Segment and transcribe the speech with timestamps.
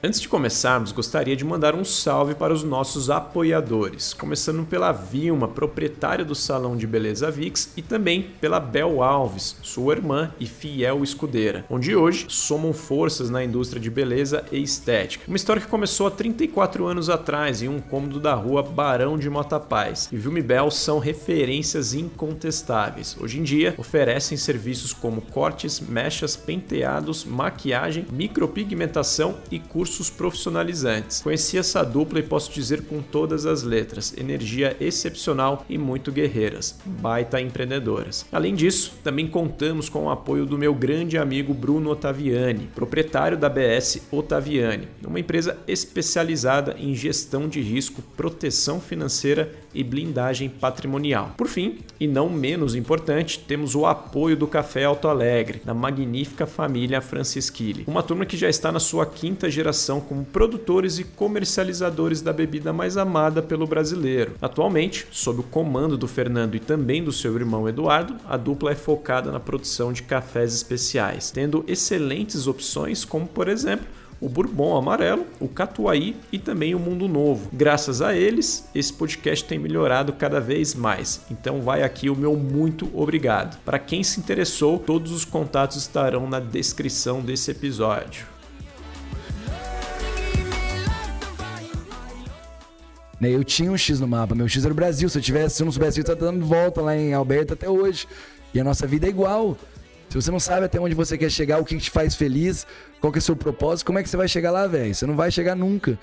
[0.00, 5.48] Antes de começarmos, gostaria de mandar um salve para os nossos apoiadores, começando pela Vilma,
[5.48, 11.02] proprietária do Salão de Beleza Vix, e também pela Bel Alves, sua irmã e fiel
[11.02, 15.24] escudeira, onde hoje somam forças na indústria de beleza e estética.
[15.26, 19.28] Uma história que começou há 34 anos atrás em um cômodo da rua Barão de
[19.28, 20.08] Motapaz.
[20.12, 23.16] E Vilma e Bel são referências incontestáveis.
[23.20, 31.22] Hoje em dia, oferecem serviços como cortes, mechas, penteados, maquiagem, micropigmentação e cursos cursos profissionalizantes.
[31.22, 36.78] Conheci essa dupla e posso dizer com todas as letras: energia excepcional e muito guerreiras,
[36.84, 38.26] baita empreendedoras.
[38.30, 43.48] Além disso, também contamos com o apoio do meu grande amigo Bruno Ottaviani, proprietário da
[43.48, 51.34] BS Ottaviani, uma empresa especializada em gestão de risco, proteção financeira e blindagem patrimonial.
[51.36, 56.46] Por fim, e não menos importante, temos o apoio do Café Alto Alegre, da magnífica
[56.46, 62.20] família Francisquili, uma turma que já está na sua quinta geração como produtores e comercializadores
[62.20, 64.32] da bebida mais amada pelo brasileiro.
[64.42, 68.74] Atualmente, sob o comando do Fernando e também do seu irmão Eduardo, a dupla é
[68.74, 73.86] focada na produção de cafés especiais, tendo excelentes opções como, por exemplo,
[74.20, 77.48] o Bourbon Amarelo, o Catuaí e também o Mundo Novo.
[77.52, 81.20] Graças a eles, esse podcast tem melhorado cada vez mais.
[81.30, 83.58] Então vai aqui o meu muito obrigado.
[83.64, 88.26] Para quem se interessou, todos os contatos estarão na descrição desse episódio.
[93.20, 93.30] Né?
[93.30, 95.08] Eu tinha um X no mapa, meu X era o Brasil.
[95.08, 97.68] Se eu tivesse, se eu não soubesse, eu tá dando volta lá em Alberta até
[97.68, 98.06] hoje.
[98.54, 99.56] E a nossa vida é igual.
[100.08, 102.66] Se você não sabe até onde você quer chegar, o que te faz feliz,
[102.98, 104.94] qual que é o seu propósito, como é que você vai chegar lá, velho?
[104.94, 105.98] Você não vai chegar nunca.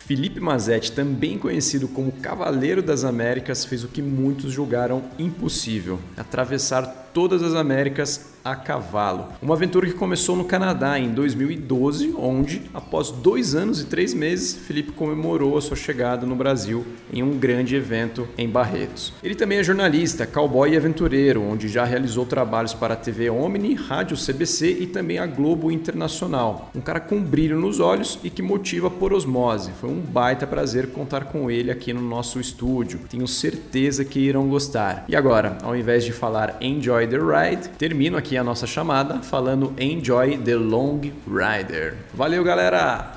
[0.00, 7.10] Felipe Mazetti, também conhecido como Cavaleiro das Américas, fez o que muitos julgaram impossível: atravessar
[7.12, 9.28] todas as Américas a cavalo.
[9.40, 14.54] Uma aventura que começou no Canadá em 2012, onde, após dois anos e três meses,
[14.54, 19.12] Felipe comemorou a sua chegada no Brasil em um grande evento em Barretos.
[19.22, 23.74] Ele também é jornalista, cowboy e aventureiro, onde já realizou trabalhos para a TV Omni,
[23.74, 26.70] Rádio CBC e também a Globo Internacional.
[26.74, 29.70] Um cara com brilho nos olhos e que motiva por osmose.
[29.80, 33.00] Foi um baita prazer contar com ele aqui no nosso estúdio.
[33.08, 35.04] Tenho certeza que irão gostar.
[35.08, 39.20] E agora, ao invés de falar Enjoy the Ride, termino aqui aqui a nossa chamada
[39.20, 41.98] falando Enjoy the Long Rider.
[42.14, 43.12] Valeu, galera!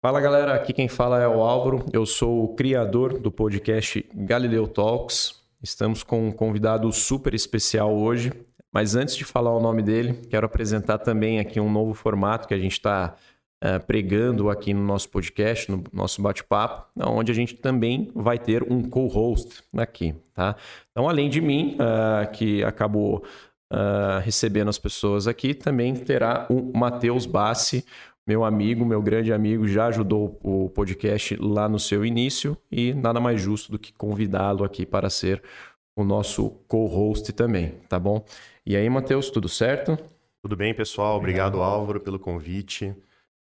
[0.00, 4.66] Fala galera, aqui quem fala é o Álvaro, eu sou o criador do podcast Galileu
[4.66, 5.42] Talks.
[5.62, 8.32] Estamos com um convidado super especial hoje,
[8.72, 12.54] mas antes de falar o nome dele, quero apresentar também aqui um novo formato que
[12.54, 13.14] a gente está
[13.64, 18.62] uh, pregando aqui no nosso podcast, no nosso bate-papo, onde a gente também vai ter
[18.70, 20.54] um co-host aqui, tá?
[20.90, 23.24] Então, além de mim, uh, que acabou
[23.72, 27.84] uh, recebendo as pessoas aqui, também terá o Matheus Bassi,
[28.26, 33.20] meu amigo, meu grande amigo, já ajudou o podcast lá no seu início e nada
[33.20, 35.42] mais justo do que convidá-lo aqui para ser
[35.96, 38.24] o nosso co-host também, tá bom?
[38.64, 39.98] E aí, Matheus, tudo certo?
[40.42, 41.18] Tudo bem, pessoal.
[41.18, 42.94] Obrigado, Álvaro, pelo convite.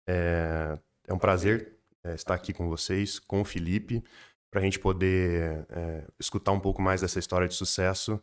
[0.08, 4.02] É, é um prazer é, estar aqui com vocês, com o Felipe,
[4.50, 8.20] para a gente poder é, escutar um pouco mais dessa história de sucesso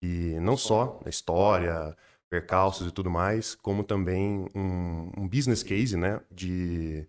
[0.00, 1.96] e não só a história,
[2.30, 7.06] percalços e tudo mais, como também um, um business case, né, de,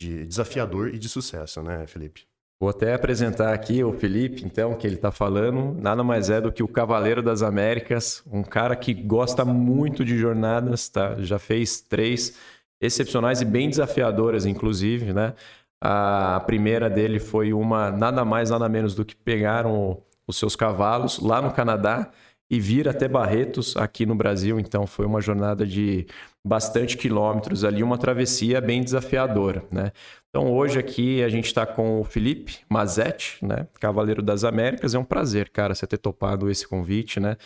[0.00, 2.26] de desafiador e de sucesso, né, Felipe?
[2.58, 5.78] Vou até apresentar aqui o Felipe, então, que ele está falando.
[5.78, 10.16] Nada mais é do que o Cavaleiro das Américas, um cara que gosta muito de
[10.16, 11.16] jornadas, tá?
[11.18, 12.34] Já fez três
[12.80, 15.34] excepcionais e bem desafiadoras, inclusive, né?
[15.82, 21.18] A primeira dele foi uma nada mais, nada menos do que pegaram os seus cavalos
[21.18, 22.10] lá no Canadá
[22.50, 24.58] e vir até Barretos aqui no Brasil.
[24.58, 26.06] Então foi uma jornada de
[26.46, 29.92] bastante quilômetros ali, uma travessia bem desafiadora, né?
[30.28, 33.66] Então hoje aqui a gente está com o Felipe Mazetti, né?
[33.80, 34.94] Cavaleiro das Américas.
[34.94, 37.36] É um prazer, cara, você ter topado esse convite, né?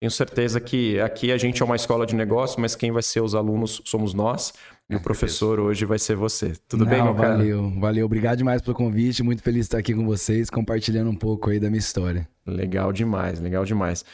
[0.00, 3.20] Tenho certeza que aqui a gente é uma escola de negócio, mas quem vai ser
[3.20, 4.52] os alunos somos nós.
[4.90, 6.52] E o professor hoje vai ser você.
[6.68, 7.36] Tudo Não, bem, meu cara?
[7.36, 8.06] Valeu, valeu.
[8.06, 9.22] Obrigado demais pelo convite.
[9.22, 12.28] Muito feliz de estar aqui com vocês, compartilhando um pouco aí da minha história.
[12.44, 14.04] Legal demais, legal demais.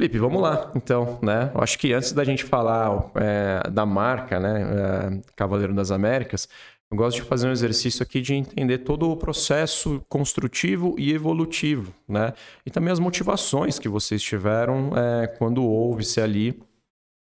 [0.00, 1.50] Felipe, vamos lá, então, né?
[1.52, 6.48] Eu acho que antes da gente falar é, da marca, né, é, Cavaleiro das Américas,
[6.90, 11.92] eu gosto de fazer um exercício aqui de entender todo o processo construtivo e evolutivo,
[12.08, 12.32] né?
[12.64, 16.58] E também as motivações que vocês tiveram é, quando houve-se ali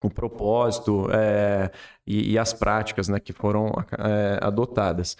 [0.01, 1.71] o propósito é,
[2.05, 5.15] e, e, as práticas né, que foram é, adotadas.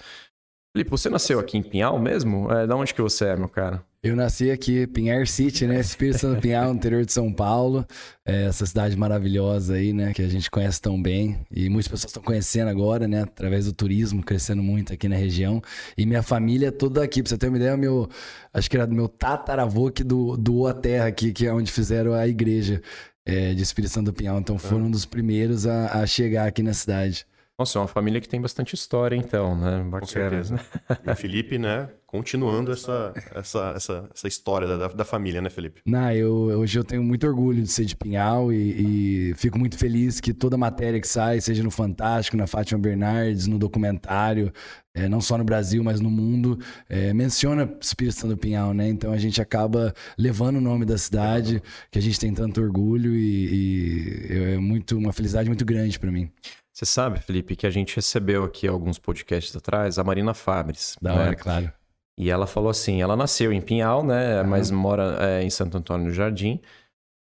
[0.73, 2.51] Felipe, você nasceu aqui em Pinhal mesmo?
[2.51, 3.83] É, da onde que você é, meu cara?
[4.03, 5.79] Eu nasci aqui, Pinhar City, né?
[5.79, 7.85] Espírito Santo Pinhal, interior de São Paulo.
[8.25, 10.11] É essa cidade maravilhosa aí, né?
[10.11, 11.37] Que a gente conhece tão bem.
[11.51, 13.21] E muitas pessoas estão conhecendo agora, né?
[13.21, 15.61] Através do turismo, crescendo muito aqui na região.
[15.95, 17.21] E minha família é toda aqui.
[17.21, 18.09] Pra você ter uma ideia, meu,
[18.51, 21.71] acho que era do meu tataravô que do, doou a terra aqui, que é onde
[21.71, 22.81] fizeram a igreja
[23.25, 24.39] é, de Espírito Santo Pinhal.
[24.39, 27.25] Então foram um dos primeiros a, a chegar aqui na cidade.
[27.61, 29.83] Nossa, é uma família que tem bastante história, então, né?
[29.83, 29.99] Bacana.
[29.99, 30.59] Com certeza.
[31.05, 31.89] E o Felipe, né?
[32.07, 35.81] Continuando essa, essa, essa, essa história da, da família, né, Felipe?
[35.85, 39.77] Não, eu, hoje eu tenho muito orgulho de ser de Pinhal e, e, fico muito
[39.77, 44.51] feliz que toda matéria que sai, seja no Fantástico, na Fátima Bernardes, no documentário,
[44.93, 46.59] é, não só no Brasil, mas no mundo,
[46.89, 48.89] é, menciona Espírito Santo Pinhal, né?
[48.89, 53.15] Então a gente acaba levando o nome da cidade, que a gente tem tanto orgulho
[53.15, 56.29] e, e é muito, uma felicidade muito grande para mim.
[56.73, 60.95] Você sabe, Felipe, que a gente recebeu aqui alguns podcasts atrás a Marina Fabres.
[61.01, 61.19] Da né?
[61.19, 61.71] hora, claro.
[62.17, 64.41] E ela falou assim: ela nasceu em Pinhal, né?
[64.41, 64.47] Uhum.
[64.47, 66.61] Mas mora é, em Santo Antônio do Jardim.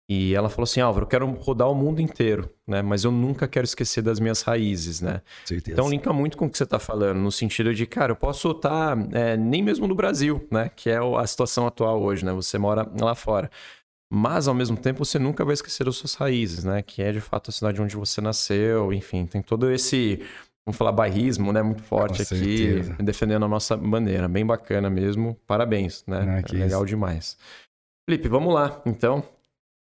[0.10, 2.82] E ela falou assim: Álvaro, eu quero rodar o mundo inteiro, né?
[2.82, 5.22] Mas eu nunca quero esquecer das minhas raízes, né?
[5.46, 5.72] Certeza.
[5.72, 8.52] Então linka muito com o que você está falando, no sentido de, cara, eu posso
[8.52, 10.70] estar é, nem mesmo no Brasil, né?
[10.76, 12.34] Que é a situação atual hoje, né?
[12.34, 13.50] Você mora lá fora.
[14.14, 16.82] Mas, ao mesmo tempo, você nunca vai esquecer as suas raízes, né?
[16.82, 19.26] Que é, de fato, a cidade onde você nasceu, enfim.
[19.26, 20.22] Tem todo esse,
[20.66, 21.62] vamos falar, bairrismo, né?
[21.62, 22.98] Muito forte Com aqui, certeza.
[23.00, 24.28] defendendo a nossa bandeira.
[24.28, 25.40] Bem bacana mesmo.
[25.48, 26.44] Parabéns, né?
[26.46, 26.88] Ah, é legal isso.
[26.88, 27.38] demais.
[28.06, 29.24] Felipe, vamos lá, então.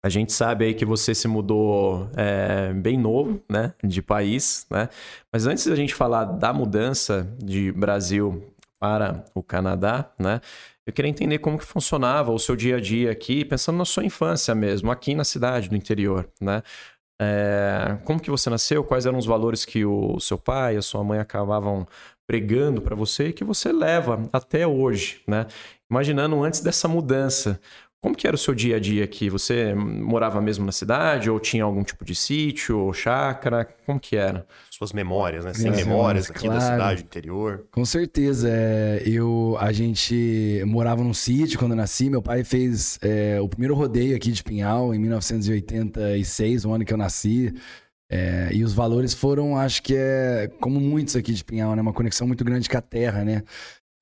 [0.05, 3.75] A gente sabe aí que você se mudou é, bem novo, né?
[3.83, 4.91] De país, né?
[5.33, 10.41] Mas antes da gente falar da mudança de Brasil para o Canadá, né?
[10.87, 14.05] Eu queria entender como que funcionava o seu dia a dia aqui, pensando na sua
[14.05, 16.63] infância mesmo, aqui na cidade, no interior, né?
[17.21, 18.85] É, como que você nasceu?
[18.85, 21.87] Quais eram os valores que o seu pai e a sua mãe acabavam
[22.27, 25.47] pregando para você e que você leva até hoje, né?
[25.91, 27.61] Imaginando antes dessa mudança,
[28.05, 29.31] como que era o seu dia a dia aqui?
[29.31, 33.67] Você morava mesmo na cidade ou tinha algum tipo de sítio ou chácara?
[33.87, 34.47] Como que era?
[34.71, 35.55] Suas memórias, né?
[35.55, 36.61] Sem memórias aqui claro.
[36.61, 37.65] da cidade, interior.
[37.71, 38.51] Com certeza.
[38.53, 42.11] É, eu, a gente morava num sítio quando eu nasci.
[42.11, 46.93] Meu pai fez é, o primeiro rodeio aqui de Pinhal em 1986, o ano que
[46.93, 47.55] eu nasci.
[48.11, 51.81] É, e os valores foram, acho que é como muitos aqui de Pinhal, né?
[51.81, 53.43] Uma conexão muito grande com a terra, né?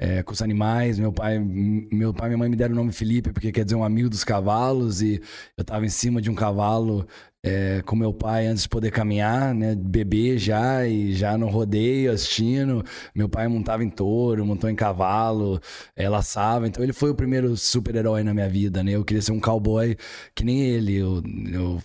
[0.02, 0.99] É, com os animais.
[0.99, 3.76] Meu pai, meu pai e minha mãe me deram o nome Felipe, porque quer dizer
[3.76, 5.00] um amigo dos cavalos.
[5.00, 5.20] E
[5.56, 7.06] eu estava em cima de um cavalo
[7.44, 9.76] é, com meu pai antes de poder caminhar, né?
[9.76, 12.84] Bebê já, e já no rodeio, assistindo.
[13.14, 15.60] Meu pai montava em touro, montou em cavalo,
[15.94, 16.66] é, laçava.
[16.66, 18.93] Então ele foi o primeiro super-herói na minha vida, né?
[18.93, 19.96] Eu queria ser um cowboy
[20.34, 20.96] que nem ele.
[20.96, 21.22] Eu,
[21.52, 21.81] eu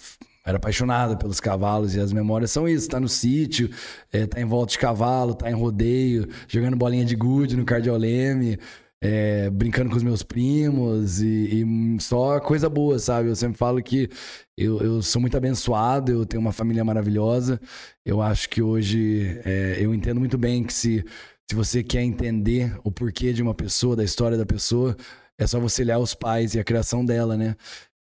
[0.48, 2.88] era apaixonado pelos cavalos e as memórias são isso.
[2.88, 3.70] Tá no sítio,
[4.14, 8.58] é, tá em volta de cavalo, tá em rodeio, jogando bolinha de gude no cardioleme,
[9.02, 13.28] é, brincando com os meus primos e, e, só coisa boa, sabe?
[13.28, 14.10] Eu sempre falo que
[14.58, 17.60] eu, eu sou muito abençoado, eu tenho uma família maravilhosa.
[18.06, 21.04] Eu acho que hoje é, eu entendo muito bem que se,
[21.50, 24.96] se você quer entender o porquê de uma pessoa, da história da pessoa,
[25.38, 27.54] é só você olhar os pais e a criação dela, né?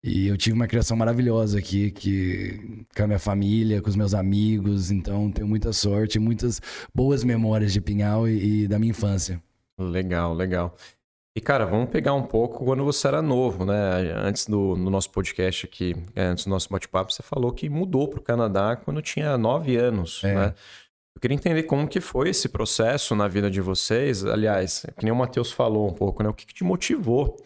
[0.07, 4.15] E eu tive uma criação maravilhosa aqui, que, com a minha família, com os meus
[4.15, 4.93] amigos.
[4.93, 6.61] Então, tenho muita sorte, muitas
[6.95, 9.43] boas memórias de Pinhal e, e da minha infância.
[9.77, 10.77] Legal, legal.
[11.37, 13.75] E, cara, vamos pegar um pouco quando você era novo, né?
[14.17, 18.07] Antes do no nosso podcast aqui, é, antes do nosso bate-papo, você falou que mudou
[18.09, 20.35] para o Canadá quando tinha nove anos, é.
[20.35, 20.55] né?
[21.17, 24.25] Eu queria entender como que foi esse processo na vida de vocês.
[24.25, 26.29] Aliás, que nem o Matheus falou um pouco, né?
[26.29, 27.37] O que, que te motivou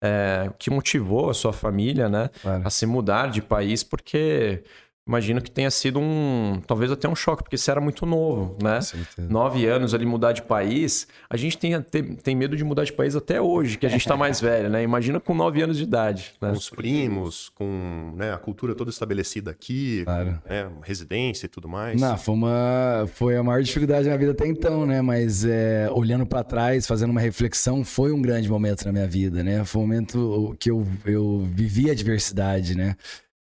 [0.00, 2.62] é, que motivou a sua família, né, claro.
[2.64, 4.62] a se mudar de país, porque
[5.08, 8.78] imagino que tenha sido um, talvez até um choque, porque você era muito novo, né?
[9.16, 11.08] Nove anos ali mudar de país.
[11.30, 14.02] A gente tem, tem, tem medo de mudar de país até hoje, que a gente
[14.02, 14.82] está mais velho, né?
[14.82, 16.34] Imagina com nove anos de idade.
[16.40, 16.50] Né?
[16.50, 20.38] Com os primos, com né, a cultura toda estabelecida aqui, claro.
[20.48, 21.98] né, residência e tudo mais.
[21.98, 25.00] Não, foi, uma, foi a maior dificuldade da minha vida até então, né?
[25.00, 29.42] Mas é, olhando para trás, fazendo uma reflexão, foi um grande momento na minha vida,
[29.42, 29.64] né?
[29.64, 32.94] Foi um momento que eu, eu vivi a diversidade, né?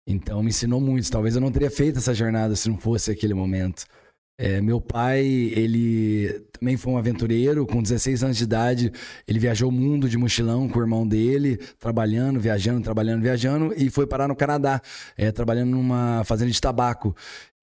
[0.07, 1.09] Então me ensinou muito.
[1.11, 3.85] Talvez eu não teria feito essa jornada se não fosse aquele momento.
[4.37, 7.65] É, meu pai, ele também foi um aventureiro.
[7.65, 8.91] Com 16 anos de idade,
[9.25, 13.89] ele viajou o mundo de mochilão com o irmão dele, trabalhando, viajando, trabalhando, viajando, e
[13.89, 14.81] foi parar no Canadá,
[15.17, 17.15] é, trabalhando numa fazenda de tabaco.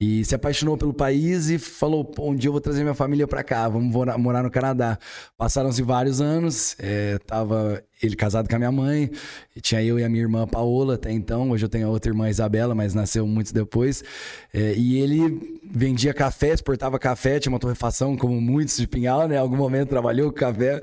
[0.04, 3.44] E se apaixonou pelo país e falou: um dia eu vou trazer minha família para
[3.44, 4.98] cá, vamos morar no Canadá.
[5.38, 9.12] Passaram-se vários anos, é, tava ele casado com a minha mãe,
[9.60, 11.52] tinha eu e a minha irmã Paola até então.
[11.52, 14.02] Hoje eu tenho a outra irmã Isabela, mas nasceu muito depois.
[14.52, 19.36] É, e ele vendia café, exportava café, tinha uma torrefação, como muitos de Pinhal, né?
[19.36, 20.82] Em algum momento trabalhou com café.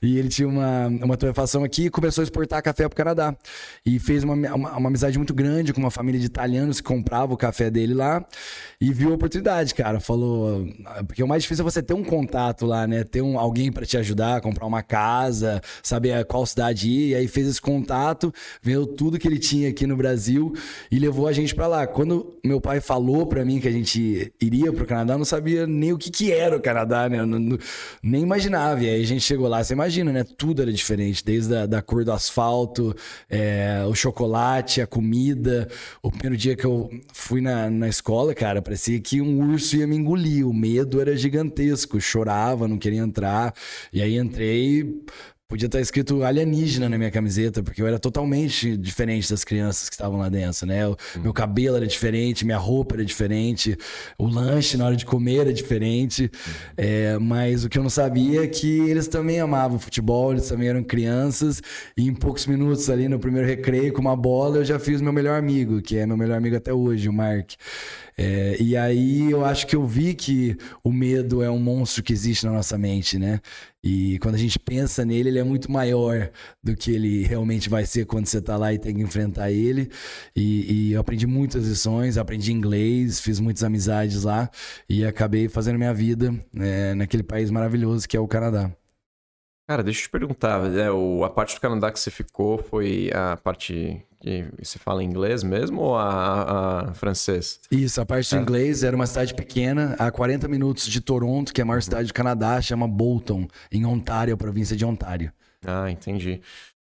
[0.00, 3.36] E ele tinha uma, uma torrefação aqui e começou a exportar café para o Canadá.
[3.84, 7.34] E fez uma, uma, uma amizade muito grande com uma família de italianos que comprava
[7.34, 8.24] o café dele lá
[8.80, 9.98] e viu a oportunidade, cara.
[9.98, 10.66] Falou.
[11.06, 13.02] Porque o mais difícil é você ter um contato lá, né?
[13.02, 17.08] Ter um, alguém para te ajudar, comprar uma casa, saber qual cidade ir.
[17.10, 18.32] E aí fez esse contato,
[18.62, 20.52] viu tudo que ele tinha aqui no Brasil
[20.90, 21.86] e levou a gente para lá.
[21.86, 25.66] Quando meu pai falou para mim que a gente iria pro Canadá, eu não sabia
[25.66, 27.24] nem o que, que era o Canadá, né?
[27.24, 27.58] Não, não,
[28.02, 28.82] nem imaginava.
[28.82, 30.24] E aí a gente chegou lá, você imagina, né?
[30.36, 32.94] Tudo era diferente, desde a da cor do asfalto,
[33.28, 35.68] é, o chocolate, a comida.
[36.02, 38.62] O primeiro dia que eu fui na, na escola, cara.
[38.62, 40.46] Parecia que um urso ia me engolir.
[40.46, 42.00] O medo era gigantesco.
[42.00, 43.54] chorava, não queria entrar.
[43.92, 45.02] E aí entrei.
[45.50, 49.96] Podia estar escrito alienígena na minha camiseta, porque eu era totalmente diferente das crianças que
[49.96, 50.86] estavam lá dentro, né?
[50.86, 51.22] O, hum.
[51.22, 53.76] Meu cabelo era diferente, minha roupa era diferente,
[54.16, 56.30] o lanche na hora de comer era diferente.
[56.32, 56.52] Hum.
[56.76, 60.68] É, mas o que eu não sabia é que eles também amavam futebol, eles também
[60.68, 61.60] eram crianças.
[61.96, 65.12] E em poucos minutos ali no primeiro recreio, com uma bola, eu já fiz meu
[65.12, 67.54] melhor amigo, que é meu melhor amigo até hoje, o Mark.
[68.16, 70.54] É, e aí eu acho que eu vi que
[70.84, 73.40] o medo é um monstro que existe na nossa mente, né?
[73.82, 76.30] E quando a gente pensa nele, ele é muito maior
[76.62, 79.90] do que ele realmente vai ser quando você está lá e tem que enfrentar ele.
[80.36, 84.50] E, e, eu aprendi muitas lições, aprendi inglês, fiz muitas amizades lá
[84.88, 88.70] e acabei fazendo minha vida é, naquele país maravilhoso que é o Canadá.
[89.66, 93.10] Cara, deixa eu te perguntar, é, o, a parte do Canadá que você ficou foi
[93.14, 97.58] a parte que você fala inglês mesmo ou a, a francês?
[97.70, 98.42] Isso, a parte do é.
[98.42, 102.08] inglês era uma cidade pequena, a 40 minutos de Toronto, que é a maior cidade
[102.08, 105.32] do Canadá, chama Bolton, em Ontário, a província de Ontário.
[105.66, 106.40] Ah, entendi.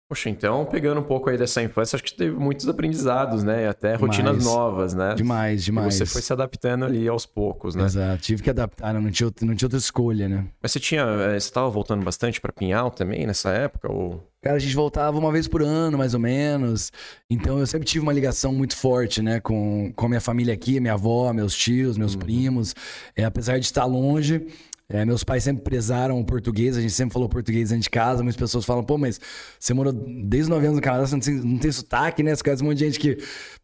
[0.08, 3.64] Poxa, então, pegando um pouco aí dessa infância, acho que teve muitos aprendizados, né?
[3.64, 5.14] E até rotinas novas, né?
[5.14, 5.94] Demais, demais.
[5.94, 7.84] E você foi se adaptando ali aos poucos, né?
[7.84, 10.46] Exato, tive que adaptar, não tinha, não tinha outra escolha, né?
[10.62, 11.02] Mas você tinha.
[11.02, 13.92] Eh, você estava voltando bastante para Pinhal também nessa época?
[13.92, 14.26] Ou...
[14.40, 16.90] Cara, a gente voltava uma vez por ano, mais ou menos.
[17.28, 19.40] Então eu sempre tive uma ligação muito forte, né?
[19.40, 22.20] Com, com a minha família aqui, minha avó, meus tios, meus uhum.
[22.20, 22.74] primos.
[23.14, 24.46] É, apesar de estar longe,
[24.90, 28.22] é, meus pais sempre prezaram o português, a gente sempre falou português dentro de casa.
[28.22, 29.20] Muitas pessoas falam, pô, mas
[29.60, 32.34] você morou desde 9 anos no Canadá, você não tem, não tem sotaque, né?
[32.34, 33.18] Você conhece um monte de gente que,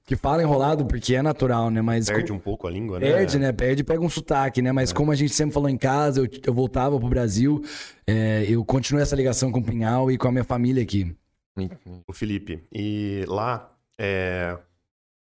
[0.04, 1.80] que fala enrolado porque é natural, né?
[1.80, 3.10] Mas perde um pouco a língua, né?
[3.10, 3.52] Perde, né?
[3.52, 4.70] Perde e pega um sotaque, né?
[4.70, 4.94] Mas é.
[4.94, 7.62] como a gente sempre falou em casa, eu, eu voltava pro Brasil,
[8.06, 11.16] é, eu continuo essa ligação com o Pinhal e com a minha família aqui.
[12.06, 14.58] O Felipe, e lá, é,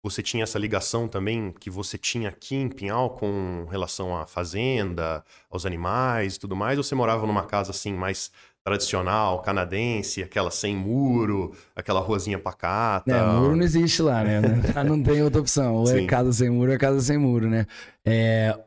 [0.04, 5.24] você tinha essa ligação também que você tinha aqui em Pinhal com relação à fazenda,
[5.50, 6.78] aos animais e tudo mais?
[6.78, 8.30] Ou você morava numa casa assim mais
[8.66, 13.16] tradicional, canadense, aquela sem muro, aquela ruazinha pacata?
[13.16, 14.42] É, muro não existe lá, né?
[14.86, 15.76] não tem outra opção.
[15.76, 17.66] Ou é casa sem muro é casa sem muro, né?
[18.06, 18.58] É,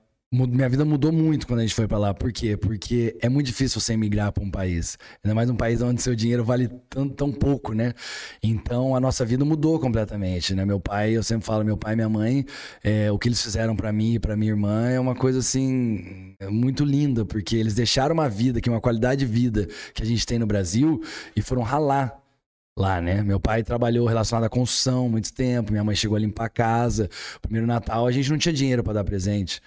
[0.44, 2.12] minha vida mudou muito quando a gente foi para lá.
[2.12, 2.56] Por quê?
[2.56, 4.98] Porque é muito difícil você emigrar para um país.
[5.24, 7.94] Ainda mais um país onde seu dinheiro vale tão, tão pouco, né?
[8.42, 10.64] Então a nossa vida mudou completamente, né?
[10.64, 12.44] Meu pai, eu sempre falo, meu pai e minha mãe,
[12.82, 16.34] é, o que eles fizeram para mim e para minha irmã é uma coisa assim
[16.50, 20.26] muito linda, porque eles deixaram uma vida, que uma qualidade de vida que a gente
[20.26, 21.00] tem no Brasil
[21.34, 22.20] e foram ralar
[22.78, 23.22] lá, né?
[23.22, 27.08] Meu pai trabalhou relacionado à construção muito tempo, minha mãe chegou a limpar a casa.
[27.40, 29.62] Primeiro Natal a gente não tinha dinheiro para dar presente.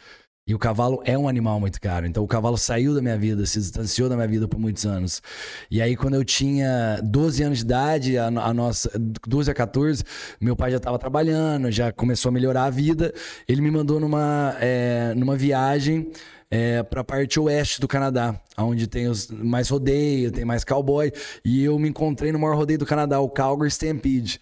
[0.49, 2.07] E o cavalo é um animal muito caro.
[2.07, 5.21] Então o cavalo saiu da minha vida, se distanciou da minha vida por muitos anos.
[5.69, 8.89] E aí, quando eu tinha 12 anos de idade, a, a nossa,
[9.27, 10.03] 12 a 14,
[10.41, 13.13] meu pai já estava trabalhando, já começou a melhorar a vida.
[13.47, 16.09] Ele me mandou numa, é, numa viagem.
[16.51, 21.11] É, para a parte oeste do Canadá, onde tem os mais rodeio, tem mais cowboy,
[21.45, 24.41] e eu me encontrei no maior rodeio do Canadá, o Calgary Stampede.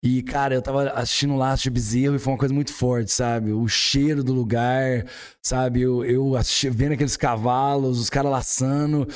[0.00, 3.52] E, cara, eu tava assistindo laço de bezerro e foi uma coisa muito forte, sabe?
[3.52, 5.04] O cheiro do lugar,
[5.42, 5.82] sabe?
[5.82, 9.08] Eu, eu assisti, vendo aqueles cavalos, os caras laçando.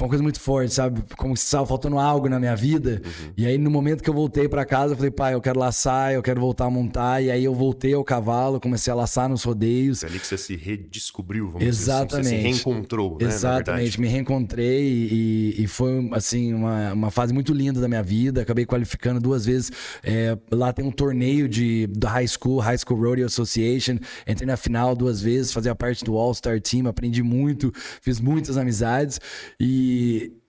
[0.00, 1.02] Foi uma coisa muito forte, sabe?
[1.14, 3.02] Como se estava faltando algo na minha vida.
[3.04, 3.32] Uhum.
[3.36, 6.12] E aí, no momento que eu voltei para casa, eu falei, pai, eu quero laçar,
[6.14, 7.22] eu quero voltar a montar.
[7.22, 10.02] E aí eu voltei ao cavalo, comecei a laçar nos rodeios.
[10.02, 12.22] É ali que você se redescobriu, vamos Exatamente.
[12.22, 12.52] dizer assim.
[12.52, 13.26] Você se reencontrou, né?
[13.26, 18.40] Exatamente, me reencontrei e, e, foi, assim, uma, uma fase muito linda da minha vida.
[18.40, 19.70] Acabei qualificando duas vezes.
[20.02, 23.98] É, lá tem um torneio de, da High School, High School Rodeo Association.
[24.26, 29.20] Entrei na final duas vezes, fazia parte do All-Star Team, aprendi muito, fiz muitas amizades.
[29.58, 29.89] E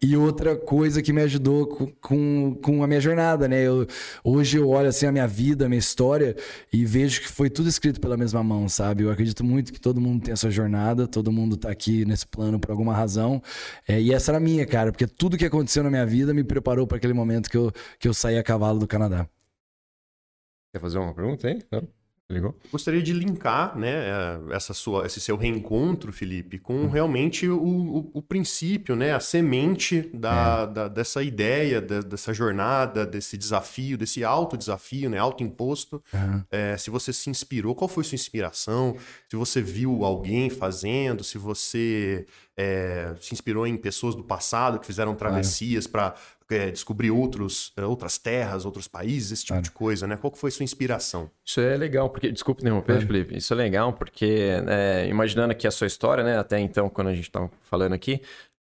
[0.02, 1.68] e, outra coisa que me ajudou
[2.02, 3.62] com, com, a minha jornada, né?
[3.62, 3.88] Eu,
[4.24, 6.36] hoje eu olho assim a minha vida, a minha história
[6.72, 9.04] e vejo que foi tudo escrito pela mesma mão, sabe?
[9.04, 12.28] Eu acredito muito que todo mundo tem a sua jornada, todo mundo tá aqui nesse
[12.28, 13.42] plano por alguma razão.
[13.88, 16.44] É, e essa era a minha, cara, porque tudo que aconteceu na minha vida me
[16.44, 19.28] preparou para aquele momento que eu, que eu saí a cavalo do Canadá.
[20.74, 21.62] Quer fazer uma pergunta aí?
[21.72, 22.01] Não?
[22.32, 22.56] Ligou?
[22.72, 26.90] Gostaria de linkar né, é, essa sua, esse seu reencontro, Felipe, com uhum.
[26.90, 30.74] realmente o, o, o, princípio, né, a semente da, é.
[30.74, 36.02] da, dessa ideia, da, dessa jornada, desse desafio, desse alto desafio, né, autoimposto.
[36.14, 36.44] Uhum.
[36.50, 38.96] É, se você se inspirou, qual foi sua inspiração?
[39.30, 42.26] Se você viu alguém fazendo, se você
[42.58, 46.16] é, se inspirou em pessoas do passado que fizeram travessias para
[46.52, 49.64] é, descobrir outros, é, outras terras, outros países, esse tipo claro.
[49.64, 50.18] de coisa, né?
[50.18, 51.30] Qual que foi sua inspiração?
[51.46, 53.08] Isso é legal, porque, desculpe interromper, claro.
[53.08, 56.38] Felipe, isso é legal porque, é, imaginando aqui a sua história, né?
[56.38, 58.22] Até então, quando a gente estava falando aqui,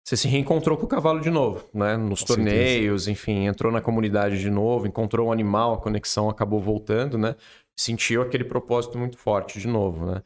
[0.04, 1.96] você se reencontrou com o cavalo de novo, né?
[1.96, 3.12] Nos com torneios, certeza.
[3.12, 7.36] enfim, entrou na comunidade de novo, encontrou um animal, a conexão acabou voltando, né?
[7.76, 10.24] Sentiu aquele propósito muito forte de novo, né?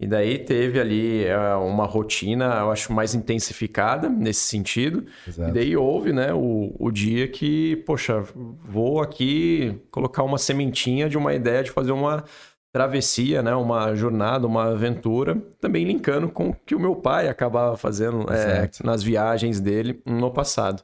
[0.00, 5.06] E daí teve ali uh, uma rotina, eu acho, mais intensificada nesse sentido.
[5.26, 5.50] Exato.
[5.50, 8.20] E daí houve, né, o, o dia que, poxa,
[8.64, 12.24] vou aqui colocar uma sementinha de uma ideia de fazer uma
[12.72, 17.76] travessia, né, uma jornada, uma aventura, também linkando com o que o meu pai acabava
[17.76, 20.82] fazendo é, nas viagens dele no passado.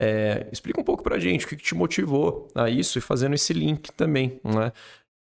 [0.00, 3.34] É, explica um pouco pra gente o que, que te motivou a isso e fazendo
[3.34, 4.70] esse link também, né?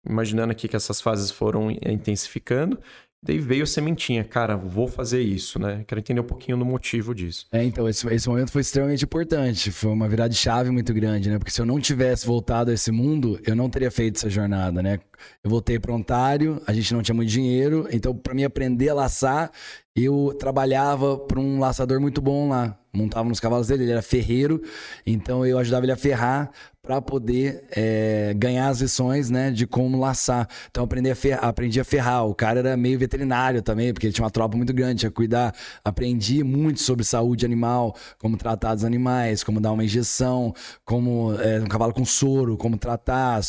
[0.05, 2.81] Imaginando aqui que essas fases foram intensificando
[3.25, 5.85] Daí veio a sementinha, cara, vou fazer isso, né?
[5.87, 7.47] Quero entender um pouquinho do motivo disso.
[7.53, 9.71] É, então, esse, esse momento foi extremamente importante.
[9.71, 11.39] Foi uma virada de chave muito grande, né?
[11.39, 14.83] Porque se eu não tivesse voltado a esse mundo, eu não teria feito essa jornada,
[14.83, 14.99] né?
[15.45, 18.95] Eu voltei para Ontário, a gente não tinha muito dinheiro, então para mim aprender a
[18.95, 19.53] laçar,
[19.95, 22.77] eu trabalhava para um laçador muito bom lá.
[22.95, 24.63] Montava nos cavalos dele, ele era ferreiro,
[25.07, 26.51] então eu ajudava ele a ferrar
[26.83, 30.49] para poder é, ganhar as lições né, de como laçar.
[30.69, 32.27] Então aprendi a, ferrar, aprendi a ferrar.
[32.27, 35.15] O cara era meio veterinário também, porque ele tinha uma tropa muito grande, tinha que
[35.15, 35.55] cuidar.
[35.85, 40.53] Aprendi muito sobre saúde animal, como tratar os animais, como dar uma injeção,
[40.85, 43.41] como é, um cavalo com soro, como tratar,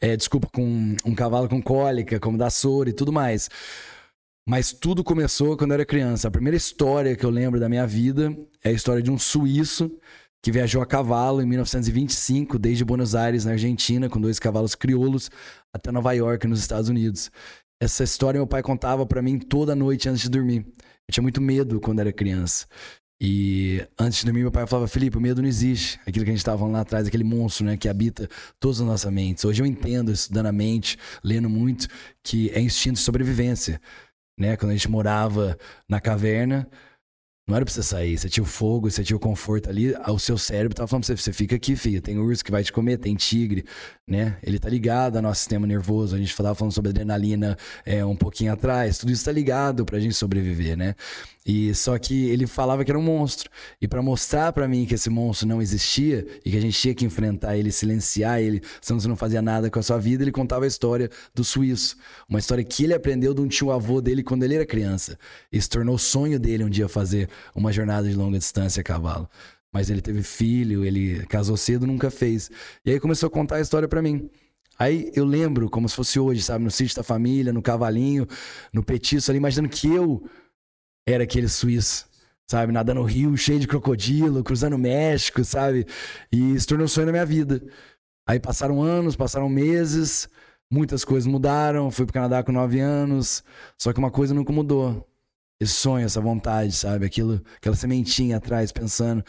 [0.00, 3.50] é, desculpa, com um cavalo com cólica, como dar soro e tudo mais.
[4.48, 6.28] Mas tudo começou quando eu era criança.
[6.28, 8.32] A primeira história que eu lembro da minha vida
[8.62, 9.90] é a história de um suíço
[10.40, 15.28] que viajou a cavalo em 1925, desde Buenos Aires, na Argentina, com dois cavalos crioulos,
[15.72, 17.28] até Nova York, nos Estados Unidos.
[17.80, 20.64] Essa história meu pai contava para mim toda noite antes de dormir.
[21.08, 22.66] Eu tinha muito medo quando era criança.
[23.20, 25.98] E antes de dormir, meu pai falava: Felipe, o medo não existe.
[26.06, 28.28] Aquilo que a gente estava lá atrás, aquele monstro né, que habita
[28.60, 29.44] todas as nossas mentes.
[29.44, 31.88] Hoje eu entendo, estudando a mente, lendo muito,
[32.22, 33.80] que é instinto de sobrevivência.
[34.38, 34.56] Né?
[34.56, 35.56] Quando a gente morava
[35.88, 36.68] na caverna,
[37.48, 40.18] não era pra você sair, você tinha o fogo, você tinha o conforto ali, o
[40.18, 42.72] seu cérebro tava falando pra você, você fica aqui, filha, tem urso que vai te
[42.72, 43.64] comer, tem tigre,
[44.04, 44.36] né?
[44.42, 48.16] Ele tá ligado ao nosso sistema nervoso, a gente tava falando sobre adrenalina é, um
[48.16, 50.96] pouquinho atrás, tudo isso tá ligado pra gente sobreviver, né?
[51.46, 53.48] E só que ele falava que era um monstro.
[53.80, 56.92] E para mostrar para mim que esse monstro não existia e que a gente tinha
[56.92, 60.32] que enfrentar ele, silenciar ele, senão você não fazia nada com a sua vida, ele
[60.32, 61.96] contava a história do suíço.
[62.28, 65.16] Uma história que ele aprendeu de um tio avô dele quando ele era criança.
[65.52, 69.30] E se tornou sonho dele um dia fazer uma jornada de longa distância a cavalo.
[69.72, 72.50] Mas ele teve filho, ele casou cedo, nunca fez.
[72.84, 74.28] E aí começou a contar a história para mim.
[74.78, 78.26] Aí eu lembro, como se fosse hoje, sabe, no sítio da família, no cavalinho,
[78.72, 80.28] no petiço ali, imaginando que eu
[81.06, 82.06] era aquele suíço,
[82.46, 82.72] sabe?
[82.72, 85.86] Nadando no rio, cheio de crocodilo, cruzando o México, sabe?
[86.32, 87.62] E se tornou um sonho na minha vida.
[88.26, 90.28] Aí passaram anos, passaram meses,
[90.70, 91.90] muitas coisas mudaram.
[91.90, 93.44] Fui pro Canadá com nove anos,
[93.78, 95.08] só que uma coisa nunca mudou.
[95.60, 97.06] Esse sonho, essa vontade, sabe?
[97.06, 99.24] Aquilo, aquela sementinha atrás, pensando.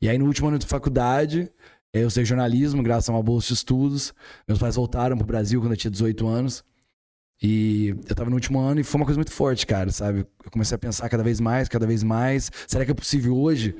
[0.00, 1.50] E aí no último ano de faculdade,
[1.92, 4.12] eu sei jornalismo, graças a uma bolsa de estudos.
[4.46, 6.64] Meus pais voltaram pro Brasil quando eu tinha 18 anos.
[7.42, 10.20] E eu tava no último ano e foi uma coisa muito forte, cara, sabe?
[10.44, 12.50] Eu comecei a pensar cada vez mais, cada vez mais.
[12.66, 13.76] Será que é possível hoje,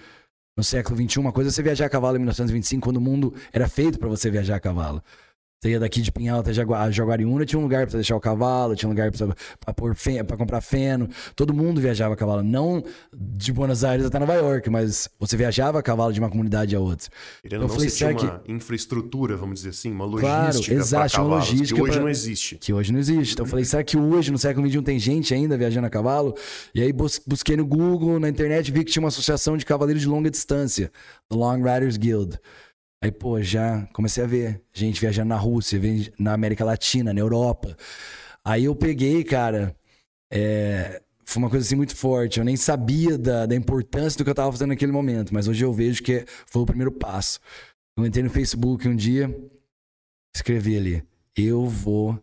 [0.57, 3.35] no século XXI, uma coisa é você viajar a cavalo em 1925, quando o mundo
[3.53, 5.03] era feito para você viajar a cavalo?
[5.65, 8.21] Você ia daqui de Pinhal até Jagu- Jaguariúna, tinha um lugar pra você deixar o
[8.21, 9.11] cavalo, tinha um lugar
[10.27, 11.09] pra comprar feno.
[11.35, 12.43] Todo mundo viajava a cavalo.
[12.43, 12.85] Não
[13.17, 16.81] de Buenos Aires até Nova York, mas você viajava a cavalo de uma comunidade a
[16.81, 17.09] outra.
[17.43, 21.01] Querendo ou não, falei, você tinha uma infraestrutura, vamos dizer assim, uma Claro, logística exato,
[21.01, 22.55] para tinha uma cavalos, logística que hoje pra- não existe.
[22.57, 23.33] Que hoje não existe.
[23.33, 26.35] Então eu falei, será que hoje, no século XXI, tem gente ainda viajando a cavalo?
[26.75, 30.03] E aí bus- busquei no Google, na internet, vi que tinha uma associação de cavaleiros
[30.03, 30.93] de longa distância,
[31.31, 32.39] the Long Riders Guild.
[33.05, 35.79] Aí, pô, já comecei a ver gente viajando na Rússia,
[36.19, 37.77] na América Latina, na Europa.
[38.43, 39.77] Aí eu peguei, cara,
[40.33, 42.39] é, foi uma coisa assim muito forte.
[42.39, 45.63] Eu nem sabia da, da importância do que eu tava fazendo naquele momento, mas hoje
[45.63, 47.41] eu vejo que foi o primeiro passo.
[47.95, 49.29] Eu entrei no Facebook um dia,
[50.35, 51.05] escrevi ali,
[51.37, 52.19] eu vou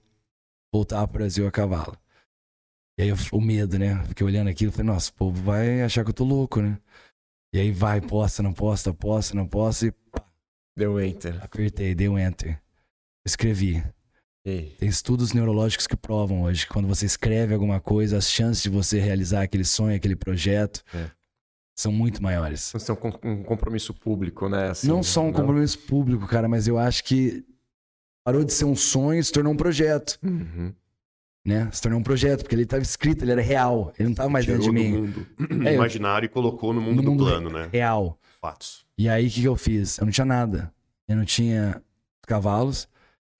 [0.73, 1.95] voltar pro Brasil a cavalo.
[2.97, 4.03] E aí eu- o medo, né?
[4.05, 6.79] Fiquei olhando aquilo e falei, nossa, o povo vai achar que eu tô louco, né?
[7.53, 9.93] E aí vai, posta, não posta, posta, não posta e
[10.75, 11.37] Deu enter.
[11.43, 12.59] apertei, dei um enter.
[13.25, 13.83] Escrevi.
[14.45, 18.63] E Tem estudos neurológicos que provam hoje que quando você escreve alguma coisa, as chances
[18.63, 21.11] de você realizar aquele sonho, aquele projeto, É.
[21.77, 22.71] são muito maiores.
[22.73, 24.69] Você tem um com- um compromisso público, né?
[24.69, 27.45] assim, não só um compromisso público, cara, mas eu acho que
[28.25, 30.73] parou de ser um sonho e se tornou um projeto, Uhum.
[31.45, 31.69] né?
[31.71, 34.45] Se tornou um projeto, porque ele estava escrito, ele era real, ele não estava mais
[34.45, 35.01] Tirou dentro de do mim.
[35.01, 35.27] mundo
[35.67, 37.69] É, eu- imaginário e colocou no mundo No do mundo plano, né?
[37.71, 38.17] Real.
[38.41, 38.85] Fatos.
[38.97, 39.97] E aí, o que, que eu fiz?
[39.99, 40.73] Eu não tinha nada.
[41.07, 41.81] Eu não tinha
[42.25, 42.87] cavalos,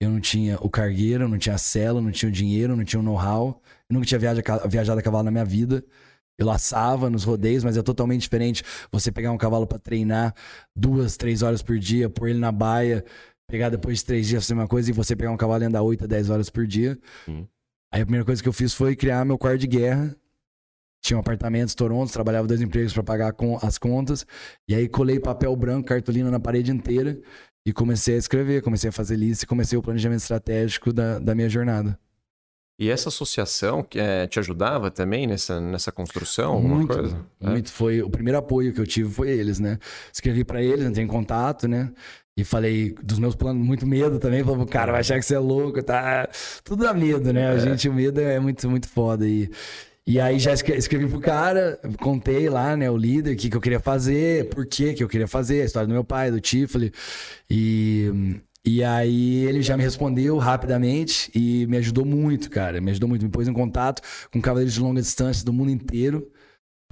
[0.00, 2.74] eu não tinha o cargueiro, eu não tinha a cela, eu não tinha o dinheiro,
[2.74, 3.60] eu não tinha o know-how.
[3.88, 5.84] Eu nunca tinha viaja- viajado a cavalo na minha vida.
[6.38, 10.34] Eu laçava nos rodeios, mas é totalmente diferente você pegar um cavalo pra treinar
[10.74, 13.04] duas, três horas por dia, pôr ele na baia,
[13.48, 15.82] pegar depois de três dias fazer uma coisa e você pegar um cavalo e andar
[15.82, 16.98] oito a dez horas por dia.
[17.24, 17.46] Sim.
[17.92, 20.16] Aí a primeira coisa que eu fiz foi criar meu quarto de guerra.
[21.02, 24.24] Tinha um apartamento em Toronto, trabalhava dois empregos para pagar com as contas.
[24.68, 27.18] E aí colei papel branco, cartolina na parede inteira
[27.66, 31.34] e comecei a escrever, comecei a fazer lista e comecei o planejamento estratégico da, da
[31.34, 31.98] minha jornada.
[32.78, 37.26] E essa associação que eh, te ajudava também nessa, nessa construção, alguma muito, coisa?
[37.40, 37.50] É?
[37.50, 37.70] muito.
[37.70, 39.78] Foi o primeiro apoio que eu tive foi eles, né?
[40.12, 41.92] Escrevi para eles, entrei em contato, né?
[42.36, 44.42] E falei dos meus planos, muito medo também.
[44.42, 46.28] Falei, cara vai achar que você é louco, tá?
[46.64, 47.50] Tudo dá medo, né?
[47.50, 49.28] A gente, o medo é muito, muito foda.
[49.28, 49.50] E,
[50.06, 53.56] e aí já escre- escrevi pro cara, contei lá, né, o líder, o que, que
[53.56, 56.40] eu queria fazer, por que que eu queria fazer, a história do meu pai, do
[56.40, 56.92] Tifley.
[57.48, 62.80] E, e aí ele já me respondeu rapidamente e me ajudou muito, cara.
[62.80, 63.24] Me ajudou muito.
[63.24, 66.30] Me pôs em contato com cavaleiros de longa distância do mundo inteiro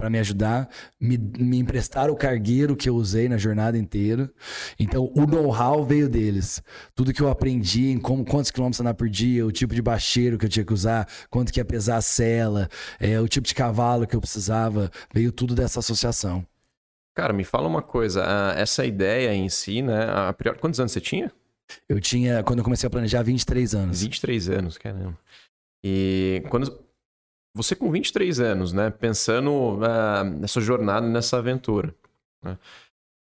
[0.01, 0.67] para me ajudar,
[0.99, 4.31] me, me emprestaram o cargueiro que eu usei na jornada inteira.
[4.79, 6.59] Então, o know-how veio deles.
[6.95, 10.39] Tudo que eu aprendi em como, quantos quilômetros andar por dia, o tipo de bacheiro
[10.39, 12.67] que eu tinha que usar, quanto que ia pesar a cela,
[12.99, 16.43] é, o tipo de cavalo que eu precisava, veio tudo dessa associação.
[17.15, 18.23] Cara, me fala uma coisa.
[18.57, 20.05] essa ideia em si, né?
[20.09, 21.31] A priori, quantos anos você tinha?
[21.87, 24.01] Eu tinha, quando eu comecei a planejar, 23 anos.
[24.01, 25.15] 23 anos, caramba.
[25.83, 26.90] E quando
[27.53, 31.93] você com 23 anos, né, pensando ah, nessa jornada, nessa aventura,
[32.43, 32.57] né?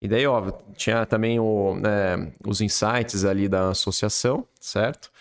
[0.03, 5.11] E daí, óbvio, tinha também o, né, os insights ali da associação, certo?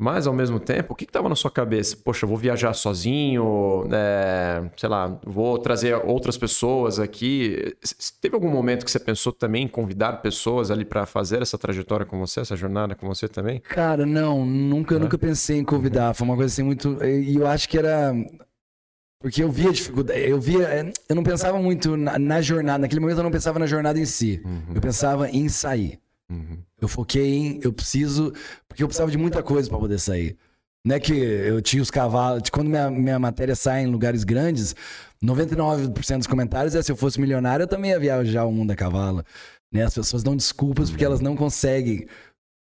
[0.00, 1.94] Mas, ao mesmo tempo, o que estava na sua cabeça?
[2.02, 7.76] Poxa, eu vou viajar sozinho, né, sei lá, vou trazer outras pessoas aqui.
[8.20, 12.06] Teve algum momento que você pensou também em convidar pessoas ali para fazer essa trajetória
[12.06, 13.60] com você, essa jornada com você também?
[13.60, 14.98] Cara, não, nunca, É?
[14.98, 16.14] nunca pensei em convidar.
[16.14, 16.96] Foi uma coisa assim muito.
[17.04, 18.14] E eu acho que era.
[19.22, 20.18] Porque eu via dificuldade.
[20.18, 20.92] Eu via.
[21.08, 22.78] Eu não pensava muito na, na jornada.
[22.78, 24.42] Naquele momento eu não pensava na jornada em si.
[24.74, 25.98] Eu pensava em sair.
[26.30, 26.58] Uhum.
[26.80, 27.60] Eu foquei em.
[27.62, 28.32] Eu preciso.
[28.68, 30.36] Porque eu precisava de muita coisa para poder sair.
[30.84, 32.48] Não é que eu tinha os cavalos.
[32.50, 34.74] Quando minha, minha matéria sai em lugares grandes,
[35.22, 38.76] 99% dos comentários é se eu fosse milionário, eu também ia viajar o mundo a
[38.76, 39.22] cavalo.
[39.70, 39.82] Né?
[39.82, 42.06] As pessoas dão desculpas porque elas não conseguem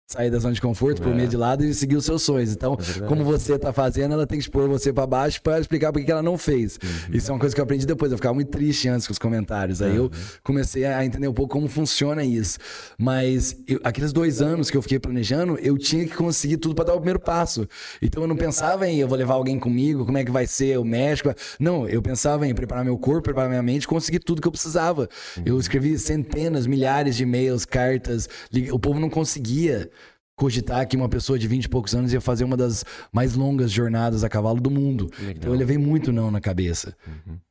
[0.07, 1.15] sair da zona de conforto, por É.
[1.15, 2.51] meio de lado e seguir os seus sonhos.
[2.51, 5.91] Então, É como você tá fazendo, ela tem que expor você para baixo para explicar
[5.91, 6.77] por que ela não fez.
[6.81, 7.15] Uhum.
[7.15, 8.11] Isso é uma coisa que eu aprendi depois.
[8.11, 9.81] Eu ficava muito triste antes com os comentários.
[9.81, 10.11] Aí eu
[10.43, 12.59] comecei a entender um pouco como funciona isso.
[12.99, 16.85] Mas eu- aqueles dois anos que eu fiquei planejando, eu tinha que conseguir tudo para
[16.85, 17.67] dar o primeiro passo.
[17.99, 20.77] Então eu não pensava em eu vou levar alguém comigo, como é que vai ser
[20.77, 21.33] o México.
[21.59, 25.09] Não, eu pensava em preparar meu corpo, preparar minha mente, conseguir tudo que eu precisava.
[25.43, 28.29] Eu escrevi centenas, milhares de e-mails, cartas.
[28.71, 29.89] O povo não conseguia
[30.35, 33.71] cogitar que uma pessoa de 20 e poucos anos ia fazer uma das mais longas
[33.71, 35.09] jornadas a cavalo do mundo.
[35.17, 35.31] Legal.
[35.37, 36.95] Então eu levei muito não na cabeça.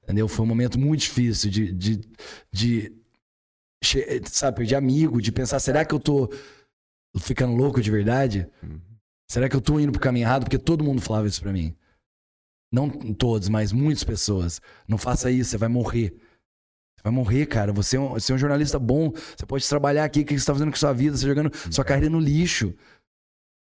[0.03, 0.29] Entendeu?
[0.29, 2.01] Foi um momento muito difícil de, de,
[2.53, 2.93] de
[3.83, 6.31] che- sabe, perder amigo, de pensar, será que eu tô
[7.19, 8.47] ficando louco de verdade?
[9.31, 10.45] Será que eu tô indo pro caminho errado?
[10.45, 11.75] Porque todo mundo falava isso pra mim.
[12.71, 14.61] Não todos, mas muitas pessoas.
[14.87, 16.15] Não faça isso, você vai morrer.
[17.05, 17.71] Vai morrer, cara.
[17.73, 19.13] Você é um, você é um jornalista bom.
[19.37, 20.21] Você pode trabalhar aqui.
[20.21, 21.17] O que você tá fazendo com sua vida?
[21.17, 22.73] Você jogando sua carreira no lixo.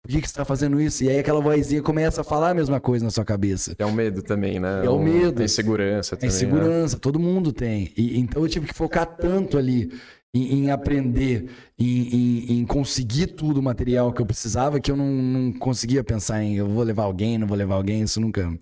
[0.04, 1.04] Por que, que você tá fazendo isso?
[1.04, 3.74] E aí aquela vozinha começa a falar a mesma coisa na sua cabeça.
[3.78, 4.84] É o medo também, né?
[4.84, 5.42] É o medo.
[5.42, 6.30] A insegurança É também.
[6.30, 6.36] né?
[6.36, 7.92] insegurança, todo mundo tem.
[7.96, 9.92] E, então eu tive que focar tanto ali
[10.34, 14.96] em, em aprender, em, em- em conseguir tudo o material que eu precisava, que eu
[14.96, 18.52] não, não conseguia pensar em eu vou levar alguém, não vou levar alguém, isso nunca.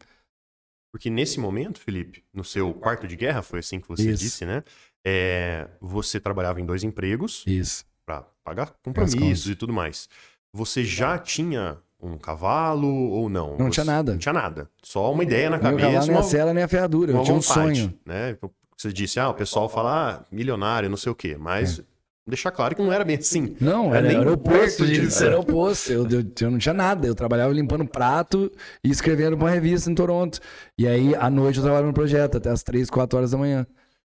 [0.92, 4.22] Porque nesse momento, Felipe, no seu quarto de guerra, foi assim que você Isso.
[4.24, 4.62] disse, né?
[5.06, 7.84] É, você trabalhava em dois empregos Isso.
[8.04, 10.08] para pagar compromissos e tudo mais.
[10.52, 13.56] Você já tinha um cavalo ou não?
[13.56, 14.12] Não Você- tinha nada.
[14.12, 14.68] Não tinha nada.
[14.82, 15.86] Só uma ideia na Meu cabeça.
[15.86, 17.12] cavalo nem a uma- cela, nem a ferradura.
[17.12, 17.98] Eu uma tinha um vontade, sonho.
[18.04, 18.36] Né?
[18.76, 21.82] Você disse, ah, o pessoal fala ah, milionário, não sei o quê, mas
[22.26, 23.56] deixar claro que não era bem assim.
[23.60, 25.24] Não, É era, nem era o oposto disso.
[25.24, 25.92] Era o oposto.
[25.92, 27.06] Eu, eu, eu não tinha nada.
[27.06, 28.50] Eu trabalhava limpando prato
[28.84, 30.38] e escrevendo pra uma revista em Toronto.
[30.78, 33.66] E aí, à noite, eu trabalhava no projeto, até as 3, 4 horas da manhã.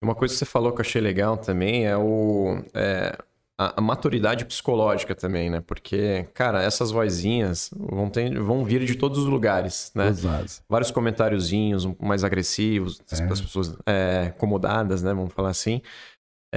[0.03, 3.17] Uma coisa que você falou que eu achei legal também é o é,
[3.59, 5.63] a, a maturidade psicológica também, né?
[5.67, 10.15] Porque, cara, essas vozinhas vão, ter, vão vir de todos os lugares, né?
[10.23, 10.63] Lados.
[10.69, 13.25] Vários comentáriozinhos um pouco mais agressivos, as, É.
[13.25, 15.15] as pessoas é, acomodadas, né?
[15.15, 15.81] Vamos falar assim.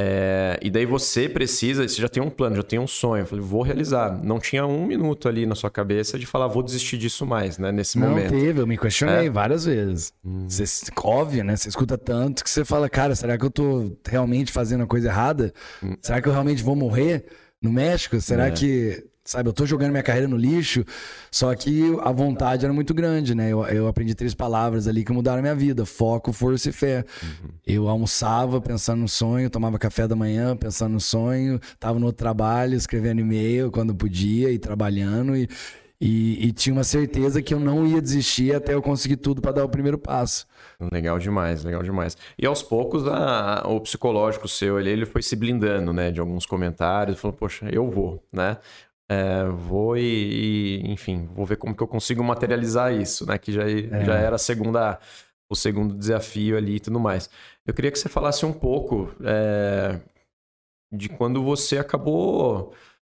[0.01, 3.23] É, e daí você precisa, você já tem um plano, já tem um sonho.
[3.23, 4.17] Eu falei, vou realizar.
[4.23, 7.71] Não tinha um minuto ali na sua cabeça de falar, vou desistir disso mais, né?
[7.71, 8.29] Nesse Não momento.
[8.29, 9.29] teve, eu me questionei É.
[9.29, 10.13] várias vezes.
[10.47, 10.63] Você,
[11.03, 11.55] óbvio, né?
[11.55, 15.09] Você escuta tanto que você fala, cara, será que eu tô realmente fazendo a coisa
[15.09, 15.53] errada?
[16.01, 17.25] Será que eu realmente vou morrer
[17.61, 18.19] no México?
[18.21, 18.51] Será É.
[18.51, 20.83] que, sabe, eu tô jogando minha carreira no lixo?
[21.31, 23.49] Só que a vontade era muito grande, né?
[23.51, 27.05] Eu, eu aprendi três palavras ali que mudaram a minha vida: foco, força e fé.
[27.65, 32.19] Eu almoçava pensando no sonho, tomava café da manhã pensando no sonho, tava no outro
[32.19, 35.47] trabalho, escrevendo e-mail quando podia e trabalhando e,
[36.01, 39.51] e, e tinha uma certeza que eu não ia desistir até eu conseguir tudo para
[39.51, 40.47] dar o primeiro passo.
[40.91, 42.17] Legal demais, legal demais.
[42.37, 46.09] E aos poucos a- o psicológico seu ali, ele foi se blindando, né?
[46.09, 48.57] De alguns comentários, falou, poxa, eu vou, né?
[49.11, 53.39] É, vou e, e, enfim, vou ver como que eu consigo materializar isso, né?
[53.39, 53.63] Que já,
[54.05, 54.99] já era a segunda,
[55.49, 57.27] o segundo desafio ali e tudo mais.
[57.65, 59.99] Eu queria que você falasse um pouco é,
[60.91, 62.73] de quando você acabou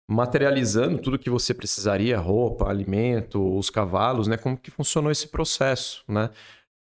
[0.10, 4.38] materializando tudo que você precisaria, roupa, alimento, os cavalos, né?
[4.38, 6.30] Como que funcionou esse processo, né?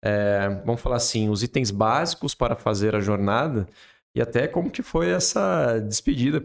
[0.05, 3.69] É, vamos falar assim, os itens básicos para fazer a jornada
[4.15, 6.41] e até como que foi essa despedida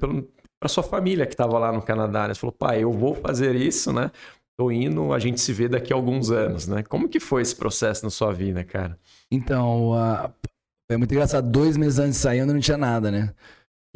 [0.59, 2.27] para sua família que estava lá no Canadá.
[2.27, 2.33] Né?
[2.33, 4.11] Você falou, pai, eu vou fazer isso, né?
[4.59, 6.81] Tô indo, a gente se vê daqui a alguns anos, né?
[6.83, 8.97] Como que foi esse processo na sua vida, cara?
[9.31, 10.31] Então, a-
[10.89, 11.47] é muito engraçado.
[11.49, 13.33] Dois meses antes de sair, eu não tinha nada, né?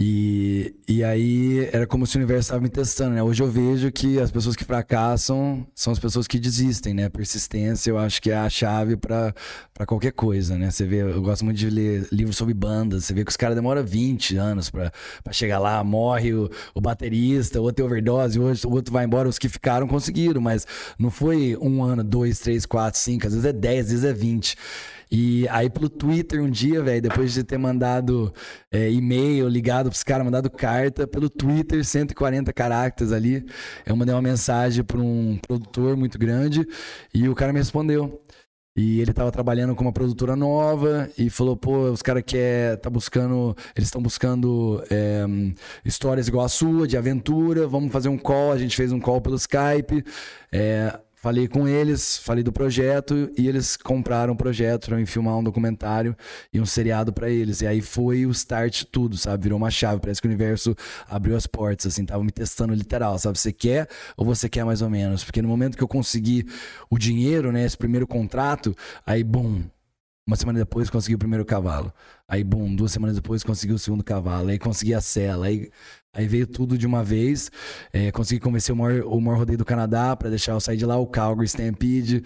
[0.03, 3.21] E, e aí era como se o universo estava me testando, né?
[3.21, 7.07] Hoje eu vejo que as pessoas que fracassam são as pessoas que desistem, né?
[7.07, 9.35] Persistência eu acho que é a chave para
[9.85, 10.71] qualquer coisa, né?
[10.71, 13.55] Você vê, eu gosto muito de ler livros sobre bandas, você vê que os caras
[13.55, 14.91] demoram 20 anos para
[15.29, 19.05] chegar lá, morre o, o baterista, o outro tem overdose, o outro, o outro vai
[19.05, 20.65] embora, os que ficaram conseguiram, mas
[20.97, 24.13] não foi um ano, dois, três, quatro, cinco, às vezes é 10, às vezes é
[24.13, 24.57] 20.
[25.11, 28.33] E aí pelo Twitter um dia, velho, depois de ter mandado
[28.71, 33.45] é, e-mail, ligado pros caras, mandado carta, pelo Twitter, 140 caracteres ali,
[33.85, 36.65] eu mandei uma mensagem para um produtor muito grande
[37.13, 38.23] e o cara me respondeu.
[38.73, 42.89] E ele tava trabalhando com uma produtora nova e falou, pô, os caras quer tá
[42.89, 45.25] buscando, eles estão buscando é,
[45.83, 49.19] histórias igual a sua, de aventura, vamos fazer um call, a gente fez um call
[49.19, 50.05] pelo Skype,
[50.53, 55.37] é, Falei com eles, falei do projeto e eles compraram o projeto para me filmar
[55.37, 56.17] um documentário
[56.51, 57.61] e um seriado para eles.
[57.61, 59.43] E aí foi o start tudo, sabe?
[59.43, 60.01] Virou uma chave.
[60.01, 60.75] Parece que o universo
[61.07, 63.37] abriu as portas, assim, tava me testando literal, sabe?
[63.37, 65.23] Você quer ou você quer mais ou menos?
[65.23, 66.43] Porque no momento que eu consegui
[66.89, 69.61] o dinheiro, né, esse primeiro contrato, aí, bum,
[70.25, 71.93] uma semana depois consegui o primeiro cavalo.
[72.27, 74.49] Aí, bum, duas semanas depois consegui o segundo cavalo.
[74.49, 75.45] Aí consegui a cela.
[75.45, 75.69] Aí,
[76.13, 77.49] aí veio tudo de uma vez.
[77.93, 80.85] É, consegui convencer o maior, o maior rodeio do Canadá para deixar eu sair de
[80.85, 82.23] lá, o Calgary Stampede.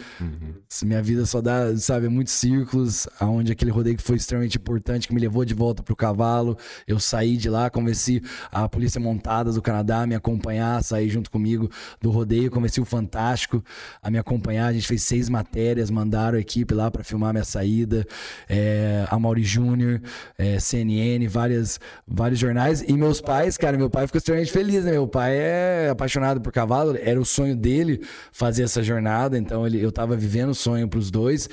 [0.84, 5.13] Minha vida só dá, sabe, muitos círculos, aonde aquele rodeio que foi extremamente importante, que
[5.13, 6.58] me levou de volta pro cavalo.
[6.88, 8.21] Eu saí de lá, convenci
[8.52, 11.69] a polícia montada do Canadá a me acompanhar, sair junto comigo
[12.02, 13.63] do rodeio, convenci o Fantástico
[14.02, 14.67] a me acompanhar.
[14.67, 18.06] A gente fez seis matérias, mandaram a equipe lá para filmar minha saída.
[18.50, 20.02] É, a Mauri Júnior,
[20.38, 22.82] é, CNN, várias, vários jornais.
[22.82, 24.91] E meus pais, cara, meu pai ficou extremamente feliz, né?
[24.91, 29.81] Meu pai é apaixonado por cavalo, era o sonho dele fazer essa jornada, então ele,
[29.81, 31.49] eu tava vivendo o sonho pros dois.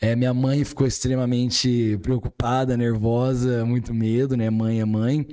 [0.00, 4.50] É, minha mãe ficou extremamente preocupada, nervosa, muito medo, né?
[4.50, 5.26] Mãe é mãe.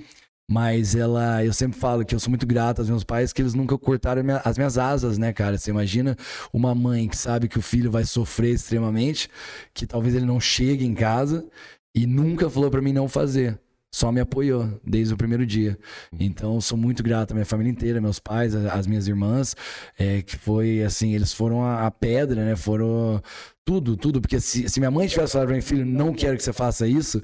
[0.49, 3.53] Mas ela, eu sempre falo que eu sou muito grato aos meus pais que eles
[3.53, 5.58] nunca cortaram minha- as minhas asas, né, cara?
[5.58, 6.17] Você imagina
[6.51, 9.29] uma mãe que sabe que o filho vai sofrer extremamente,
[9.73, 11.45] que talvez ele não chegue em casa
[11.95, 13.58] e nunca falou pra mim não fazer.
[13.93, 15.77] Só me apoiou desde o primeiro dia.
[16.19, 19.56] Então, sou muito grato à minha família inteira, meus pais, as minhas irmãs,
[19.99, 22.56] é, que foi assim, eles foram a, a pedra, né?
[22.56, 23.21] Foram
[23.63, 24.19] tudo, tudo.
[24.19, 26.88] Porque se, se minha mãe tivesse falado pra mim, filho, não quero que você faça
[26.88, 27.21] isso,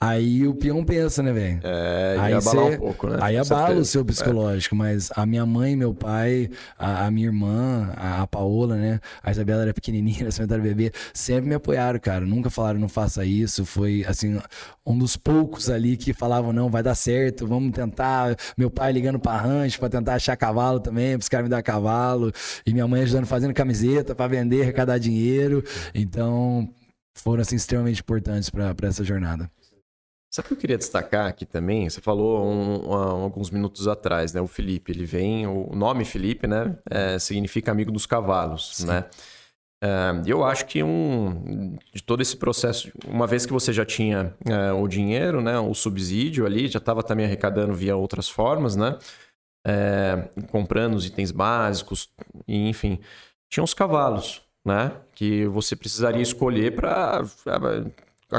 [0.00, 1.60] aí o peão pensa, né, velho?
[1.62, 3.18] É, aí ia abalar um pouco, né?
[3.20, 4.74] Aí abala o seu psicológico.
[4.74, 4.78] É.
[4.78, 8.98] Mas a minha mãe, meu pai, a, a minha irmã, a, a, Paola, né?
[9.22, 12.24] A Isabela era pequenininha, era cementário bebê, sempre me apoiaram, cara.
[12.24, 13.66] Nunca falaram, não faça isso.
[13.66, 14.40] Foi, assim,
[14.86, 18.34] um dos poucos ali que falavam, não, vai dar certo, vamos tentar.
[18.56, 22.32] Meu pai ligando pra rancho pra tentar achar cavalo também, pros caras me dar cavalo.
[22.64, 25.62] E minha mãe ajudando, fazendo camiseta pra vender, arrecadar dinheiro.
[25.94, 26.68] Então,
[27.14, 29.50] foram, assim, extremamente importantes para essa jornada.
[30.30, 31.90] Sabe o que eu queria destacar aqui também?
[31.90, 34.40] Você falou um, um, alguns minutos atrás, né?
[34.40, 36.78] O Felipe, ele vem, o nome Felipe, né?
[36.88, 38.86] É, significa amigo dos cavalos, Sim.
[38.86, 39.06] né?
[39.82, 44.34] É, eu acho que um, de todo esse processo, uma vez que você já tinha
[44.44, 48.98] é, o dinheiro, né, o subsídio ali, já estava também arrecadando via outras formas, né,
[49.66, 52.10] é, comprando os itens básicos,
[52.46, 53.00] e, enfim,
[53.48, 57.24] tinha os cavalos, né, que você precisaria escolher para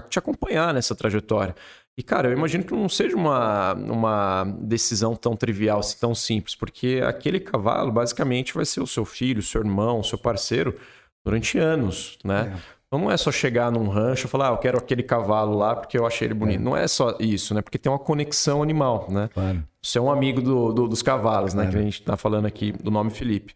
[0.10, 1.56] te acompanhar nessa trajetória.
[1.97, 6.56] E, cara, eu imagino que não seja uma, uma decisão tão trivial, assim, tão simples,
[6.56, 10.77] porque aquele cavalo basicamente vai ser o seu filho, o seu irmão, o seu parceiro
[11.25, 12.54] durante anos, né?
[12.56, 12.82] É.
[12.88, 15.75] Então não é só chegar num rancho e falar, ah, eu quero aquele cavalo lá
[15.75, 16.60] porque eu achei ele bonito.
[16.60, 16.63] É.
[16.63, 17.62] Não é só isso, né?
[17.62, 19.30] Porque tem uma conexão animal, né?
[19.34, 19.63] Claro.
[19.82, 21.69] Você é um amigo do, do, dos cavalos, né?
[21.69, 23.54] Que a gente tá falando aqui do nome Felipe.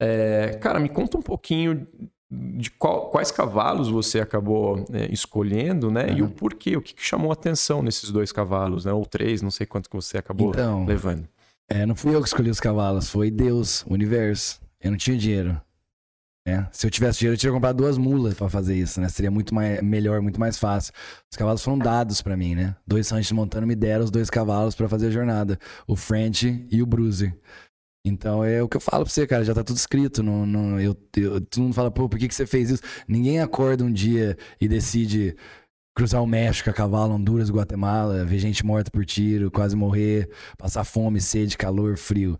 [0.00, 1.86] É, cara, me conta um pouquinho
[2.30, 6.06] de qual, quais cavalos você acabou é, escolhendo, né?
[6.06, 6.18] Uhum.
[6.18, 8.92] E o porquê, o que, que, chamou a atenção nesses dois cavalos, né?
[8.92, 11.26] Ou três, não sei quanto que você acabou então, levando.
[11.68, 14.60] É, não fui eu que escolhi os cavalos, foi Deus, o universo.
[14.80, 15.60] Eu não tinha dinheiro.
[16.46, 19.08] É, se eu tivesse dinheiro, eu teria comprado duas mulas para fazer isso, né?
[19.10, 20.94] Seria muito mais, melhor, muito mais fácil.
[21.30, 22.74] Os cavalos foram dados para mim, né?
[22.86, 25.58] Dois Sanches montando me deram os dois cavalos para fazer a jornada.
[25.86, 27.36] O French e o Bruiser.
[28.04, 30.22] Então é o que eu falo pra você, cara, já tá tudo escrito.
[30.22, 32.82] No, no, eu, eu, todo mundo fala, pô, por que, que você fez isso?
[33.06, 35.36] Ninguém acorda um dia e decide
[35.96, 40.84] cruzar o México a cavalo, Honduras, Guatemala, ver gente morta por tiro, quase morrer, passar
[40.84, 42.38] fome, sede, calor, frio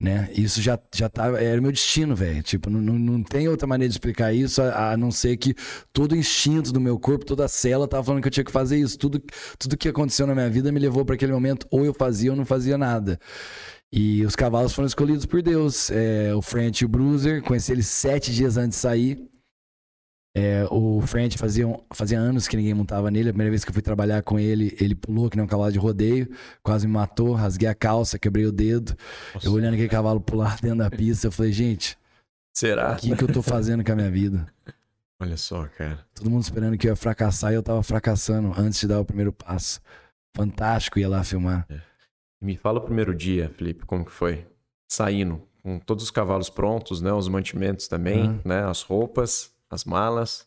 [0.00, 0.30] né?
[0.32, 2.42] Isso já, já tá, era o meu destino, velho.
[2.42, 5.54] Tipo, não, não tem outra maneira de explicar isso a, a, não ser que
[5.92, 8.52] todo o instinto do meu corpo, toda a célula tava falando que eu tinha que
[8.52, 8.96] fazer isso.
[8.96, 9.20] Tudo,
[9.58, 12.36] tudo que aconteceu na minha vida me levou para aquele momento, ou eu fazia ou
[12.36, 13.18] não fazia nada.
[13.92, 15.90] E os cavalos foram escolhidos por Deus.
[15.90, 19.28] É, o French e o Bruiser, conheci eles sete dias antes de sair.
[20.36, 23.30] É, o French fazia, fazia anos que ninguém montava nele.
[23.30, 25.72] A primeira vez que eu fui trabalhar com ele, ele pulou que nem um cavalo
[25.72, 26.28] de rodeio,
[26.62, 28.96] quase me matou, rasguei a calça, quebrei o dedo.
[29.34, 29.46] Nossa.
[29.46, 31.98] Eu olhando aquele cavalo pular dentro da pista, eu falei, gente,
[32.54, 32.92] será?
[32.92, 34.46] O que, que eu tô fazendo com a minha vida?
[35.20, 36.06] Olha só, cara.
[36.14, 39.04] Todo mundo esperando que eu ia fracassar e eu tava fracassando antes de dar o
[39.04, 39.80] primeiro passo.
[40.36, 41.66] Fantástico ir lá filmar.
[41.68, 41.87] É.
[42.40, 44.46] Me fala o primeiro dia, Felipe, como que foi?
[44.90, 47.12] Saindo, com todos os cavalos prontos, né?
[47.12, 48.40] Os mantimentos também, uhum.
[48.44, 48.64] né?
[48.64, 50.46] As roupas as malas.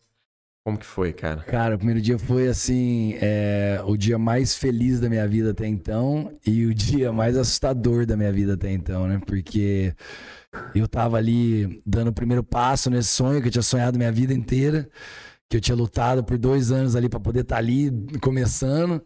[0.63, 1.41] Como que foi, cara?
[1.41, 5.65] Cara, o primeiro dia foi assim, é, o dia mais feliz da minha vida até
[5.65, 9.19] então e o dia mais assustador da minha vida até então, né?
[9.25, 9.95] Porque
[10.75, 14.35] eu tava ali dando o primeiro passo nesse sonho que eu tinha sonhado minha vida
[14.35, 14.87] inteira,
[15.49, 17.89] que eu tinha lutado por dois anos ali para poder estar tá ali
[18.21, 19.03] começando.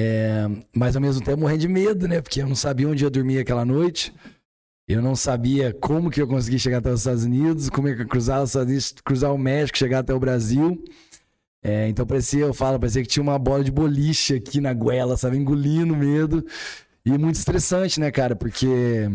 [0.00, 2.20] É, mas ao mesmo tempo morrendo de medo, né?
[2.22, 4.14] Porque eu não sabia onde eu dormia aquela noite.
[4.86, 8.02] Eu não sabia como que eu consegui chegar até os Estados Unidos, como é que
[8.02, 10.82] eu cruzar os Estados Unidos, cruzar o México, chegar até o Brasil.
[11.64, 15.16] É, então parecia, eu falo, parecia que tinha uma bola de boliche aqui na goela,
[15.16, 15.36] sabe?
[15.36, 16.46] Engolindo medo.
[17.04, 18.36] E muito estressante, né, cara?
[18.36, 19.10] Porque.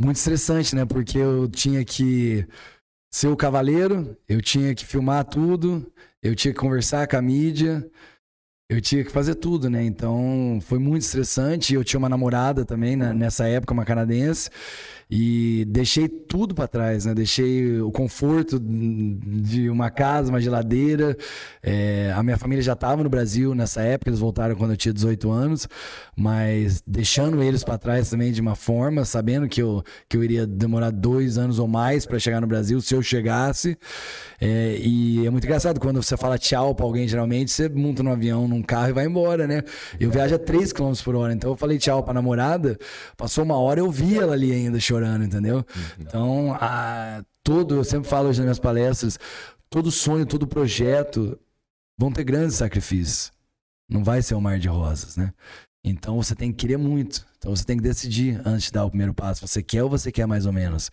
[0.00, 0.84] Muito estressante, né?
[0.84, 2.46] Porque eu tinha que
[3.12, 7.84] ser o cavaleiro, eu tinha que filmar tudo, eu tinha que conversar com a mídia,
[8.70, 9.82] eu tinha que fazer tudo, né?
[9.82, 11.74] Então foi muito estressante.
[11.74, 13.12] Eu tinha uma namorada também né?
[13.12, 14.48] nessa época, uma canadense.
[15.10, 17.12] E deixei tudo para trás, né?
[17.12, 21.16] Deixei o conforto de uma casa, uma geladeira.
[21.60, 24.94] É, a minha família já estava no Brasil nessa época, eles voltaram quando eu tinha
[24.94, 25.68] 18 anos,
[26.16, 30.46] mas deixando eles para trás também de uma forma, sabendo que eu, que eu iria
[30.46, 33.76] demorar dois anos ou mais para chegar no Brasil, se eu chegasse.
[34.40, 38.12] É, e é muito engraçado quando você fala tchau para alguém, geralmente você monta no
[38.12, 39.64] avião, num carro e vai embora, né?
[39.98, 42.78] Eu viajo a 3 km por hora, então eu falei tchau pra namorada,
[43.16, 45.56] passou uma hora eu vi ela ali ainda chorando entendeu?
[45.56, 45.64] Uhum.
[45.98, 49.18] Então, a, todo, eu sempre falo hoje nas minhas palestras,
[49.68, 51.38] todo sonho, todo projeto
[51.98, 53.32] vão ter grandes sacrifícios.
[53.88, 55.32] Não vai ser um mar de rosas, né?
[55.84, 57.26] Então você tem que querer muito.
[57.38, 59.46] Então você tem que decidir antes de dar o primeiro passo.
[59.46, 60.90] Você quer ou você quer mais ou menos?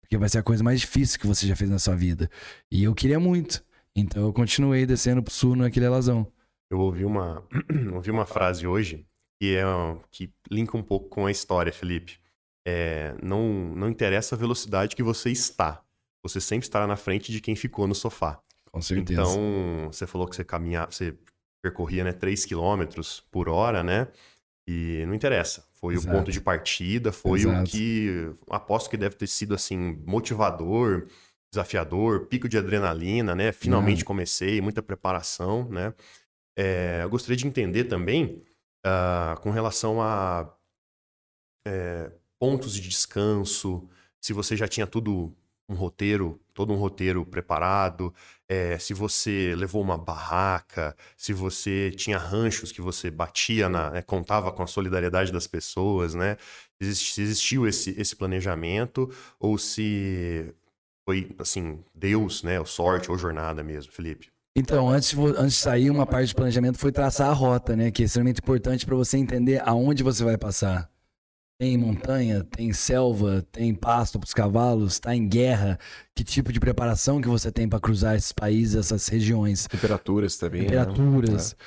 [0.00, 2.28] Porque vai ser a coisa mais difícil que você já fez na sua vida.
[2.70, 3.64] E eu queria muito.
[3.96, 6.26] Então eu continuei descendo pro sul naquele alazão.
[6.70, 7.42] Eu ouvi uma,
[7.94, 9.06] ouvi uma frase hoje
[9.40, 9.64] que, é,
[10.10, 12.18] que linka um pouco com a história, Felipe.
[12.66, 13.42] É, não,
[13.74, 15.82] não interessa a velocidade que você está.
[16.22, 18.40] Você sempre estará na frente de quem ficou no sofá.
[18.72, 19.20] Com certeza.
[19.20, 21.14] Então, você falou que você caminhava, você
[21.62, 22.84] percorria né, 3 km
[23.30, 24.08] por hora, né?
[24.66, 25.66] E não interessa.
[25.74, 26.08] Foi Exato.
[26.08, 27.60] o ponto de partida, foi Exato.
[27.60, 28.34] o que.
[28.48, 31.06] Aposto que deve ter sido assim, motivador,
[31.52, 33.52] desafiador, pico de adrenalina, né?
[33.52, 34.06] Finalmente uhum.
[34.06, 35.92] comecei, muita preparação, né?
[36.56, 38.42] É, eu gostaria de entender também
[38.86, 40.50] uh, com relação a
[41.66, 43.88] é, pontos de descanso,
[44.20, 45.34] se você já tinha tudo
[45.68, 48.12] um roteiro, todo um roteiro preparado,
[48.48, 54.02] é, se você levou uma barraca, se você tinha ranchos que você batia na, né,
[54.02, 56.36] contava com a solidariedade das pessoas, né?
[56.80, 59.10] Se existiu esse, esse planejamento
[59.40, 60.54] ou se
[61.06, 64.28] foi assim Deus, né, ou sorte ou jornada mesmo, Felipe?
[64.56, 67.90] Então, antes, antes de sair, uma parte do planejamento foi traçar a rota, né?
[67.90, 70.88] Que é extremamente importante para você entender aonde você vai passar.
[71.58, 75.78] Tem montanha, tem selva, tem pasto para os cavalos, está em guerra.
[76.14, 79.66] Que tipo de preparação que você tem para cruzar esses países, essas regiões?
[79.68, 80.62] Temperaturas também.
[80.62, 80.68] Né?
[80.68, 81.52] Temperaturas.
[81.52, 81.64] Né?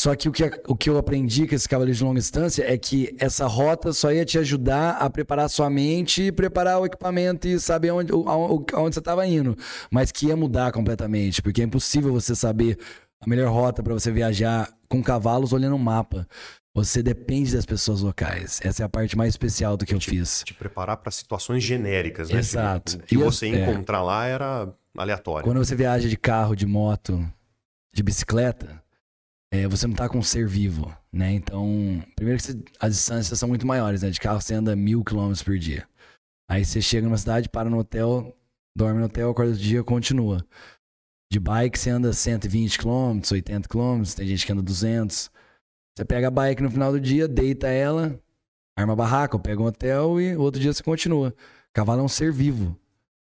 [0.00, 2.78] Só que o que, o que eu aprendi com esse cavaleiro de longa distância é
[2.78, 7.46] que essa rota só ia te ajudar a preparar sua mente e preparar o equipamento
[7.46, 9.54] e saber onde, onde você estava indo.
[9.90, 12.78] Mas que ia mudar completamente, porque é impossível você saber
[13.20, 16.26] a melhor rota para você viajar com cavalos olhando um mapa.
[16.74, 18.60] Você depende das pessoas locais.
[18.62, 20.44] Essa é a parte mais especial do que eu fiz.
[20.44, 22.38] Te preparar para situações genéricas, né?
[22.38, 22.96] Exato.
[22.96, 23.62] O que você é.
[23.62, 25.44] encontrar lá era aleatório.
[25.44, 27.28] Quando você viaja de carro, de moto,
[27.92, 28.80] de bicicleta,
[29.52, 31.32] é, você não tá com um ser vivo, né?
[31.32, 34.10] Então, primeiro que você, as distâncias são muito maiores, né?
[34.10, 35.88] De carro você anda mil quilômetros por dia.
[36.48, 38.36] Aí você chega numa cidade, para no hotel,
[38.76, 40.44] dorme no hotel, acorda do dia, continua.
[41.32, 45.30] De bike você anda 120 quilômetros, 80 quilômetros, tem gente que anda 200.
[46.00, 48.18] Você pega a bike no final do dia, deita ela,
[48.74, 51.34] arma barraca, pega um hotel e outro dia você continua.
[51.74, 52.74] Cavalo é um ser vivo.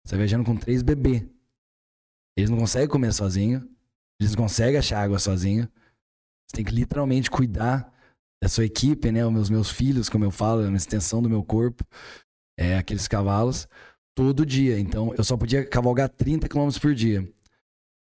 [0.05, 1.25] Você viajando com três bebês.
[2.37, 3.67] Eles não conseguem comer sozinho,
[4.21, 5.67] eles não conseguem achar água sozinho.
[6.47, 7.91] Você tem que literalmente cuidar
[8.43, 9.25] da sua equipe, né?
[9.25, 11.83] Os meus, meus filhos, como eu falo, é uma extensão do meu corpo,
[12.59, 13.67] é, aqueles cavalos,
[14.15, 14.79] todo dia.
[14.79, 17.27] Então, eu só podia cavalgar 30 km por dia.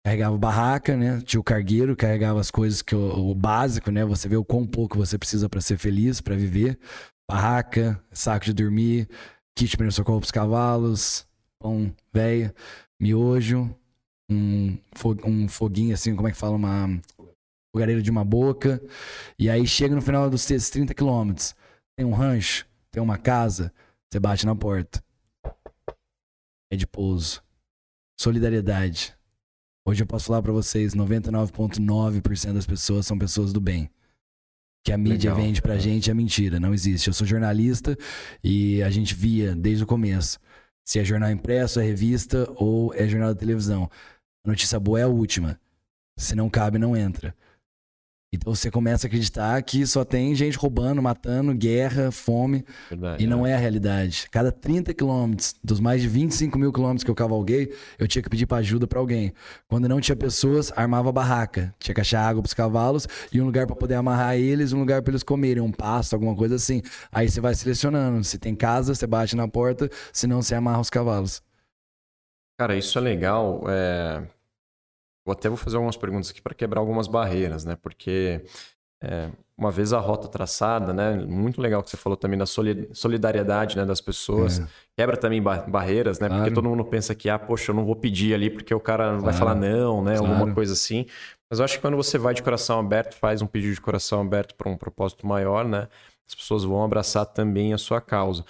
[0.07, 1.21] Carregava barraca, né?
[1.23, 4.05] Tinha o cargueiro, carregava as coisas que o, básico, né?
[4.05, 6.79] Você vê o quão pouco você precisa para ser feliz, para viver.
[7.29, 9.09] Barraca, saco de dormir,
[9.57, 11.27] kit para socorro pros cavalos,
[11.59, 12.55] pão velho,
[13.01, 13.69] miojo,
[14.31, 14.79] um,
[15.25, 16.55] um foguinho assim, como é que fala?
[16.55, 17.03] Uma
[17.75, 18.81] fogareiro de uma boca.
[19.37, 21.53] E aí chega no final dos 30 quilômetros.
[21.97, 23.73] Tem um rancho, tem uma casa,
[24.09, 25.03] você bate na porta.
[26.71, 27.43] É de pouso.
[28.17, 29.16] Solidariedade.
[29.89, 33.89] Hoje eu posso falar para vocês, 99.9% das pessoas são pessoas do bem.
[34.85, 35.47] Que a mídia Legal.
[35.47, 37.07] vende pra gente é mentira, não existe.
[37.07, 37.97] Eu sou jornalista
[38.43, 40.41] e a gente via desde o começo.
[40.85, 43.89] Se é jornal impresso, é revista ou é jornal da televisão.
[44.45, 45.57] A notícia boa é a última.
[46.17, 47.33] Se não cabe, não entra.
[48.37, 52.65] Então você começa a acreditar que só tem gente roubando, matando, guerra, fome.
[52.89, 53.53] Verdade, e não é.
[53.53, 54.29] é a realidade.
[54.31, 58.29] Cada 30 quilômetros, dos mais de 25 mil quilômetros que eu cavalguei, eu tinha que
[58.29, 59.33] pedir para ajuda para alguém.
[59.67, 61.75] Quando não tinha pessoas, armava barraca.
[61.79, 64.79] Tinha que achar água para os cavalos e um lugar para poder amarrar eles, um
[64.81, 66.83] lugar para eles comerem, um pasto, alguma coisa assim.
[67.11, 68.23] Aí você vai selecionando.
[68.23, 71.43] Se tem casa, você bate na porta, senão você amarra os cavalos.
[72.59, 73.65] Cara, isso é legal.
[73.67, 74.36] É
[75.27, 77.77] eu até vou fazer algumas perguntas aqui para quebrar algumas barreiras, né?
[77.81, 78.45] Porque
[79.03, 81.17] é, uma vez a rota traçada, né?
[81.17, 84.61] Muito legal que você falou também da solidariedade né, das pessoas.
[84.61, 84.67] É.
[84.97, 86.29] Quebra também barreiras, né?
[86.29, 86.43] Claro.
[86.43, 89.09] Porque todo mundo pensa que, ah, poxa, eu não vou pedir ali porque o cara
[89.09, 89.23] claro.
[89.23, 90.17] vai falar não, né?
[90.17, 90.33] Claro.
[90.33, 91.07] Alguma coisa assim.
[91.51, 94.21] Mas eu acho que quando você vai de coração aberto, faz um pedido de coração
[94.21, 95.89] aberto para um propósito maior, né?
[96.29, 98.45] As pessoas vão abraçar também a sua causa.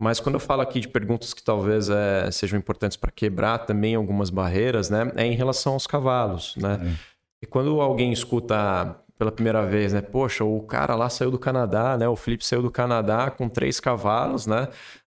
[0.00, 3.96] Mas quando eu falo aqui de perguntas que talvez é, sejam importantes para quebrar também
[3.96, 6.78] algumas barreiras, né, é em relação aos cavalos, né?
[6.82, 7.18] É.
[7.42, 11.96] E quando alguém escuta pela primeira vez, né, poxa, o cara lá saiu do Canadá,
[11.96, 14.68] né, o Felipe saiu do Canadá com três cavalos, né,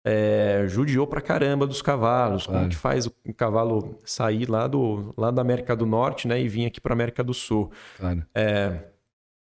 [0.04, 2.48] é, judiou pra caramba dos cavalos.
[2.48, 6.48] Como que faz o cavalo sair lá, do, lá da América do Norte, né, e
[6.48, 7.72] vir aqui para América do Sul?
[8.00, 8.26] Claro.
[8.34, 8.80] É,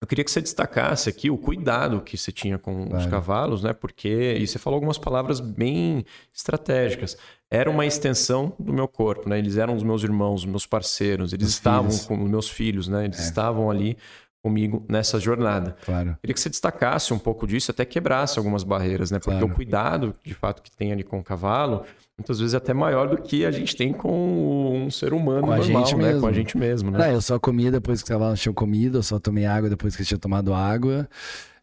[0.01, 2.97] eu queria que você destacasse aqui o cuidado que você tinha com claro.
[2.97, 3.73] os cavalos, né?
[3.73, 7.17] Porque, e você falou algumas palavras bem estratégicas.
[7.49, 9.39] Era uma extensão do meu corpo, né?
[9.39, 12.05] Eles eram os meus irmãos, os meus parceiros, eles estavam filhos.
[12.05, 13.05] com os meus filhos, né?
[13.05, 13.23] Eles é.
[13.23, 13.97] estavam ali
[14.43, 15.75] comigo nessa jornada.
[15.83, 16.17] Claro.
[16.21, 19.17] Queria que você destacasse um pouco disso, até quebrasse algumas barreiras, né?
[19.17, 19.47] Porque Claro.
[19.47, 21.83] o cuidado, de fato, que tem ali com o cavalo,
[22.17, 25.51] muitas vezes é até maior do que a gente tem com um ser humano Com
[25.53, 26.03] a normal, gente né?
[26.07, 26.21] mesmo.
[26.21, 26.97] Com a gente mesmo, né?
[26.99, 29.95] Não, eu só comia depois que os cavalos tinham comido, eu só tomei água depois
[29.95, 31.07] que eles tinham tomado água.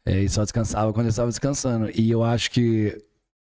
[0.04, 1.90] é, e só descansava quando eu estava descansando.
[1.94, 2.96] E eu acho que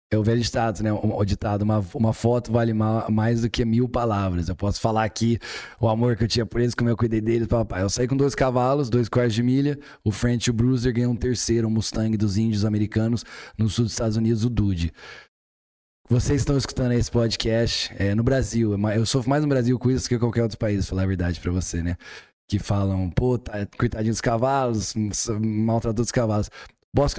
[0.09, 0.93] é o velho ditado, né?
[0.93, 4.47] O, o ditado, uma, uma foto vale ma- mais do que mil palavras.
[4.47, 5.37] Eu posso falar aqui
[5.81, 7.81] o amor que eu tinha por eles, como eu cuidei deles, papai.
[7.83, 9.77] Eu saí com dois cavalos, dois quartos de milha.
[10.05, 13.25] O French e o Bruiser ganhou um terceiro, um Mustang dos índios americanos
[13.57, 14.93] no sul dos Estados Unidos, o Dude.
[16.09, 18.73] Vocês estão escutando esse podcast é, no Brasil.
[18.89, 21.37] é Eu sofro mais no Brasil com isso que qualquer outro país, falar a verdade
[21.37, 21.97] pra você, né?
[22.47, 24.93] Que falam, pô, tá, coitadinho dos cavalos,
[25.37, 26.49] maltratou dos cavalos.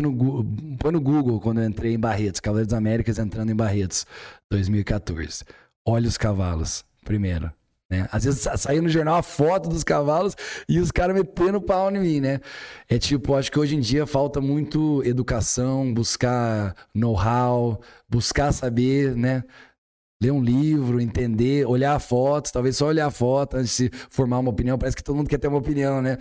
[0.00, 0.44] No
[0.78, 4.06] põe no Google quando eu entrei em Barretos, Cavaleiros Américas entrando em Barretos,
[4.50, 5.44] 2014.
[5.86, 7.52] Olha os cavalos, primeiro.
[7.90, 8.06] Né?
[8.12, 10.34] Às vezes sa- saía no jornal a foto dos cavalos
[10.68, 12.40] e os caras metendo pau em mim, né?
[12.88, 19.42] É tipo, acho que hoje em dia falta muito educação, buscar know-how, buscar saber, né?
[20.22, 24.40] Ler um livro, entender, olhar a foto, talvez só olhar a foto antes de formar
[24.40, 24.76] uma opinião.
[24.76, 26.18] Parece que todo mundo quer ter uma opinião, né?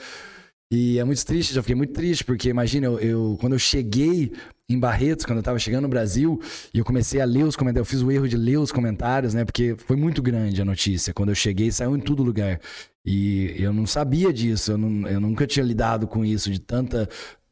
[0.69, 4.33] E é muito triste, já fiquei muito triste, porque imagina, eu, eu- quando eu cheguei
[4.69, 6.41] em Barretos, quando eu tava chegando no Brasil,
[6.73, 9.33] e eu comecei a ler os comentários, eu fiz o erro de ler os comentários,
[9.33, 9.45] né?
[9.45, 11.13] Porque foi muito grande a notícia.
[11.13, 12.59] Quando eu cheguei, saiu em todo lugar.
[13.05, 17.07] E eu não sabia disso, eu, não- eu nunca tinha lidado com isso, de tanta.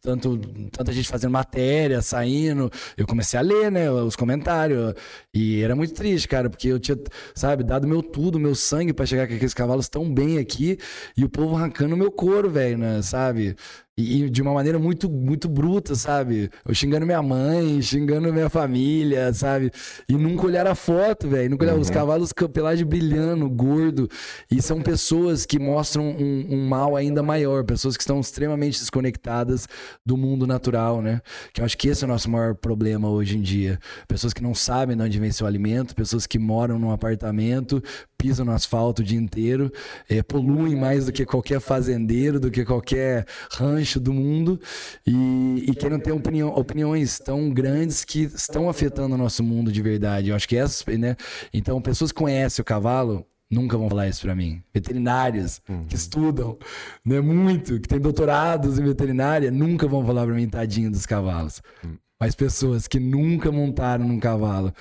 [0.05, 0.37] Tanto,
[0.71, 2.71] tanta gente fazendo matéria, saindo.
[2.95, 4.93] Eu comecei a ler, né, os comentários.
[5.33, 6.95] E era muito triste, cara, porque eu tinha,
[7.33, 10.77] sabe, dado meu tudo, meu sangue pra chegar com aqueles cavalos tão bem aqui.
[11.17, 13.55] E o povo arrancando meu couro, velho, né, sabe?
[13.97, 16.49] E, de uma maneira muito, muito bruta, sabe?
[16.67, 19.71] Eu xingando minha mãe, xingando minha família, sabe?
[20.09, 21.51] E nunca olhar a foto, velho.
[21.51, 24.09] Nunca olhar os cavalos pelagem brilhando, gordo.
[24.51, 27.63] E são pessoas que mostram um, um mal ainda maior.
[27.63, 29.65] Pessoas que estão extremamente desconectadas
[30.05, 31.21] do mundo natural, né?
[31.53, 33.79] Que eu acho que esse é o nosso maior problema hoje em dia.
[34.09, 37.81] Pessoas que não sabem de onde vem seu alimento, pessoas que moram num apartamento,
[38.17, 39.71] pisam no asfalto o dia inteiro,
[40.09, 44.59] eh, poluem mais do que qualquer fazendeiro, do que qualquer rancho do mundo
[45.05, 49.81] e, e querem ter opinião, opiniões tão grandes que estão afetando o nosso mundo de
[49.81, 50.29] verdade.
[50.29, 51.15] Eu acho que essas, né?
[51.53, 54.61] Então, pessoas que conhecem o cavalo nunca vão falar isso pra mim.
[54.73, 56.57] Veterinários que estudam,
[57.03, 61.61] né, muito, que têm doutorados em veterinária, nunca vão falar pra mim tadinho dos cavalos.
[62.19, 64.73] Mas pessoas que nunca montaram num cavalo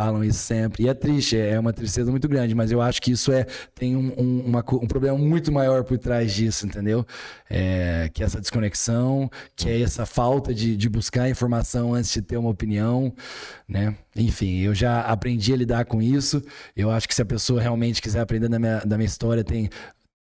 [0.00, 0.84] falam isso sempre.
[0.84, 3.44] E é triste, é uma tristeza muito grande, mas eu acho que isso é
[3.74, 7.04] tem um, um, uma um problema muito maior por trás disso, entendeu?
[7.50, 12.22] É, que é essa desconexão, que é essa falta de, de buscar informação antes de
[12.22, 13.12] ter uma opinião,
[13.68, 13.94] né?
[14.16, 16.42] Enfim, eu já aprendi a lidar com isso.
[16.74, 19.68] Eu acho que se a pessoa realmente quiser aprender da minha, da minha história, tem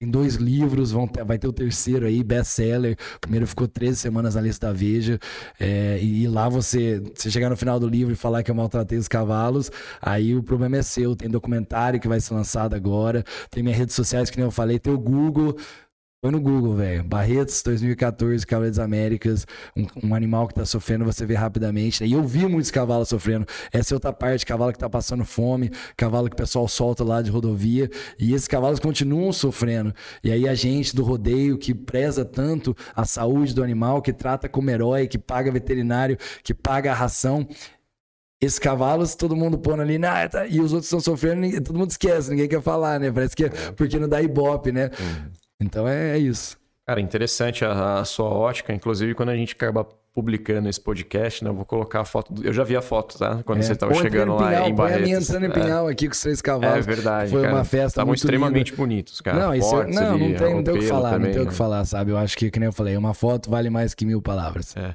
[0.01, 2.96] tem dois livros, vão ter- vai ter o terceiro aí, best-seller.
[3.16, 5.18] O primeiro ficou 13 semanas na lista da Veja.
[5.59, 8.55] É, e, e lá você, você chegar no final do livro e falar que eu
[8.55, 9.70] maltratei os cavalos,
[10.01, 11.16] aí o problema é seu.
[11.16, 14.78] Tem documentário que vai ser lançado agora, tem minhas redes sociais, que nem eu falei,
[14.78, 15.57] tem o Google.
[16.21, 17.05] Põe no Google, velho.
[17.05, 19.47] Barretos 2014, Cavaleiros das Américas.
[19.77, 22.03] Um, um animal que tá sofrendo, você vê rapidamente.
[22.03, 22.09] né?
[22.09, 23.47] E eu vi muitos cavalos sofrendo.
[23.73, 27.23] Essa é outra parte, cavalo que tá passando fome, cavalo que o pessoal solta lá
[27.23, 27.89] de rodovia.
[28.19, 29.95] E esses cavalos continuam sofrendo.
[30.25, 34.49] E aí a gente do rodeio, que preza tanto a saúde do animal, que trata
[34.49, 37.47] como herói, que paga veterinário, que paga a ração.
[38.43, 41.79] Esses cavalos, todo mundo pondo ali, nah, tá- e os outros estão sofrendo, ninguém- todo
[41.79, 43.09] mundo esquece, ninguém quer falar, né?
[43.12, 44.91] Parece que é porque não dá ibope, né?
[45.61, 46.56] Então é, é isso.
[46.86, 48.72] Cara, interessante a, a sua ótica.
[48.72, 51.50] Inclusive, quando a gente acaba publicando esse podcast, né?
[51.50, 52.32] Eu vou colocar a foto.
[52.32, 53.40] do- Eu já vi a foto, tá?
[53.44, 53.62] Quando É.
[53.62, 55.28] você estava chegando lá Pinhal, em põe a minha Barretos.
[55.30, 55.52] entrando em É.
[55.64, 56.86] Pinhal aqui com os três É cavalos.
[56.86, 57.30] verdade.
[57.30, 57.54] Foi cara.
[57.54, 58.76] uma festa Estavam muito extremamente linda.
[58.82, 59.38] bonitos, cara.
[59.38, 61.44] Não, isso, Fortes não, não tem, não tem o que falar, não também, tem o
[61.44, 61.56] que né?
[61.56, 62.11] falar, sabe?
[62.11, 64.76] Eu acho que, que nem eu falei, uma foto vale mais que mil palavras.
[64.76, 64.94] É.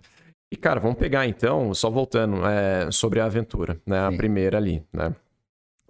[0.51, 3.99] E, cara, vamos pegar então, só voltando é, sobre a aventura, né?
[4.07, 4.17] A Sim.
[4.17, 5.13] primeira ali, né?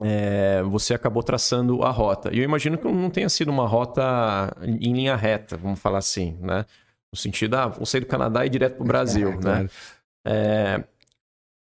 [0.04, 2.30] É, você acabou traçando a rota.
[2.34, 4.02] E eu imagino que não tenha sido uma rota
[4.62, 6.66] em linha reta, vamos falar assim, né?
[7.12, 9.42] No sentido, ah, vou sair do Canadá e ir direto para o Brasil, É, né?
[9.42, 9.70] claro.
[10.26, 10.84] É,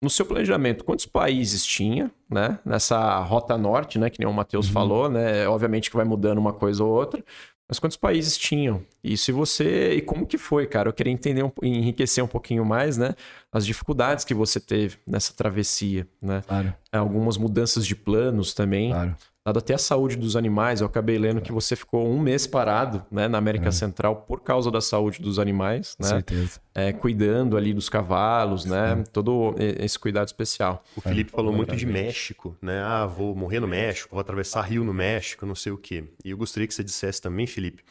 [0.03, 2.59] no seu planejamento, quantos países tinha, né?
[2.63, 4.09] Nessa rota norte, né?
[4.09, 4.73] Que nem o Matheus Uhum.
[4.73, 5.47] falou, né?
[5.47, 7.23] Obviamente que vai mudando uma coisa ou outra.
[7.67, 8.81] Mas quantos países tinham?
[9.03, 9.95] E se você.
[9.95, 10.87] E como que foi, cara?
[10.89, 11.51] Eu queria entender, um...
[11.61, 13.13] enriquecer um pouquinho mais, né?
[13.51, 16.41] As dificuldades que você teve nessa travessia, né?
[16.47, 18.91] Claro, Algumas mudanças de planos também.
[18.91, 19.15] claro.
[19.47, 23.05] Dado até a saúde dos animais, eu acabei lendo que você ficou um mês parado,
[23.09, 23.29] né?
[23.29, 23.71] Na América É.
[23.71, 26.09] Central por causa da saúde dos animais, né?
[26.09, 26.59] certeza.
[26.75, 29.01] é, cuidando ali dos cavalos, né?
[29.13, 30.83] Todo e- esse cuidado especial.
[30.97, 32.81] O Felipe falou muito de México, né?
[32.81, 36.03] Ah, vou morrer no México, vou atravessar rio no México, não sei o quê.
[36.25, 37.83] E eu gostaria que você dissesse também, Felipe,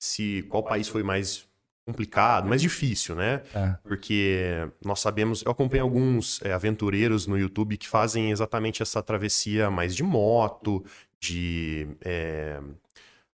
[0.00, 1.46] se qual país foi mais
[1.86, 3.42] complicado, mais difícil, né?
[3.54, 3.76] É.
[3.82, 9.70] Porque nós sabemos, eu acompanho alguns é, aventureiros no YouTube que fazem exatamente essa travessia
[9.70, 10.84] mais de moto,
[11.20, 12.58] de é,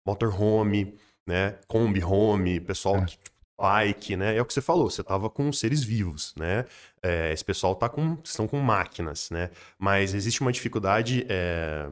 [0.07, 0.95] motorhome,
[1.27, 1.59] né?
[1.67, 3.05] Kombi home, pessoal É.
[3.05, 3.19] que
[3.59, 4.37] bike, né?
[4.37, 6.67] É o que você falou, você tava com seres vivos, né?
[7.03, 9.51] É, esse pessoal tá com, estão com máquinas, né?
[9.79, 11.89] Mas existe uma dificuldade é,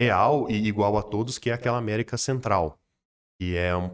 [0.00, 2.78] real e igual a todos, que é aquela América Central,
[3.38, 3.90] que é um-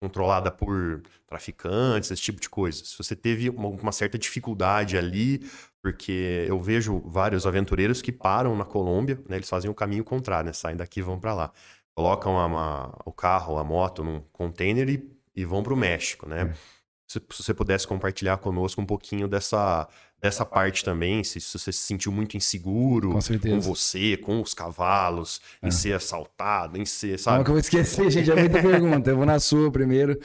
[0.00, 2.84] controlada por traficantes, esse tipo de coisa.
[2.84, 5.40] Se você teve uma, uma certa dificuldade ali,
[5.82, 9.36] porque eu vejo vários aventureiros que param na Colômbia, né?
[9.36, 10.52] Eles fazem o caminho contrário, né?
[10.52, 11.52] Saem daqui e vão para lá.
[11.94, 16.28] Colocam a- a- o carro, a moto num container e, e vão para o México,
[16.28, 16.44] né?
[17.08, 19.88] Se, se você pudesse compartilhar conosco um pouquinho dessa,
[20.20, 23.18] dessa parte também, se, se você se sentiu muito inseguro Com
[23.50, 25.70] com você, com os cavalos, em É.
[25.70, 27.42] ser assaltado, em ser, sabe?
[27.44, 28.30] que eu vou esquecer, gente.
[28.30, 29.08] É muita pergunta.
[29.10, 30.20] Eu vou na sua primeiro.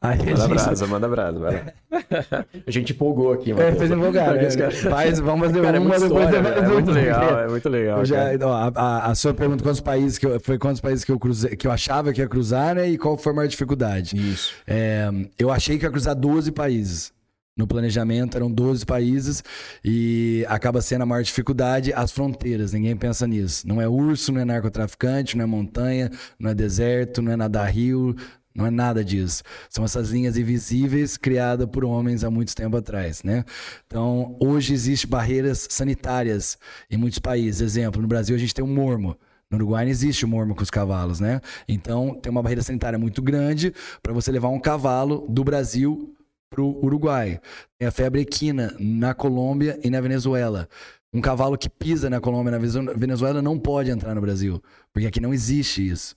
[0.00, 2.44] Aí Manda gente- brasa, manda brasa, vai lá.
[2.66, 3.76] A gente empolgou aqui, É, mano.
[3.76, 4.32] fez empolgar.
[4.34, 4.48] Né?
[4.48, 6.90] caras- Faz, vamos fazer Cara, é uma, muita depois história, você velho, faz é muito
[6.92, 8.04] legal, é muito legal.
[8.04, 11.10] Já, ó, a, a- a sua pergunta, quantos países que eu, foi quantos países que
[11.10, 12.88] eu cruzei, que eu achava que ia cruzar, né?
[12.88, 14.16] E qual foi a maior dificuldade?
[14.16, 14.52] Isso.
[14.68, 17.12] É, eu achei que ia cruzar 12 países.
[17.56, 19.42] No planejamento eram 12 países
[19.84, 22.72] e acaba sendo a maior dificuldade as fronteiras.
[22.72, 23.66] Ninguém pensa nisso.
[23.66, 27.68] Não é urso, não é narcotraficante, não é montanha, não é deserto, não é nadar
[27.68, 28.14] rio,
[28.58, 29.44] não é nada disso.
[29.70, 33.44] São essas linhas invisíveis criadas por homens há muito tempo atrás, né?
[33.86, 36.58] Então, hoje existem barreiras sanitárias
[36.90, 37.60] em muitos países.
[37.60, 39.16] Exemplo, no Brasil a gente tem o mormo.
[39.48, 41.40] No Uruguai não existe o mormo com os cavalos, né?
[41.68, 46.12] Então, tem uma barreira sanitária muito grande para você levar um cavalo do Brasil
[46.50, 47.40] para o Uruguai.
[47.78, 50.68] Tem a febre equina na Colômbia e na Venezuela.
[51.14, 54.62] Um cavalo que pisa na Colômbia e na Venezu- Venezuela não pode entrar no Brasil,
[54.92, 56.14] porque aqui não existe isso.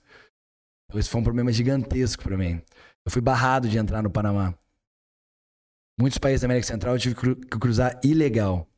[0.92, 2.60] Então, Isso foi um problema gigantesco para mim.
[3.04, 4.54] Eu fui barrado de entrar no Panamá.
[5.98, 8.68] Muitos países da América Central eu tive que cru- que cruzar ilegal.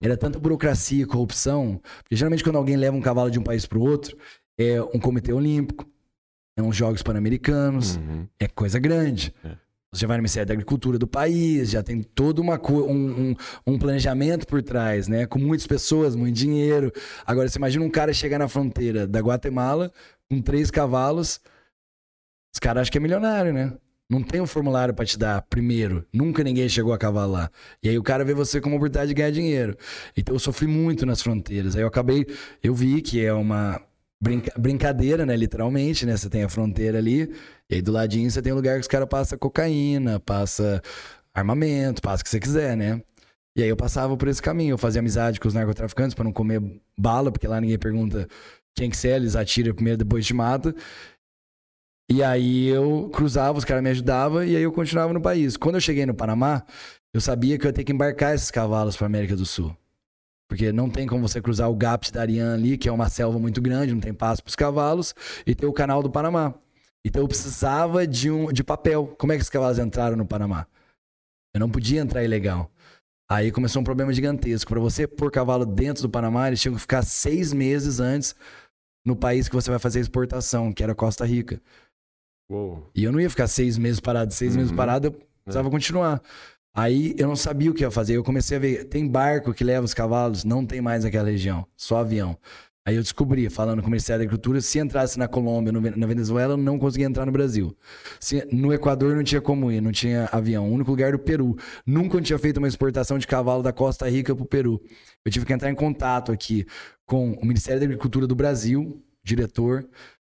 [0.00, 3.66] Era tanta burocracia e corrupção, porque geralmente quando alguém leva um cavalo de um país
[3.66, 4.16] para o outro,
[4.58, 5.86] é um comitê olímpico,
[6.56, 8.28] é uns Jogos Pan-Americanos, Uhum.
[8.38, 9.34] é coisa grande.
[9.42, 9.56] É.
[9.92, 13.36] Você já vai no Ministério da Agricultura do país, já tem todo uma, um, um,
[13.66, 15.24] um planejamento por trás, né?
[15.26, 16.92] Com muitas pessoas, muito dinheiro.
[17.24, 19.90] Agora, você imagina um cara chegar na fronteira da Guatemala
[20.28, 21.40] com três cavalos.
[22.56, 23.70] Os caras acham que é milionário, né?
[24.08, 26.06] Não tem um formulário pra te dar primeiro.
[26.10, 27.50] Nunca ninguém chegou a cavalo lá.
[27.82, 29.76] E aí o cara vê você como oportunidade de ganhar dinheiro.
[30.16, 31.76] Então eu sofri muito nas fronteiras.
[31.76, 32.24] Aí eu acabei.
[32.62, 33.78] Eu vi que é uma
[34.18, 35.36] brinca- brincadeira, né?
[35.36, 36.16] Literalmente, né?
[36.16, 37.30] Você tem a fronteira ali.
[37.68, 40.80] E aí do ladinho você tem um lugar que os caras passam cocaína, passa
[41.34, 43.02] armamento, passa o que você quiser, né?
[43.54, 44.72] E aí eu passava por esse caminho.
[44.72, 46.62] Eu fazia amizade com os narcotraficantes pra não comer
[46.98, 48.26] bala, porque lá ninguém pergunta
[48.74, 50.74] quem que você é, eles atiram primeiro, depois te mata.
[52.08, 55.56] E aí eu cruzava, os caras me ajudavam e aí eu continuava no país.
[55.56, 56.64] Quando eu cheguei no Panamá,
[57.12, 59.76] eu sabia que eu ia ter que embarcar esses cavalos para América do Sul.
[60.48, 63.38] Porque não tem como você cruzar o Gap da Ariane ali, que é uma selva
[63.38, 66.54] muito grande, não tem passo para os cavalos, e ter o canal do Panamá.
[67.04, 69.14] Então eu precisava de um de papel.
[69.18, 70.66] Como é que os cavalos entraram no Panamá?
[71.52, 72.70] Eu não podia entrar ilegal.
[73.28, 74.70] Aí começou um problema gigantesco.
[74.70, 78.36] Para você pôr cavalo dentro do Panamá, eles tinham que ficar seis meses antes
[79.04, 81.60] no país que você vai fazer a exportação, que era Costa Rica.
[82.48, 82.88] Uou.
[82.94, 84.32] E eu não ia ficar seis meses parado.
[84.32, 84.76] Seis meses Uhum.
[84.76, 85.12] parado, eu
[85.44, 86.22] precisava continuar.
[86.74, 88.16] Aí eu não sabia o que ia fazer.
[88.16, 90.44] Eu comecei a ver, tem barco que leva os cavalos?
[90.44, 92.36] Não tem mais naquela região, só avião.
[92.86, 96.06] Aí eu descobri, falando com o Ministério da Agricultura, se entrasse na Colômbia, no na
[96.06, 97.76] Venezuela, eu não conseguia entrar no Brasil.
[98.20, 100.70] Se- no Equador não tinha como ir, não tinha avião.
[100.70, 101.56] O único lugar era o Peru.
[101.84, 104.80] Nunca eu tinha feito uma exportação de cavalo da Costa Rica para o Peru.
[105.24, 106.64] Eu tive que entrar em contato aqui
[107.04, 109.84] com o Ministério da Agricultura do Brasil, diretor,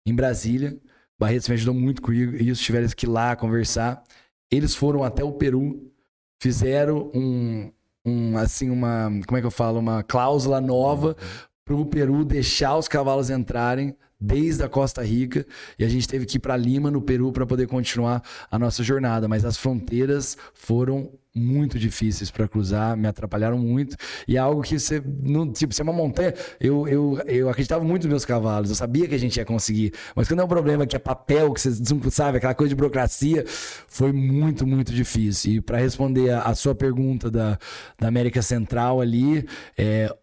[0.04, 0.76] em Brasília.
[1.20, 4.02] Barretos me ajudou muito com isso, tiveram que ir lá conversar.
[4.50, 5.92] Eles foram até o Peru,
[6.40, 7.70] fizeram um,
[8.06, 11.14] um assim, uma, como é que eu falo, uma cláusula nova
[11.62, 15.46] para o Peru deixar os cavalos entrarem desde a Costa Rica
[15.78, 18.82] e a gente teve que ir para Lima, no Peru, para poder continuar a nossa
[18.82, 19.28] jornada.
[19.28, 23.96] Mas as fronteiras foram muito difíceis para cruzar, me atrapalharam muito.
[24.26, 26.34] E é algo que você não, tipo, você é uma montanha.
[26.60, 29.92] Eu, eu, eu acreditava muito nos meus cavalos, eu sabia que a gente ia conseguir.
[30.14, 33.44] Mas quando é um problema que é papel, que você sabe, aquela coisa de burocracia,
[33.46, 35.52] foi muito, muito difícil.
[35.52, 37.58] E para responder a, a sua pergunta da,
[37.98, 39.46] da América Central ali,
[39.78, 40.14] é,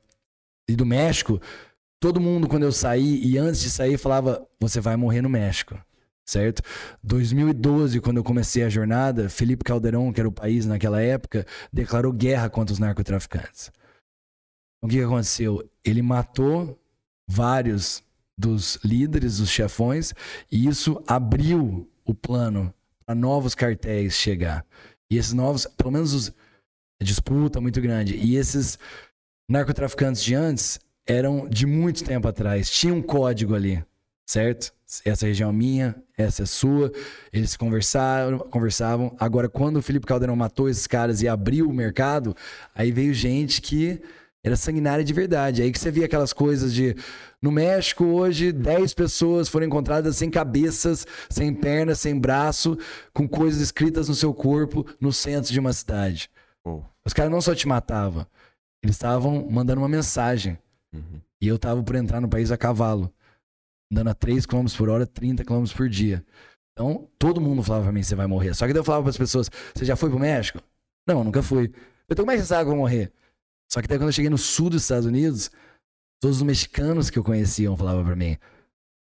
[0.69, 1.39] e do México,
[1.99, 5.77] todo mundo, quando eu saí e antes de sair, falava: você vai morrer no México.
[6.27, 6.61] Certo?
[7.03, 12.11] 2012, quando eu comecei a jornada, Felipe Calderon, que era o país naquela época, declarou
[12.11, 13.71] guerra contra os narcotraficantes.
[14.81, 15.67] O que que aconteceu?
[15.83, 16.77] Ele matou
[17.25, 18.03] vários
[18.37, 20.13] dos líderes, dos chefões,
[20.51, 22.73] e isso abriu o plano
[23.05, 24.65] para novos cartéis chegar.
[25.09, 26.33] E esses novos, pelo menos os
[26.99, 28.15] a disputa muito grande.
[28.15, 28.77] E esses
[29.49, 32.69] narcotraficantes de antes eram de muito tempo atrás.
[32.69, 33.83] Tinha um código ali,
[34.27, 34.73] certo?
[35.03, 36.91] Essa região é minha, essa é sua.
[37.33, 39.15] Eles conversaram, conversavam.
[39.19, 42.35] Agora, quando o Felipe Caldeirão matou esses caras e abriu o mercado,
[42.73, 44.01] aí veio gente que
[44.41, 45.61] era sanguinária de verdade.
[45.61, 46.95] Aí que você via aquelas coisas de.
[47.41, 52.77] No México, hoje, 10 pessoas foram encontradas sem cabeças, sem pernas, sem braço,
[53.13, 56.29] com coisas escritas no seu corpo no centro de uma cidade.
[56.63, 56.81] Oh.
[57.05, 58.25] Os caras não só te matavam,
[58.81, 60.57] eles estavam mandando uma mensagem.
[60.93, 61.21] Uhum.
[61.39, 63.13] E eu tava por entrar no país a cavalo,
[63.91, 66.23] andando a 3 km por hora, 30 km por dia.
[66.73, 68.53] Então, todo mundo falava pra mim, você vai morrer.
[68.53, 70.59] Só que daí eu falava pras pessoas, você já foi pro México?
[71.07, 71.71] Não, nunca fui.
[72.09, 73.11] Então, como é que você sabe que eu vou morrer?
[73.71, 75.49] Só que daí quando eu cheguei no sul dos Estados Unidos,
[76.21, 78.37] todos os mexicanos que eu conhecia falavam pra mim,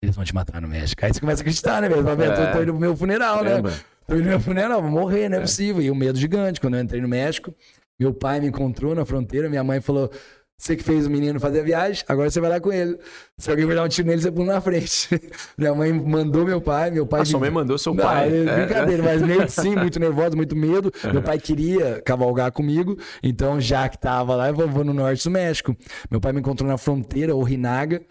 [0.03, 1.05] eles vão te matar no México.
[1.05, 2.07] Aí você começa a acreditar, né, velho?
[2.07, 2.49] É.
[2.49, 3.63] Eu tô indo pro meu funeral, né?
[4.07, 5.81] Tô indo pro meu funeral, vou morrer, não é, é possível.
[5.81, 6.61] E o um medo gigante.
[6.61, 7.55] Quando eu entrei no México,
[7.99, 10.11] meu pai me encontrou na fronteira, minha mãe falou:
[10.59, 12.99] você que fez o menino fazer a viagem, agora você vai lá com ele.
[13.43, 15.09] Se alguém vai dar um tiro nele, você pula na frente.
[15.59, 17.23] Minha mãe mandou meu pai, meu pai.
[17.23, 18.31] A sua mãe mandou seu pai.
[18.31, 19.05] Não, é, brincadeira, é.
[19.05, 20.93] mas meio sim, muito nervoso, muito medo.
[21.13, 25.25] Meu pai queria cavalgar comigo, então já que tava lá, eu vou, vou no norte
[25.25, 25.77] do México.
[26.09, 28.03] Meu pai me encontrou na fronteira, Orinaga,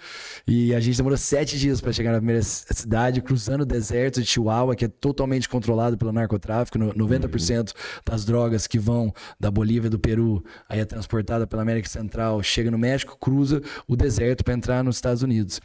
[0.46, 4.28] e a gente demorou sete dias para chegar na primeira cidade, cruzando o deserto de
[4.28, 6.78] Chihuahua, que é totalmente controlado pelo narcotráfico.
[6.78, 7.72] 90%
[8.06, 12.70] das drogas que vão da Bolívia, do Peru, aí é transportada pela América Central chega
[12.70, 15.60] no México, cruza o deserto para entrar nos Estados Unidos.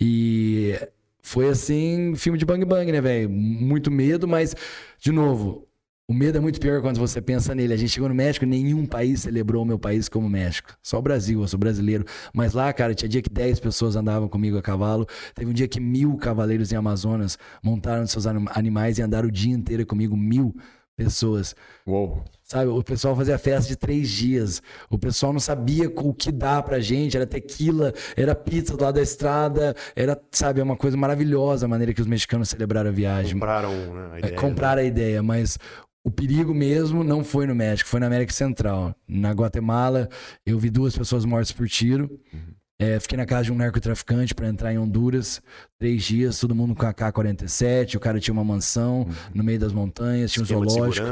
[0.00, 0.74] E
[1.22, 3.28] foi assim, filme de bang bang, né, velho?
[3.28, 4.54] Muito medo, mas
[4.98, 5.68] de novo,
[6.10, 7.74] o medo é muito pior quando você pensa nele.
[7.74, 10.74] A gente chegou no México, nenhum país celebrou o meu país como México.
[10.82, 12.06] Só o Brasil, eu sou brasileiro.
[12.32, 15.06] Mas lá, cara, tinha dia que 10 pessoas andavam comigo a cavalo.
[15.34, 19.52] Teve um dia que mil cavaleiros em Amazonas montaram seus animais e andaram o dia
[19.52, 20.56] inteiro comigo, mil
[20.96, 21.54] pessoas.
[21.86, 22.24] Uou.
[22.50, 24.62] Sabe, o pessoal fazia festa de três dias.
[24.88, 27.14] O pessoal não sabia o que dá pra gente.
[27.14, 29.76] Era tequila, era pizza do lado da estrada.
[29.94, 33.34] Era, sabe, é uma coisa maravilhosa a maneira que os mexicanos celebraram a viagem.
[33.34, 34.32] Compraram né, a é, ideia.
[34.32, 35.58] É, compraram a ideia, mas
[36.02, 38.94] o perigo mesmo não foi no México, foi na América Central.
[39.06, 40.08] Na Guatemala,
[40.46, 42.18] eu vi duas pessoas mortas por tiro.
[42.32, 42.54] Uhum.
[42.80, 45.42] É, fiquei na casa de um narcotraficante para entrar em Honduras.
[45.78, 47.96] Três dias, todo mundo com a K-47.
[47.96, 49.14] O cara tinha uma mansão uhum.
[49.34, 51.06] no meio das montanhas, tinha um zoológico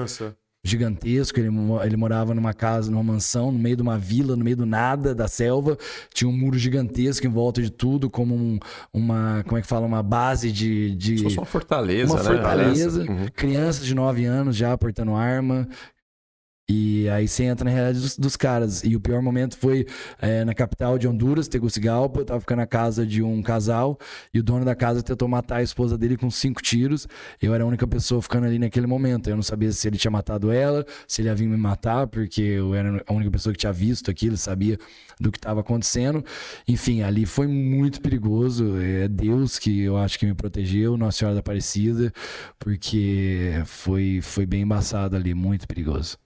[0.66, 1.38] gigantesco.
[1.38, 1.48] Ele,
[1.84, 5.14] ele morava numa casa, numa mansão, no meio de uma vila, no meio do nada,
[5.14, 5.78] da selva.
[6.12, 8.58] Tinha um muro gigantesco em volta de tudo, como um,
[8.92, 10.94] uma, como é que fala, uma base de.
[10.94, 12.28] de uma fortaleza, uma né?
[12.28, 13.00] fortaleza.
[13.02, 13.26] Uhum.
[13.34, 15.68] Crianças de 9 anos já portando arma.
[16.68, 18.82] E aí você entra na realidade dos, dos caras.
[18.82, 19.86] E o pior momento foi
[20.20, 22.20] é, na capital de Honduras, Tegucigalpa.
[22.20, 23.96] Eu tava ficando na casa de um casal
[24.34, 27.06] e o dono da casa tentou matar a esposa dele com cinco tiros.
[27.40, 29.30] Eu era a única pessoa ficando ali naquele momento.
[29.30, 32.42] Eu não sabia se ele tinha matado ela, se ele ia vir me matar, porque
[32.42, 34.76] eu era a única pessoa que tinha visto aquilo, sabia
[35.20, 36.24] do que estava acontecendo.
[36.66, 38.76] Enfim, ali foi muito perigoso.
[38.80, 42.12] É Deus que eu acho que me protegeu, Nossa Senhora da Aparecida,
[42.58, 46.18] porque foi, foi bem embaçado ali, muito perigoso.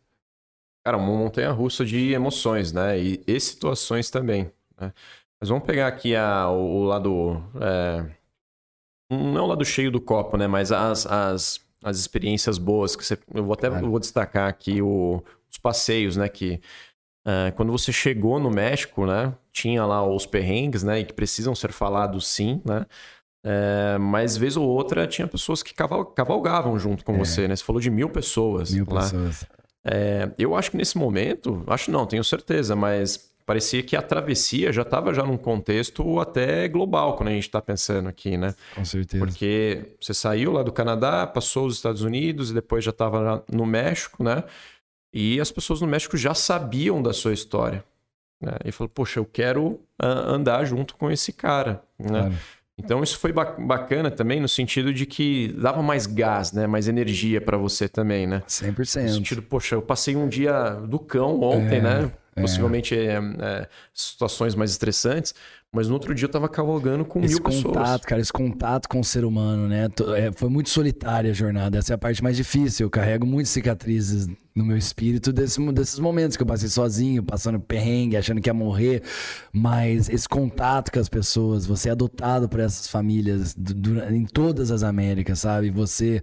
[0.84, 2.98] Cara, uma montanha russa de emoções, né?
[2.98, 4.50] E, e situações também.
[4.80, 4.92] Né?
[5.40, 7.42] Mas vamos pegar aqui a, o, o lado.
[7.60, 8.06] É,
[9.10, 10.46] não é o lado cheio do copo, né?
[10.46, 13.18] Mas as, as, as experiências boas que você.
[13.34, 16.28] Eu vou até vou destacar aqui o, os passeios, né?
[16.28, 16.60] Que
[17.26, 19.34] é, quando você chegou no México, né?
[19.52, 21.00] Tinha lá os perrengues, né?
[21.00, 22.86] E que precisam ser falados sim, né?
[23.44, 27.18] É, mas vez ou outra tinha pessoas que cavalgavam junto com é.
[27.18, 27.56] você, né?
[27.56, 28.70] Você falou de mil pessoas.
[28.70, 29.02] Mil lá.
[29.02, 29.44] pessoas.
[29.84, 34.72] É, eu acho que nesse momento, acho não, tenho certeza, mas parecia que a travessia
[34.72, 38.54] já estava já num contexto até global quando a gente está pensando aqui, né?
[38.74, 39.24] Com certeza.
[39.24, 43.66] Porque você saiu lá do Canadá, passou os Estados Unidos e depois já estava no
[43.66, 44.44] México, né?
[45.12, 47.84] E as pessoas no México já sabiam da sua história.
[48.40, 48.52] Né?
[48.64, 52.20] E falou, poxa, eu quero andar junto com esse cara, né?
[52.20, 52.34] Claro.
[52.84, 56.66] Então isso foi bacana também no sentido de que dava mais gás, né?
[56.66, 58.42] Mais energia para você também, né?
[58.48, 59.02] 100%.
[59.02, 62.12] No sentido, poxa, eu passei um dia do cão ontem, é, né?
[62.36, 62.40] É.
[62.42, 65.34] Possivelmente é, é, situações mais estressantes,
[65.72, 67.76] mas no outro dia eu tava cavalgando com esse mil contato, pessoas.
[67.76, 69.88] contato, cara, esse contato com o ser humano, né?
[70.16, 71.78] É, foi muito solitária a jornada.
[71.78, 72.86] Essa é a parte mais difícil.
[72.86, 77.60] Eu carrego muitas cicatrizes no meu espírito desse, desses momentos que eu passei sozinho, passando
[77.60, 79.02] perrengue, achando que ia morrer.
[79.52, 83.56] Mas esse contato com as pessoas, você é adotado por essas famílias
[84.10, 85.70] em todas as Américas, sabe?
[85.70, 86.20] Você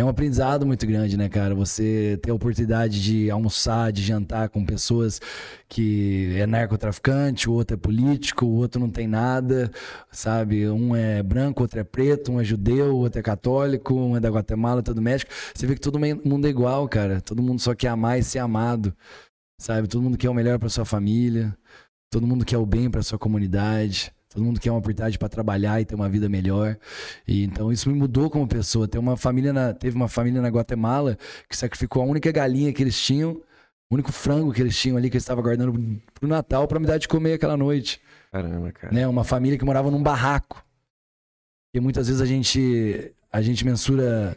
[0.00, 1.54] é um aprendizado muito grande, né, cara?
[1.54, 5.20] Você ter a oportunidade de almoçar, de jantar com pessoas
[5.68, 9.70] que é narcotraficante, o outro é político, o outro não tem nada,
[10.10, 10.68] sabe?
[10.68, 14.30] Um é branco, outro é preto, um é judeu, outro é católico, um é da
[14.30, 15.30] Guatemala, outro é do México.
[15.54, 17.20] Você vê que todo mundo é igual, cara.
[17.20, 18.94] Todo mundo só quer amar e ser amado,
[19.58, 19.86] sabe?
[19.86, 21.54] Todo mundo quer o melhor para sua família,
[22.10, 24.12] todo mundo quer o bem para sua comunidade.
[24.32, 26.78] Todo mundo quer uma oportunidade para trabalhar e ter uma vida melhor.
[27.26, 28.86] E então isso me mudou como pessoa.
[28.86, 31.18] Tem uma família na, teve uma família na Guatemala
[31.48, 33.32] que sacrificou a única galinha que eles tinham,
[33.90, 36.86] o único frango que eles tinham ali que eles estavam guardando pro Natal para me
[36.86, 38.00] dar de comer aquela noite.
[38.30, 38.94] Caramba, cara.
[38.94, 39.04] Né?
[39.08, 40.64] Uma família que morava num barraco.
[41.74, 44.36] E muitas vezes a gente a gente mensura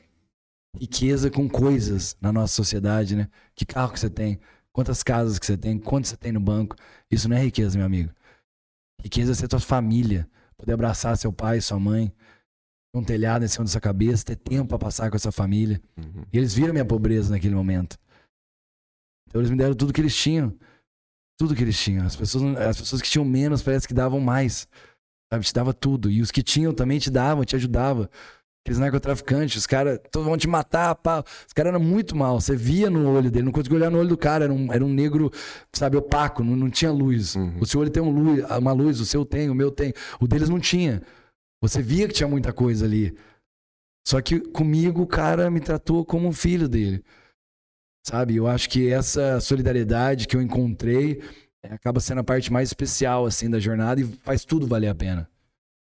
[0.76, 3.28] riqueza com coisas na nossa sociedade, né?
[3.54, 4.40] Que carro que você tem?
[4.72, 5.78] Quantas casas que você tem?
[5.78, 6.76] Quanto você tem no banco?
[7.12, 8.10] Isso não é riqueza, meu amigo.
[9.02, 12.14] Riqueza é ser tua família, poder abraçar seu pai, sua mãe,
[12.96, 15.82] um telhado em cima da sua cabeça, ter tempo para passar com essa família.
[15.98, 16.24] Uhum.
[16.32, 17.98] E eles viram minha pobreza naquele momento.
[19.28, 20.56] Então eles me deram tudo que eles tinham.
[21.40, 22.06] Tudo que eles tinham.
[22.06, 24.68] As pessoas, as pessoas que tinham menos parece que davam mais.
[25.32, 25.44] Sabe?
[25.44, 26.12] Te dava tudo.
[26.12, 28.08] E os que tinham também te davam, te ajudavam.
[28.64, 31.22] Aqueles narcotraficantes, os caras, vão te matar, pá.
[31.46, 32.40] Os caras eram muito mal.
[32.40, 34.46] Você via no olho dele, não conseguia olhar no olho do cara.
[34.46, 35.30] Era um, era um negro,
[35.74, 37.36] sabe, opaco, não, não tinha luz.
[37.36, 37.60] Uhum.
[37.60, 39.94] O seu olho tem um luz, uma luz, o seu tem, o meu tem.
[40.22, 41.02] O deles não tinha.
[41.62, 43.14] Você via que tinha muita coisa ali.
[44.08, 47.04] Só que comigo o cara me tratou como um filho dele.
[48.06, 48.38] Sabe?
[48.38, 51.22] Eu acho que essa solidariedade que eu encontrei
[51.64, 54.96] é, acaba sendo a parte mais especial, assim, da jornada e faz tudo valer a
[54.96, 55.30] pena.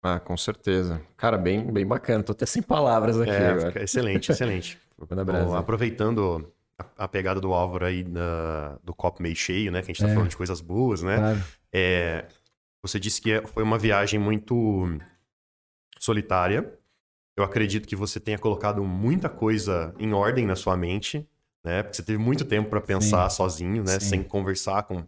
[0.07, 1.01] Ah, com certeza.
[1.17, 2.23] Cara, bem, bem bacana.
[2.23, 3.83] Tô até sem palavras aqui é, agora.
[3.83, 4.79] Excelente, excelente.
[5.25, 9.81] Bom, aproveitando a, a, pegada do Álvaro aí na, do copo meio cheio, né?
[9.81, 10.13] Que a gente tá é.
[10.13, 11.17] falando de coisas boas, né?
[11.17, 11.43] Claro.
[11.73, 12.25] É,
[12.83, 14.87] você disse que foi uma viagem muito
[15.97, 16.71] solitária.
[17.35, 21.27] Eu acredito que você tenha colocado muita coisa em ordem na sua mente,
[21.63, 21.81] né?
[21.81, 23.37] Porque você teve muito tempo para pensar Sim.
[23.37, 23.99] sozinho, né?
[23.99, 24.07] Sim.
[24.07, 25.03] Sem conversar com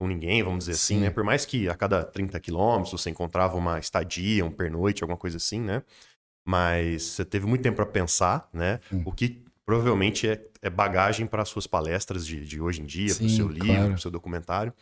[0.00, 0.94] com ninguém, vamos dizer Sim.
[0.94, 1.10] assim, né?
[1.10, 5.36] Por mais que a cada 30 quilômetros você encontrava uma estadia, um pernoite, alguma coisa
[5.36, 5.82] assim, né?
[6.42, 8.80] Mas você teve muito tempo para pensar, né?
[8.88, 9.02] Sim.
[9.04, 13.26] O que provavelmente é, é bagagem para suas palestras de, de hoje em dia, para
[13.26, 13.86] o seu livro, claro.
[13.88, 14.72] para o seu documentário.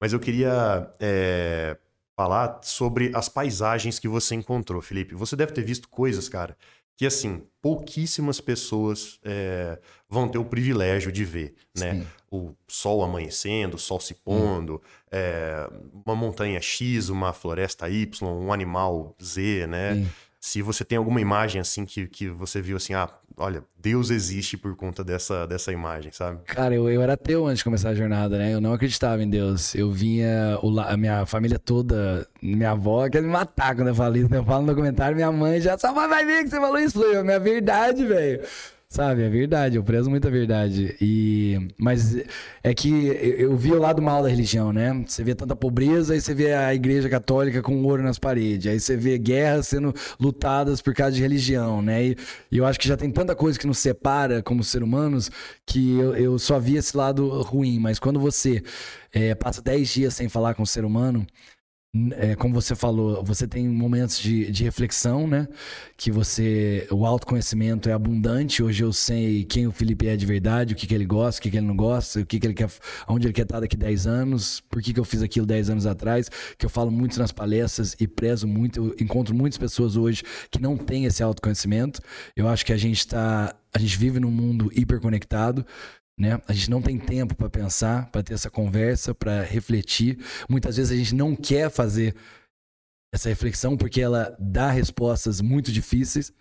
[0.00, 1.76] Mas eu queria é,
[2.16, 5.14] falar sobre as paisagens que você encontrou, Felipe.
[5.14, 6.56] Você deve ter visto coisas, cara,
[6.96, 9.78] que assim pouquíssimas pessoas é,
[10.08, 11.94] vão ter o privilégio de ver, né?
[11.94, 12.06] Sim.
[12.30, 14.80] O sol amanhecendo, o sol se pondo, hum.
[15.10, 15.68] é,
[16.04, 19.94] uma montanha X, uma floresta Y, um animal Z, né?
[19.94, 20.08] Sim
[20.44, 24.58] se você tem alguma imagem assim que, que você viu assim, ah, olha, Deus existe
[24.58, 26.42] por conta dessa, dessa imagem, sabe?
[26.44, 28.52] Cara, eu, eu era ateu antes de começar a jornada, né?
[28.52, 29.74] Eu não acreditava em Deus.
[29.74, 34.18] Eu vinha, o, a minha família toda, minha avó quer me matar quando eu falo
[34.18, 34.30] isso.
[34.30, 34.36] Né?
[34.36, 37.00] Eu falo no documentário, minha mãe já, só vai ver que você falou isso.
[37.00, 38.42] Foi a minha verdade, velho.
[38.94, 40.96] Sabe, é verdade, eu prezo muito a verdade.
[41.00, 42.16] E mas
[42.62, 42.88] é que
[43.36, 45.04] eu vi o lado mal da religião, né?
[45.04, 48.78] Você vê tanta pobreza, aí você vê a igreja católica com ouro nas paredes, aí
[48.78, 52.04] você vê guerras sendo lutadas por causa de religião, né?
[52.04, 52.16] E,
[52.52, 55.28] e eu acho que já tem tanta coisa que nos separa como ser humanos
[55.66, 57.80] que eu, eu só vi esse lado ruim.
[57.80, 58.62] Mas quando você
[59.12, 61.26] é, passa 10 dias sem falar com o ser humano,
[62.16, 65.46] é, como você falou, você tem momentos de, de reflexão, né?
[65.96, 66.88] Que você.
[66.90, 68.64] O autoconhecimento é abundante.
[68.64, 71.42] Hoje eu sei quem o Felipe é de verdade, o que, que ele gosta, o
[71.42, 72.68] que, que ele não gosta, o que, que ele quer.
[73.06, 75.86] onde ele quer estar daqui 10 anos, por que, que eu fiz aquilo 10 anos
[75.86, 76.28] atrás,
[76.58, 78.78] que eu falo muito nas palestras e prezo muito.
[78.78, 82.00] Eu encontro muitas pessoas hoje que não têm esse autoconhecimento.
[82.34, 83.54] Eu acho que a gente está.
[83.72, 85.64] A gente vive num mundo hiperconectado
[86.18, 86.40] né?
[86.46, 90.18] A gente não tem tempo para pensar, para ter essa conversa, para refletir.
[90.48, 92.14] Muitas vezes a gente não quer fazer
[93.12, 96.32] essa reflexão porque ela dá respostas muito difíceis,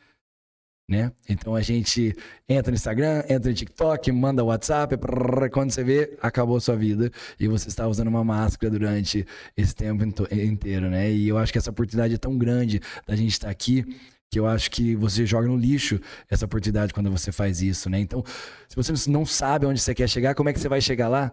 [0.90, 1.12] né?
[1.30, 2.16] Então a gente
[2.48, 7.12] entra no Instagram, entra no TikTok, manda WhatsApp, prrr, quando você vê, acabou sua vida
[7.40, 11.12] e você está usando uma máscara durante esse tempo inteiro, né?
[11.12, 13.86] E eu acho que essa oportunidade é tão grande da gente estar aqui
[14.34, 18.00] que eu acho que você joga no lixo essa oportunidade quando você faz isso, né?
[18.00, 18.24] Então,
[18.68, 21.32] se você não sabe onde você quer chegar, como é que você vai chegar lá?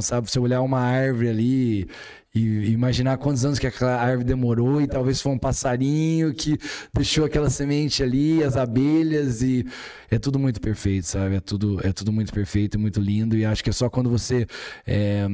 [0.00, 1.88] Não sabe, você olhar uma árvore ali
[2.34, 6.58] e imaginar quantos anos que aquela árvore demorou e talvez foi um passarinho que
[6.92, 9.66] deixou aquela semente ali, as abelhas e
[10.10, 11.36] é tudo muito perfeito, sabe?
[11.36, 14.08] É tudo, é tudo muito perfeito e muito lindo e acho que é só quando
[14.08, 14.46] você
[14.86, 15.28] é,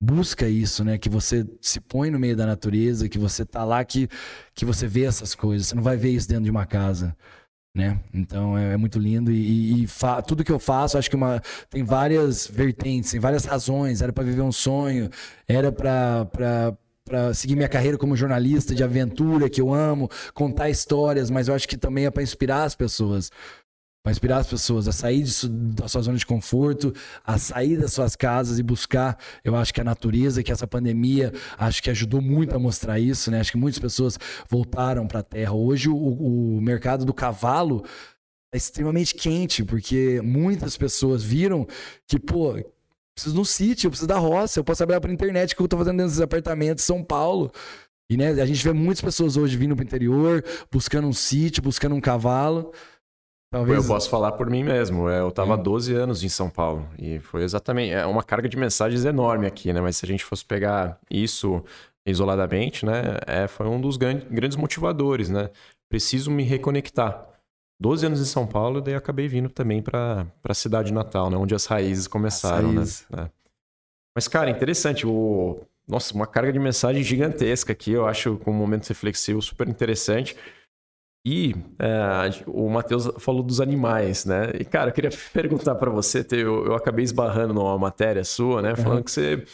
[0.00, 0.98] busca isso, né?
[0.98, 4.08] Que você se põe no meio da natureza, que você tá lá, que,
[4.54, 5.68] que você vê essas coisas.
[5.68, 7.16] Você não vai ver isso dentro de uma casa,
[7.74, 8.00] né?
[8.12, 9.86] Então é, é muito lindo e, e
[10.26, 14.02] tudo que eu faço, acho que uma, tem várias vertentes, tem várias razões.
[14.02, 15.10] Era para viver um sonho,
[15.46, 16.26] era para
[17.08, 21.54] para seguir minha carreira como jornalista de aventura que eu amo, contar histórias, mas eu
[21.54, 23.30] acho que também é para inspirar as pessoas.
[24.08, 27.92] Para inspirar as pessoas a sair disso, da sua zona de conforto, a sair das
[27.92, 32.22] suas casas e buscar, eu acho que a natureza, que essa pandemia, acho que ajudou
[32.22, 33.38] muito a mostrar isso, né?
[33.38, 35.52] Acho que muitas pessoas voltaram para a terra.
[35.52, 37.84] Hoje o, o mercado do cavalo
[38.50, 41.66] é extremamente quente, porque muitas pessoas viram
[42.06, 42.54] que, pô,
[43.14, 45.68] preciso de um sítio, eu preciso da roça, eu posso abrir pela internet que eu
[45.68, 47.52] tô fazendo dentro dos apartamentos em São Paulo.
[48.10, 50.42] E né, a gente vê muitas pessoas hoje vindo pro interior,
[50.72, 52.72] buscando um sítio, buscando um cavalo.
[53.50, 53.78] Talvez...
[53.78, 55.08] Eu posso falar por mim mesmo.
[55.08, 58.48] É, eu estava há 12 anos em São Paulo e foi exatamente é uma carga
[58.48, 59.80] de mensagens enorme aqui, né?
[59.80, 61.64] Mas se a gente fosse pegar isso
[62.06, 63.18] isoladamente, né?
[63.26, 65.50] É, foi um dos grandes motivadores, né?
[65.88, 67.26] Preciso me reconectar.
[67.80, 71.36] 12 anos em São Paulo, daí acabei vindo também para a cidade natal, né?
[71.36, 73.06] Onde as raízes começaram, as raízes.
[73.08, 73.30] né?
[74.14, 75.06] Mas, cara, interessante.
[75.06, 75.60] O...
[75.86, 77.92] Nossa, uma carga de mensagem gigantesca aqui.
[77.92, 80.36] Eu acho com um momento reflexivo super interessante.
[81.24, 84.50] E é, o Matheus falou dos animais, né?
[84.58, 88.74] E, cara, eu queria perguntar para você, eu, eu acabei esbarrando numa matéria sua, né?
[88.76, 89.04] Falando uhum.
[89.04, 89.44] que você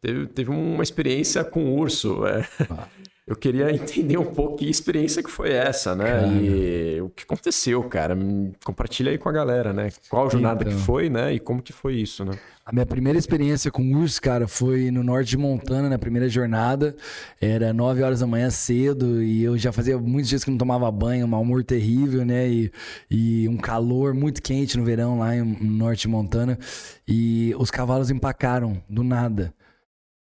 [0.00, 2.26] teve, teve uma experiência com urso.
[2.26, 2.48] É.
[2.68, 2.86] Ah
[3.30, 6.04] eu queria entender um pouco que experiência que foi essa, né?
[6.04, 6.26] Cara.
[6.26, 8.18] E o que aconteceu, cara.
[8.64, 9.90] Compartilha aí com a galera, né?
[10.08, 11.32] Qual jornada então, que foi, né?
[11.32, 12.32] E como que foi isso, né?
[12.66, 16.96] A minha primeira experiência com urso, cara, foi no norte de Montana, na primeira jornada.
[17.40, 20.90] Era 9 horas da manhã cedo e eu já fazia muitos dias que não tomava
[20.90, 22.48] banho, um humor terrível, né?
[22.48, 22.72] E,
[23.08, 26.58] e um calor muito quente no verão lá no norte de Montana.
[27.06, 29.54] E os cavalos empacaram do nada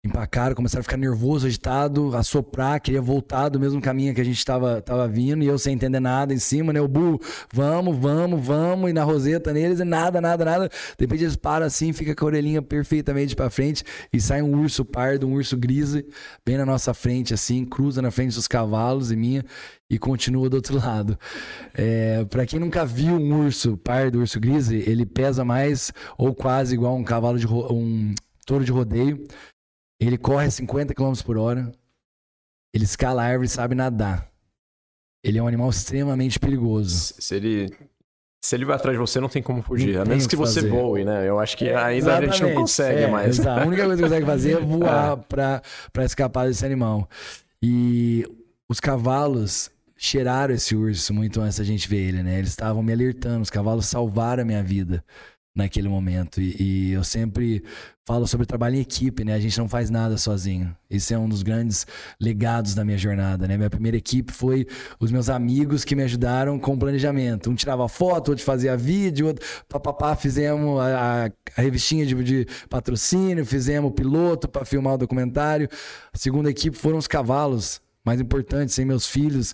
[0.01, 4.23] empacaram, começaram a ficar nervoso, agitado, a soprar, queria voltar do mesmo caminho que a
[4.23, 6.79] gente estava tava vindo, e eu sem entender nada em cima, né?
[6.79, 7.19] O burro,
[7.53, 10.69] vamos, vamos, vamos, e na roseta neles, e nada, nada, nada.
[10.69, 14.61] De repente eles param assim, fica com a orelhinha perfeitamente para frente, e sai um
[14.61, 16.05] urso pardo, um urso grise,
[16.45, 19.43] bem na nossa frente, assim, cruza na frente dos cavalos e minha,
[19.89, 21.19] e continua do outro lado.
[21.73, 26.73] É, para quem nunca viu um urso pardo, urso grise, ele pesa mais ou quase
[26.73, 28.13] igual um cavalo de um
[28.49, 29.27] touro de rodeio.
[29.99, 31.71] Ele corre a 50 km por hora.
[32.73, 34.29] Ele escala a árvore e sabe nadar.
[35.23, 37.15] Ele é um animal extremamente perigoso.
[37.19, 37.75] Se ele,
[38.41, 39.95] se ele vai atrás de você, não tem como fugir.
[39.95, 41.27] Não a menos que, que você voe, né?
[41.27, 43.45] Eu acho que é, ainda a gente não consegue é, mais.
[43.45, 45.21] A única coisa que consegue fazer é voar é.
[45.27, 47.09] pra, pra escapar desse animal.
[47.61, 48.25] E
[48.69, 52.37] os cavalos cheiraram esse urso muito antes da gente ver ele, né?
[52.37, 53.41] Eles estavam me alertando.
[53.41, 55.03] Os cavalos salvaram a minha vida
[55.59, 56.41] naquele momento.
[56.41, 57.63] E, e, eu sempre
[58.05, 59.33] falo sobre trabalho em equipe, né?
[59.33, 60.75] A gente não faz nada sozinho.
[60.89, 61.85] Esse é um dos grandes
[62.19, 63.55] legados da minha jornada, né?
[63.55, 64.65] Minha primeira equipe foi
[64.99, 67.49] os meus amigos que me ajudaram com o planejamento.
[67.49, 73.45] Um tirava foto, outro fazia vídeo, outro papapá, fizemos a, a revistinha de, de patrocínio,
[73.45, 75.69] fizemos o piloto para filmar o documentário.
[76.11, 79.53] A segunda equipe foram os cavalos mais importante, sem meus filhos,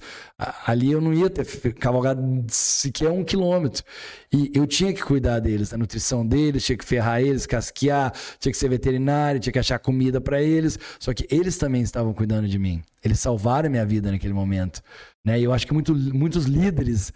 [0.66, 3.84] ali eu não ia ter cavalgado sequer um quilômetro.
[4.32, 8.52] E eu tinha que cuidar deles, da nutrição deles, tinha que ferrar eles, casquear, tinha
[8.52, 10.80] que ser veterinário, tinha que achar comida para eles.
[11.00, 12.82] Só que eles também estavam cuidando de mim.
[13.04, 14.82] Eles salvaram minha vida naquele momento.
[15.24, 15.38] Né?
[15.40, 17.12] E eu acho que muito, muitos líderes,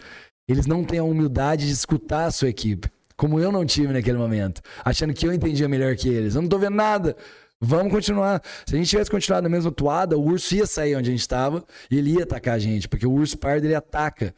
[0.45, 2.89] eles não têm a humildade de escutar a sua equipe.
[3.15, 6.35] Como eu não tive naquele momento, achando que eu entendia melhor que eles.
[6.35, 7.15] Eu não tô vendo nada.
[7.62, 8.41] Vamos continuar.
[8.66, 11.22] Se a gente tivesse continuado na mesma toada, o urso ia sair onde a gente
[11.22, 14.34] estava e ele ia atacar a gente, porque o urso pardo ele ataca.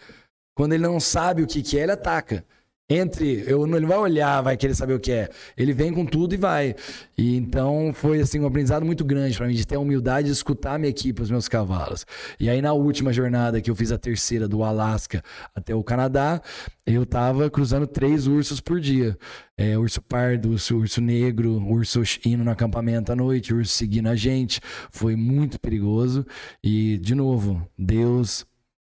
[0.56, 2.44] Quando ele não sabe o que, que é, ele ataca
[2.92, 3.44] entre.
[3.48, 5.30] Eu, ele vai olhar, vai querer saber o que é.
[5.58, 6.76] Ele vem com tudo e vai.
[7.18, 10.34] E então foi assim um aprendizado muito grande para mim de ter a humildade de
[10.34, 12.06] escutar a minha equipe, os meus cavalos.
[12.40, 15.24] E aí na última jornada que eu fiz a terceira do Alasca
[15.56, 16.42] até o Canadá,
[16.86, 19.18] eu tava cruzando três ursos por dia.
[19.58, 24.16] É, urso pardo, urso, urso negro, urso indo no acampamento à noite, urso seguindo a
[24.16, 24.60] gente.
[24.90, 26.26] Foi muito perigoso.
[26.64, 28.46] E, de novo, Deus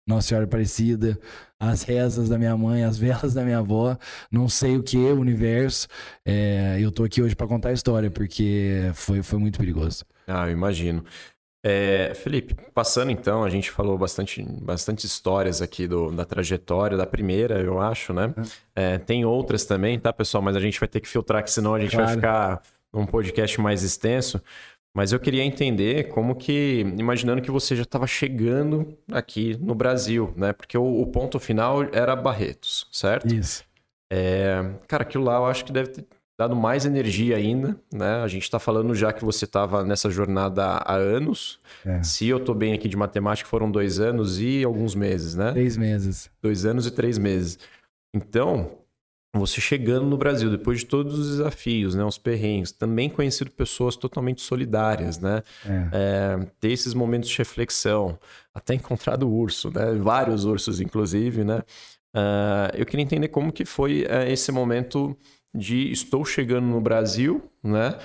[0.10, 1.20] nossa Senhora Aparecida,
[1.60, 3.98] as rezas da minha mãe, as velas da minha avó,
[4.32, 5.88] não sei o que, o universo.
[6.26, 10.06] É, eu tô aqui hoje para contar a história, porque foi, foi muito perigoso.
[10.26, 11.04] Ah, eu imagino.
[11.62, 17.06] É, Felipe, passando então, a gente falou bastante, bastante histórias aqui do, da trajetória, da
[17.06, 18.34] primeira, eu acho, né?
[18.74, 20.42] É, tem outras também, tá, pessoal?
[20.42, 22.06] Mas a gente vai ter que filtrar, que senão a gente claro.
[22.06, 22.62] vai ficar
[22.94, 24.42] num podcast mais extenso.
[24.96, 30.34] Mas eu queria entender como que, imaginando que você já estava chegando aqui no Brasil,
[30.36, 30.52] né?
[30.52, 33.34] Porque o, o, ponto final era Barretos, certo?
[33.34, 33.64] Isso.
[34.12, 36.06] É, cara, aquilo lá eu acho que deve ter
[36.40, 38.22] dado mais energia ainda, né?
[38.24, 41.60] A gente está falando já que você estava nessa jornada há anos.
[41.86, 42.02] É.
[42.02, 45.52] Se eu estou bem aqui de matemática, foram dois anos e alguns meses, né?
[45.52, 46.32] Três meses.
[46.42, 47.60] Dois anos e três meses.
[48.16, 48.72] Então,
[49.34, 53.96] você chegando no Brasil, depois de todos os desafios, né, os perrengues, também conhecido pessoas
[53.96, 55.44] totalmente solidárias, né?
[55.66, 55.90] É.
[55.92, 58.18] É, ter esses momentos de reflexão,
[58.54, 59.94] até encontrado urso, né?
[59.94, 61.62] Vários ursos, inclusive, né?
[62.16, 65.16] Uh, eu queria entender como que foi uh, esse momento
[65.54, 67.98] de estou chegando no Brasil, né?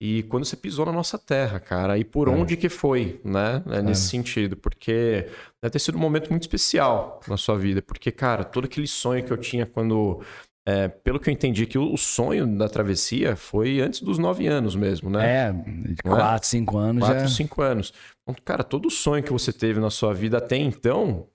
[0.00, 2.30] E quando você pisou na nossa terra, cara, e por é.
[2.30, 3.62] onde que foi, né?
[3.70, 3.80] É.
[3.80, 5.28] Nesse sentido, porque
[5.62, 9.24] deve ter sido um momento muito especial na sua vida, porque, cara, todo aquele sonho
[9.24, 10.20] que eu tinha quando
[10.66, 14.74] é, pelo que eu entendi, que o, sonho da travessia foi antes dos nove anos
[14.74, 15.48] mesmo, né?
[15.48, 16.08] É, de é?
[16.08, 17.28] quatro, cinco anos quatro, já.
[17.28, 17.92] cinco anos.
[18.22, 21.26] Então, cara, todo o sonho que você teve na sua vida até então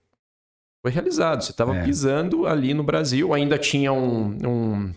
[0.83, 1.43] foi realizado.
[1.43, 1.83] Você estava é.
[1.83, 4.93] pisando ali no Brasil, ainda tinha um, um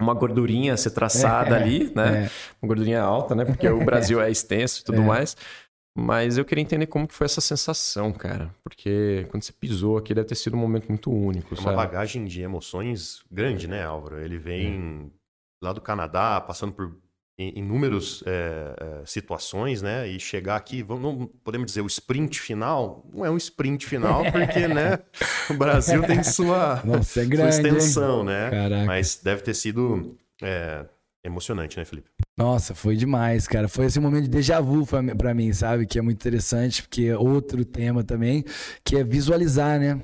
[0.00, 2.24] uma gordurinha a ser traçada é, ali, né?
[2.24, 2.30] É.
[2.62, 3.44] Uma gordurinha alta, né?
[3.44, 5.36] Porque o Brasil é extenso e tudo mais.
[5.98, 8.54] Mas eu queria entender como que foi essa sensação, cara.
[8.62, 11.56] Porque quando você pisou aqui, deve ter sido um momento muito único.
[11.56, 14.20] É uma bagagem de emoções grande, né, Álvaro?
[14.20, 15.64] Ele vem é.
[15.64, 16.96] lá do Canadá, passando por
[17.36, 20.06] inúmeras é, é, situações, né?
[20.06, 24.22] E chegar aqui, vamos, não podemos dizer o sprint final, não é um sprint final,
[24.30, 25.00] porque, né,
[25.50, 28.26] o Brasil tem sua, Nossa, é grande, sua extensão, hein?
[28.26, 28.50] né?
[28.50, 28.84] Caraca.
[28.86, 30.84] Mas deve ter sido é,
[31.24, 32.08] emocionante, né, Felipe?
[32.38, 33.66] Nossa, foi demais, cara.
[33.66, 35.84] Foi esse momento de déjà vu para mim, sabe?
[35.86, 38.44] Que é muito interessante, porque é outro tema também,
[38.84, 40.00] que é visualizar, né?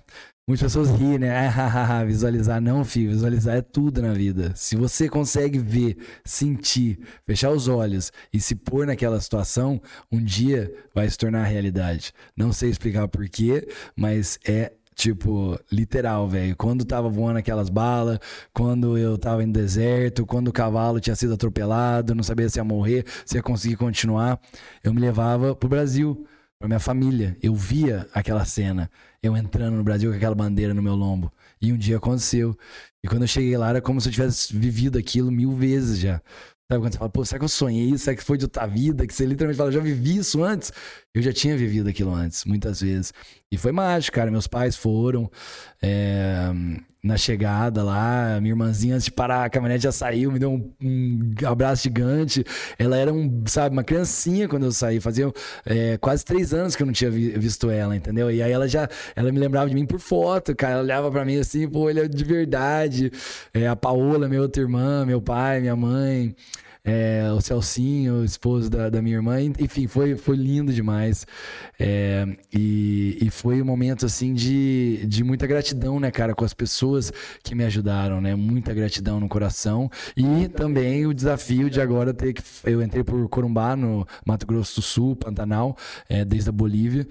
[0.46, 1.30] Muitas pessoas riem, né?
[1.56, 2.60] Ah, visualizar.
[2.60, 4.52] Não, filho, visualizar é tudo na vida.
[4.56, 9.80] Se você consegue ver, sentir, fechar os olhos e se pôr naquela situação,
[10.10, 12.12] um dia vai se tornar realidade.
[12.36, 16.56] Não sei explicar porquê, mas é Tipo, literal, velho.
[16.56, 18.18] Quando tava voando aquelas balas,
[18.52, 22.64] quando eu tava em deserto, quando o cavalo tinha sido atropelado, não sabia se ia
[22.64, 24.40] morrer, se ia conseguir continuar,
[24.82, 26.24] eu me levava pro Brasil,
[26.58, 27.36] pra minha família.
[27.42, 28.90] Eu via aquela cena,
[29.22, 31.32] eu entrando no Brasil com aquela bandeira no meu lombo.
[31.60, 32.56] E um dia aconteceu.
[33.02, 36.20] E quando eu cheguei lá, era como se eu tivesse vivido aquilo mil vezes já.
[36.70, 37.96] Sabe quando você fala, pô, será que eu sonhei?
[37.98, 39.06] Será que foi de outra vida?
[39.06, 40.72] Que você literalmente fala, já vivi isso antes?
[41.14, 43.12] Eu já tinha vivido aquilo antes, muitas vezes.
[43.54, 44.32] E foi mágico, cara.
[44.32, 45.30] Meus pais foram
[45.80, 46.52] é,
[47.02, 48.38] na chegada lá.
[48.40, 52.44] Minha irmãzinha, antes de parar, a caminhonete já saiu, me deu um, um abraço gigante.
[52.76, 54.98] Ela era, um, sabe, uma criancinha quando eu saí.
[54.98, 55.32] Fazia
[55.64, 58.28] é, quase três anos que eu não tinha vi, visto ela, entendeu?
[58.28, 60.74] E aí ela já, ela me lembrava de mim por foto, cara.
[60.74, 63.12] Ela olhava pra mim assim, pô, ele é de verdade.
[63.52, 66.34] É, a Paola, minha outra irmã, meu pai, minha mãe
[66.86, 71.26] é, o Celcinho, o esposo da, da, minha irmã, enfim, foi, foi lindo demais.
[71.80, 76.52] É, e, e foi um momento, assim, de, de muita gratidão, né, cara, com as
[76.52, 77.10] pessoas
[77.42, 79.90] que me ajudaram, né, muita gratidão no coração.
[80.14, 82.42] E também o desafio de agora ter que.
[82.64, 85.76] Eu entrei por Corumbá, no Mato Grosso do Sul, Pantanal,
[86.06, 87.08] é, desde a Bolívia.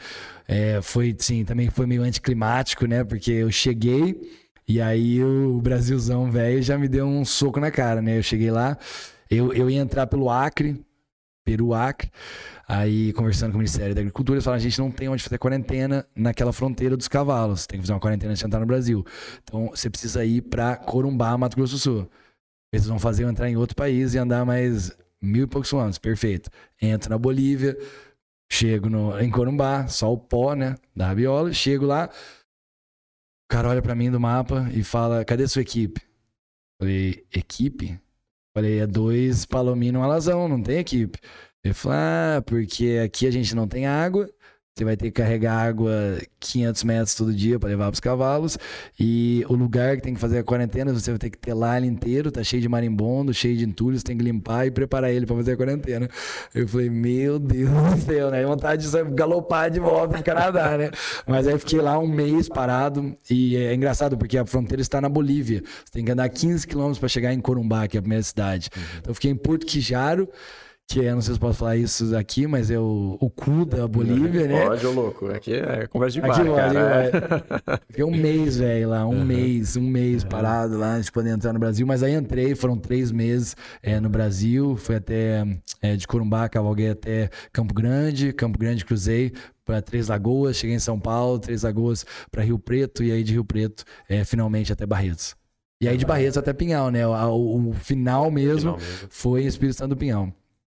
[0.47, 4.43] É, foi, sim, também foi meio anticlimático, né, porque eu cheguei.
[4.67, 8.17] E aí o Brasilzão velho já me deu um soco na cara, né?
[8.17, 8.77] Eu cheguei lá,
[9.29, 10.83] eu, eu ia entrar pelo Acre,
[11.43, 12.09] Peru Acre,
[12.67, 15.37] aí conversando com o Ministério da Agricultura, eles falaram, a gente não tem onde fazer
[15.37, 19.05] quarentena naquela fronteira dos cavalos, tem que fazer uma quarentena antes de entrar no Brasil.
[19.43, 22.09] Então você precisa ir para Corumbá, Mato Grosso do Sul.
[22.71, 25.99] Eles vão fazer eu entrar em outro país e andar mais mil e poucos quilômetros,
[25.99, 26.49] perfeito.
[26.81, 27.77] Entro na Bolívia,
[28.51, 32.09] chego no, em Corumbá, só o pó, né, da rabiola, chego lá,
[33.45, 36.01] o cara olha para mim do mapa e fala, cadê sua equipe?
[36.79, 37.99] falei, equipe?
[38.55, 41.19] Falei, é dois palomino e um alazão, não tem equipe.
[41.63, 44.29] Ele falou, ah, porque aqui a gente não tem água,
[44.75, 48.57] você vai ter que carregar água 500 metros todo dia para levar para os cavalos.
[48.99, 51.77] E o lugar que tem que fazer a quarentena, você vai ter que ter lá
[51.77, 55.27] ele inteiro, tá cheio de marimbondo, cheio de entulhos, tem que limpar e preparar ele
[55.27, 56.09] para fazer a quarentena.
[56.55, 58.43] Eu falei, meu Deus do céu, né?
[58.43, 60.89] Vontade de galopar de volta pro Canadá, né?
[61.27, 63.15] Mas aí fiquei lá um mês parado.
[63.29, 65.61] E é engraçado, porque a fronteira está na Bolívia.
[65.85, 68.71] Você tem que andar 15 quilômetros para chegar em Corumbá, que é a primeira cidade.
[68.75, 68.83] Uhum.
[68.97, 70.27] Então eu fiquei em Porto Quijaro
[70.87, 73.87] que é, não sei se posso falar isso aqui, mas é o, o cu da
[73.87, 74.65] Bolívia, né?
[74.65, 75.27] Pode, ô louco.
[75.27, 77.81] Aqui é conversa de bar, aqui, cara.
[77.87, 79.07] Fiquei um mês, velho, lá.
[79.07, 79.25] Um uhum.
[79.25, 81.87] mês, um mês parado lá, antes de poder entrar no Brasil.
[81.87, 84.75] Mas aí entrei, foram três meses é, no Brasil.
[84.75, 85.43] Fui até
[85.81, 88.31] é, de Corumbá, cavalguei até Campo Grande.
[88.31, 89.33] Campo Grande cruzei
[89.65, 90.57] para Três Lagoas.
[90.57, 93.03] Cheguei em São Paulo, Três Lagoas para Rio Preto.
[93.03, 95.35] E aí de Rio Preto, é, finalmente até Barretos.
[95.81, 97.05] E aí de Barretos até Pinhal, né?
[97.07, 100.31] O, o, o final, mesmo, final mesmo foi em Espírito Santo do Pinhal.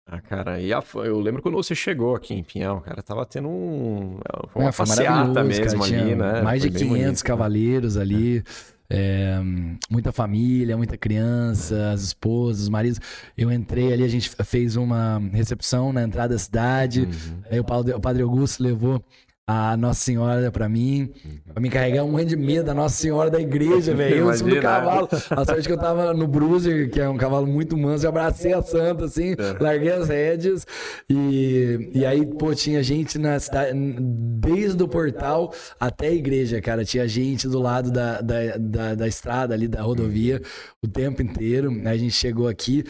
[0.07, 3.49] Ah, cara, e a, eu lembro quando você chegou aqui em Pinhal, cara, tava tendo
[3.49, 4.19] um,
[4.53, 6.41] uma é, passeata mesmo cara, ali, né?
[6.43, 7.23] Mais foi de 500 bonito, né?
[7.23, 8.01] cavaleiros né?
[8.03, 8.43] ali,
[8.87, 9.39] é,
[9.89, 12.99] muita família, muita criança, as esposas, os maridos.
[13.35, 17.39] Eu entrei ali, a gente fez uma recepção na entrada da cidade, uhum.
[17.49, 19.03] aí o padre, o padre Augusto levou
[19.47, 21.11] a Nossa Senhora pra mim,
[21.53, 24.15] pra me carregar um ano de medo da Nossa Senhora da igreja, velho.
[24.15, 25.07] Eu em cima do cavalo.
[25.29, 28.53] A sorte que eu tava no Bruiser, que é um cavalo muito manso, eu abracei
[28.53, 29.63] a santa, assim, é.
[29.63, 30.65] larguei as rédeas.
[31.07, 36.83] E, e aí, pô, tinha gente na cidade, desde o portal até a igreja, cara.
[36.83, 40.41] Tinha gente do lado da, da, da, da estrada ali, da rodovia,
[40.81, 41.69] o tempo inteiro.
[41.85, 42.83] Aí a gente chegou aqui,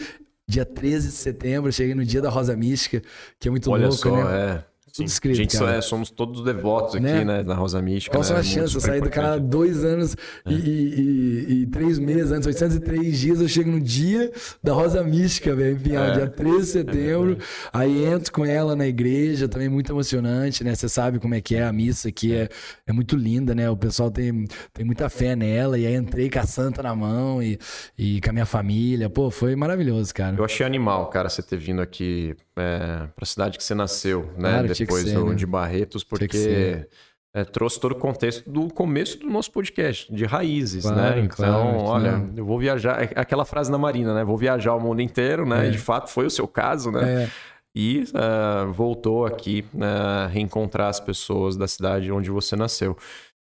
[0.48, 3.02] dia 13 de setembro, cheguei no dia da Rosa Mística,
[3.38, 4.62] que é muito Olha louco, só, né?
[4.62, 4.75] É.
[4.96, 5.76] Tudo escrito, gente, cara.
[5.76, 8.16] É, somos todos devotos aqui, né, né na Rosa Mística.
[8.16, 8.28] Qual né?
[8.28, 8.74] são as chances?
[8.74, 10.50] Eu saí do canal dois anos é.
[10.50, 14.30] e, e, e, três meses antes, 803 dias, eu chego no dia
[14.62, 16.12] da Rosa Mística, velho, em é.
[16.12, 17.32] dia 13 de setembro.
[17.32, 17.36] É
[17.72, 20.74] aí entro com ela na igreja, também muito emocionante, né?
[20.74, 22.48] Você sabe como é que é a missa aqui, é,
[22.86, 23.68] é muito linda, né?
[23.70, 25.78] O pessoal tem, tem muita fé nela.
[25.78, 27.58] E aí entrei com a santa na mão e,
[27.98, 29.10] e com a minha família.
[29.10, 30.36] Pô, foi maravilhoso, cara.
[30.36, 34.32] Eu achei animal, cara, você ter vindo aqui é, para a cidade que você nasceu,
[34.36, 34.50] né?
[34.50, 35.34] Claro, Depois ser, do, né?
[35.34, 36.86] de Barretos, porque
[37.34, 41.20] é, trouxe todo o contexto do começo do nosso podcast, de raízes, claro, né?
[41.20, 42.32] Então, claro, olha, claro.
[42.34, 43.02] eu vou viajar.
[43.02, 44.24] É aquela frase na Marina, né?
[44.24, 45.66] Vou viajar o mundo inteiro, né?
[45.66, 45.68] É.
[45.68, 47.24] E de fato foi o seu caso, né?
[47.24, 47.30] É.
[47.78, 52.96] E uh, voltou aqui uh, reencontrar as pessoas da cidade onde você nasceu.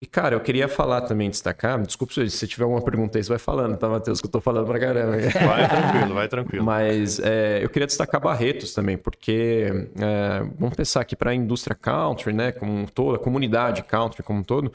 [0.07, 1.83] E, cara, eu queria falar também, destacar.
[1.83, 4.21] Desculpa se você tiver alguma pergunta aí, você vai falando, tá, Matheus?
[4.21, 5.17] Que eu tô falando pra caramba.
[5.17, 6.65] Vai tranquilo, vai tranquilo.
[6.65, 9.67] Mas é, eu queria destacar Barretos também, porque
[9.99, 14.23] é, vamos pensar aqui para a indústria country, né, como um todo, a comunidade country
[14.23, 14.73] como um todo.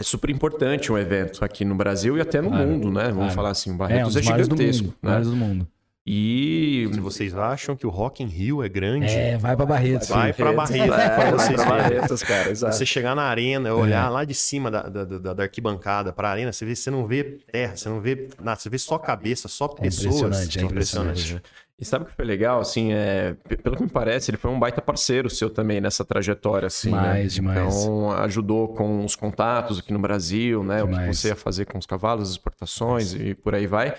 [0.00, 3.04] É super importante um evento aqui no Brasil e até no claro, mundo, né?
[3.04, 3.34] Vamos claro.
[3.34, 4.88] falar assim, o Barretos é, um é gigantesco.
[4.88, 5.20] Do mundo, né?
[5.20, 5.68] do mundo.
[6.06, 10.08] E se vocês acham que o Rock in Rio é grande, é, vai para Barretos.
[10.08, 12.76] Vai para Barretos, é, para vocês pra Barretos, cara, exato.
[12.76, 14.10] Você chegar na arena, olhar é.
[14.10, 17.06] lá de cima da, da, da, da arquibancada para a arena, você vê, você não
[17.06, 20.04] vê terra, você não vê nada, você vê só cabeça, só pessoas.
[20.04, 21.42] É impressionante, é impressionante.
[21.80, 22.60] E sabe o que foi legal?
[22.60, 26.66] Assim, é, pelo que me parece, ele foi um baita parceiro seu também nessa trajetória,
[26.66, 27.28] assim, demais, né?
[27.28, 30.82] Demais, Então, ajudou com os contatos aqui no Brasil, né?
[30.82, 31.06] Demais.
[31.06, 33.94] O que você ia fazer com os cavalos, as exportações e por aí vai.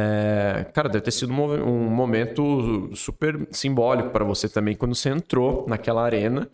[0.00, 5.66] É, cara, deve ter sido um, momento super simbólico para você também quando você entrou
[5.68, 6.48] naquela arena.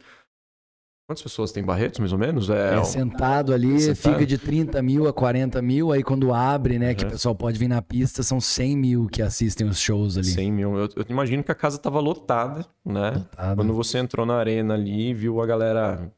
[1.09, 2.51] Quantas pessoas tem Barretos, mais ou menos?
[2.51, 4.15] É, é sentado ali, sentado.
[4.15, 5.93] fica de 30 mil a 40 mil.
[5.93, 6.95] Aí quando abre, né, uhum.
[6.97, 10.27] que o pessoal pode vir na pista, são 100 mil que assistem os shows ali.
[10.27, 10.77] 100 mil.
[10.77, 13.11] Eu, eu imagino que a casa tava lotada, né?
[13.11, 13.55] Lotada.
[13.55, 16.11] Quando você entrou na arena ali, viu a galera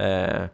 [0.00, 0.50] é,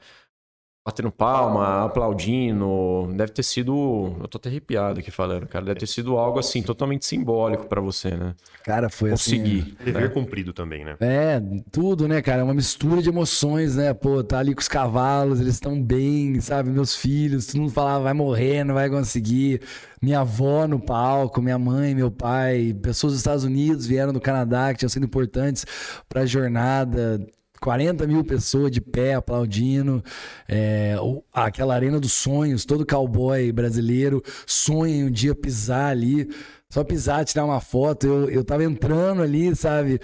[0.90, 3.08] batendo palma, aplaudindo.
[3.14, 4.16] Deve ter sido.
[4.20, 5.64] Eu tô até arrepiado aqui falando, cara.
[5.64, 8.34] Deve ter sido algo assim, totalmente simbólico para você, né?
[8.64, 9.84] Cara, foi Conseguir, assim.
[9.84, 10.08] Dever né?
[10.08, 10.96] cumprido também, né?
[11.00, 11.40] É,
[11.70, 12.44] tudo, né, cara?
[12.44, 13.94] Uma mistura de emoções, né?
[13.94, 16.70] Pô, tá ali com os cavalos, eles estão bem, sabe?
[16.70, 19.62] Meus filhos, todo mundo falava, vai morrer, não vai conseguir.
[20.02, 24.72] Minha avó no palco, minha mãe, meu pai, pessoas dos Estados Unidos vieram do Canadá
[24.72, 25.66] que tinham sido importantes
[26.08, 27.20] para a jornada
[27.60, 30.02] 40 mil pessoas de pé aplaudindo.
[30.48, 30.96] É,
[31.32, 36.28] aquela arena dos sonhos, todo cowboy brasileiro sonha em um dia pisar ali.
[36.70, 38.06] Só pisar, tirar uma foto.
[38.06, 40.00] Eu, eu tava entrando ali, sabe?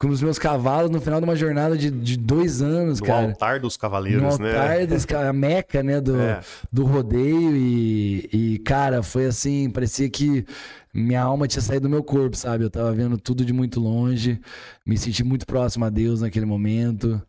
[0.00, 3.22] Com os meus cavalos no final de uma jornada de, de dois anos, no cara.
[3.22, 4.52] No altar dos cavaleiros, no né?
[4.52, 6.40] No altar dos a meca, né, do, é.
[6.72, 10.46] do rodeio e, e, cara, foi assim, parecia que
[10.94, 12.64] minha alma tinha saído do meu corpo, sabe?
[12.64, 14.40] Eu tava vendo tudo de muito longe,
[14.86, 17.20] me senti muito próximo a Deus naquele momento.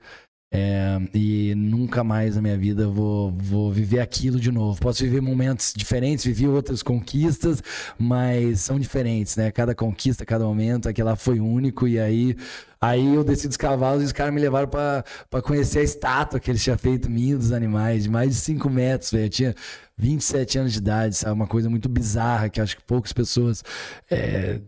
[0.53, 4.77] É, e nunca mais na minha vida vou, vou viver aquilo de novo.
[4.81, 7.63] Posso viver momentos diferentes, vivi outras conquistas,
[7.97, 9.49] mas são diferentes, né?
[9.49, 11.87] Cada conquista, cada momento, aquela foi único.
[11.87, 12.35] E aí,
[12.81, 16.51] aí eu desci dos cavalos e os caras me levaram para conhecer a estátua que
[16.51, 19.25] eles tinham feito minha dos animais, de mais de 5 metros, velho.
[19.25, 19.55] Eu tinha
[19.97, 21.33] 27 anos de idade, sabe?
[21.33, 23.63] Uma coisa muito bizarra que acho que poucas pessoas.
[24.09, 24.59] É,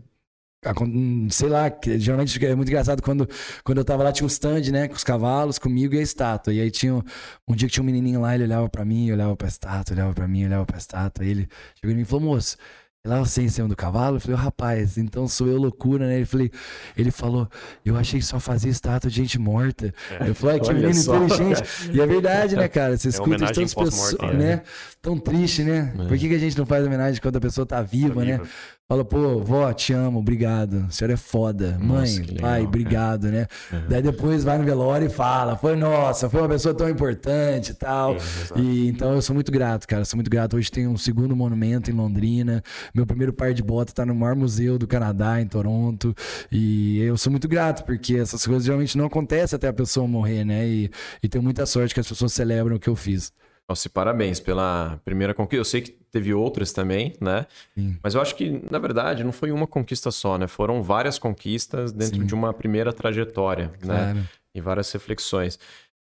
[1.29, 3.27] sei lá, geralmente é muito engraçado quando,
[3.63, 6.53] quando eu tava lá, tinha um stand, né, com os cavalos, comigo e a estátua.
[6.53, 7.01] E aí tinha um,
[7.47, 10.13] um dia que tinha um menininho lá, ele olhava para mim, olhava pra estátua, olhava
[10.13, 11.23] para mim, olhava pra estátua.
[11.23, 12.57] Aí ele chegou em mim e falou: moço,
[13.05, 14.15] lá você em cima do cavalo?
[14.15, 16.15] Eu falei, oh, rapaz, então sou eu loucura, né?
[16.15, 16.51] Ele, falei,
[16.95, 17.49] ele falou,
[17.85, 19.93] eu achei que só fazia estátua de gente morta.
[20.19, 21.61] É, eu falei, ah, que menino só, inteligente.
[21.61, 21.93] Cara.
[21.93, 22.97] E é verdade, né, cara?
[22.97, 24.37] Você é escuta de tantas pessoas, né?
[24.37, 24.61] né?
[25.01, 25.93] Tão triste, né?
[25.99, 26.07] É.
[26.07, 28.37] Por que, que a gente não faz homenagem quando a pessoa tá viva, tá né?
[28.37, 28.49] Viva.
[28.85, 30.85] Fala, pô, vó, te amo, obrigado.
[30.87, 31.77] A senhora é foda.
[31.79, 33.47] Nossa, Mãe, pai, legal, obrigado, né?
[33.71, 33.85] Uhum.
[33.87, 37.73] Daí depois vai no velório e fala, foi nossa, foi uma pessoa tão importante e
[37.75, 38.17] tal.
[38.57, 40.03] e então eu sou muito grato, cara.
[40.03, 40.57] Sou muito grato.
[40.57, 42.61] Hoje tem um segundo monumento em Londrina.
[42.93, 46.13] Meu primeiro par de bota tá no maior museu do Canadá, em Toronto.
[46.51, 50.43] E eu sou muito grato, porque essas coisas geralmente não acontecem até a pessoa morrer,
[50.43, 50.67] né?
[50.67, 50.91] E,
[51.23, 53.31] e tenho muita sorte que as pessoas celebram o que eu fiz.
[53.67, 55.61] Nossa, parabéns pela primeira conquista.
[55.61, 57.47] Eu sei que teve outras também, né?
[57.73, 57.97] Sim.
[58.01, 60.45] Mas eu acho que, na verdade, não foi uma conquista só, né?
[60.47, 62.25] Foram várias conquistas dentro Sim.
[62.27, 63.77] de uma primeira trajetória, né?
[63.81, 64.13] claro.
[64.13, 64.29] né?
[64.53, 65.57] E várias reflexões.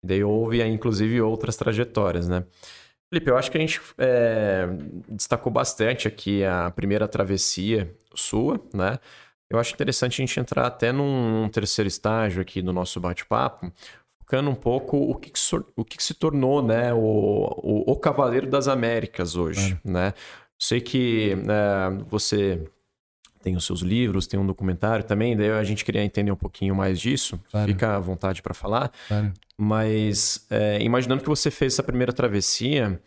[0.02, 2.44] E daí houve, inclusive, outras trajetórias, né?
[3.08, 4.66] Felipe, eu acho que a gente é,
[5.08, 8.98] destacou bastante aqui a primeira travessia sua, né?
[9.48, 13.70] Eu acho interessante a gente entrar até num, terceiro estágio aqui do nosso bate-papo,
[14.32, 15.40] focando um pouco o que, que,
[15.76, 20.14] o que, que se tornou né, o, o, o, Cavaleiro das Américas hoje, né?
[20.58, 22.66] Sei que é, você
[23.42, 26.74] tem os seus livros, tem um documentário também, daí a gente queria entender um pouquinho
[26.74, 27.38] mais disso.
[27.50, 27.68] Claro.
[27.68, 28.90] Fica à vontade para falar.
[29.06, 29.32] Claro.
[29.58, 32.98] Mas é, imaginando que você fez essa primeira travessia,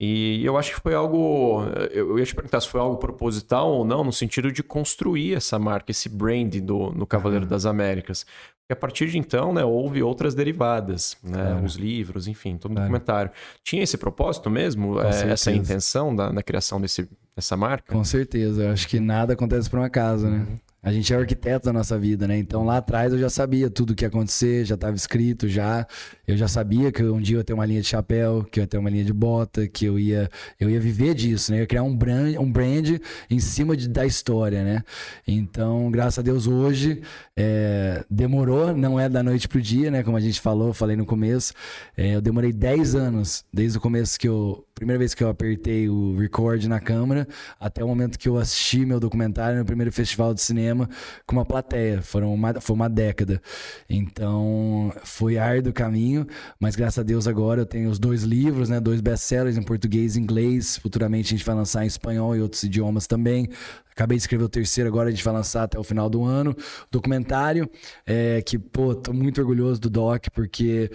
[0.00, 1.62] e eu acho que foi algo.
[1.90, 5.58] Eu ia te perguntar se foi algo proposital ou não, no sentido de construir essa
[5.58, 7.50] marca, esse brand do, no Cavaleiro uhum.
[7.50, 8.26] das Américas.
[8.70, 12.74] E a partir de então, né, houve outras derivadas, né, os livros, enfim, todo o
[12.74, 13.30] documentário.
[13.64, 17.94] Tinha esse propósito mesmo, é, essa intenção da, da criação desse, dessa marca?
[17.94, 20.46] Com certeza, eu acho que nada acontece por um acaso, né?
[20.46, 20.58] Uhum.
[20.80, 22.38] A gente é arquiteto da nossa vida, né?
[22.38, 25.84] Então lá atrás eu já sabia tudo o que ia acontecer, já estava escrito já.
[26.26, 28.62] Eu já sabia que um dia eu ia ter uma linha de chapéu, que eu
[28.62, 31.58] ia ter uma linha de bota, que eu ia, eu ia viver disso, né?
[31.58, 34.84] Eu ia criar um brand, um brand em cima de, da história, né?
[35.26, 37.02] Então, graças a Deus, hoje
[37.36, 40.04] é, demorou, não é da noite pro dia, né?
[40.04, 41.54] Como a gente falou, falei no começo.
[41.96, 44.64] É, eu demorei 10 anos, desde o começo que eu.
[44.78, 47.26] Primeira vez que eu apertei o record na câmera,
[47.58, 50.88] até o momento que eu assisti meu documentário no primeiro festival de cinema
[51.26, 52.00] com uma plateia.
[52.00, 53.42] Foram uma, foi uma década.
[53.90, 56.24] Então, foi árduo caminho,
[56.60, 58.78] mas graças a Deus agora eu tenho os dois livros, né?
[58.78, 60.76] Dois best-sellers em português e inglês.
[60.76, 63.48] Futuramente a gente vai lançar em espanhol e outros idiomas também.
[63.90, 66.54] Acabei de escrever o terceiro, agora a gente vai lançar até o final do ano.
[66.88, 67.68] Documentário,
[68.06, 70.88] é, que, pô, tô muito orgulhoso do Doc, porque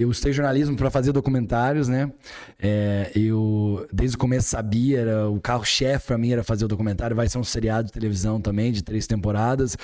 [0.00, 2.10] eu estudei jornalismo para fazer documentários, né?
[2.58, 7.14] É, eu, desde o começo, sabia, era, o carro-chefe para mim era fazer o documentário.
[7.14, 9.76] Vai ser um seriado de televisão também, de três temporadas,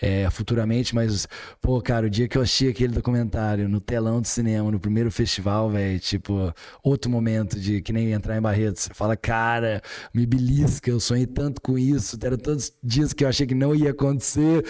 [0.00, 0.94] é, futuramente.
[0.94, 1.26] Mas,
[1.60, 5.10] pô, cara, o dia que eu achei aquele documentário no telão de cinema, no primeiro
[5.10, 8.84] festival, velho, tipo, outro momento de que nem entrar em Barretos.
[8.84, 9.82] Você fala, cara,
[10.14, 12.16] me belisca, eu sonhei tanto com isso.
[12.22, 14.62] Eram tantos dias que eu achei que não ia acontecer,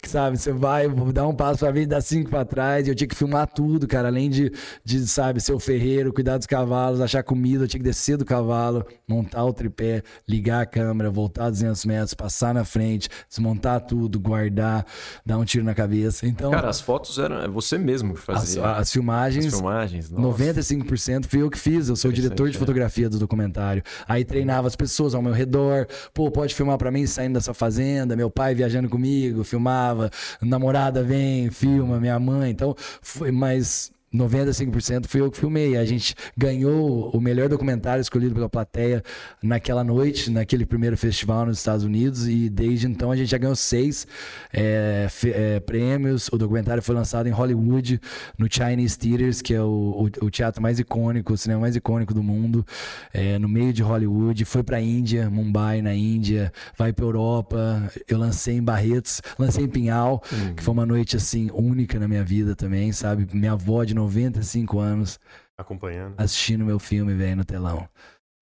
[0.00, 2.86] que sabe, você vai, dar um passo para vir, dar cinco para trás.
[2.86, 4.51] E eu tinha que filmar tudo, cara, além de
[4.84, 8.24] de, sabe, ser o ferreiro, cuidar dos cavalos, achar comida, eu tinha que descer do
[8.24, 14.18] cavalo, montar o tripé, ligar a câmera, voltar 200 metros, passar na frente, desmontar tudo,
[14.18, 14.86] guardar,
[15.24, 16.26] dar um tiro na cabeça.
[16.26, 18.64] Então, Cara, as fotos eram é você mesmo que fazia.
[18.64, 22.56] As, as filmagens, as filmagens 95% fui eu que fiz, eu sou o diretor de
[22.56, 22.58] é.
[22.58, 23.82] fotografia do documentário.
[24.06, 28.16] Aí treinava as pessoas ao meu redor, pô, pode filmar para mim saindo dessa fazenda,
[28.16, 30.10] meu pai viajando comigo, filmava,
[30.40, 32.50] namorada vem, filma, minha mãe.
[32.50, 35.76] Então, foi mais 95% fui eu que filmei.
[35.76, 39.02] A gente ganhou o melhor documentário escolhido pela plateia
[39.42, 42.28] naquela noite, naquele primeiro festival nos Estados Unidos.
[42.28, 44.06] E desde então a gente já ganhou seis
[44.52, 46.28] é, é, prêmios.
[46.28, 48.00] O documentário foi lançado em Hollywood,
[48.38, 52.12] no Chinese Theaters, que é o, o, o teatro mais icônico, o cinema mais icônico
[52.12, 52.64] do mundo,
[53.12, 54.44] é, no meio de Hollywood.
[54.44, 57.90] Foi para Índia, Mumbai, na Índia, vai para Europa.
[58.08, 60.54] Eu lancei em Barretos, lancei em Pinhal, uhum.
[60.54, 63.26] que foi uma noite assim única na minha vida também, sabe?
[63.32, 65.20] Minha avó de 95 anos
[65.56, 67.88] acompanhando, assistindo meu filme, velho, no telão.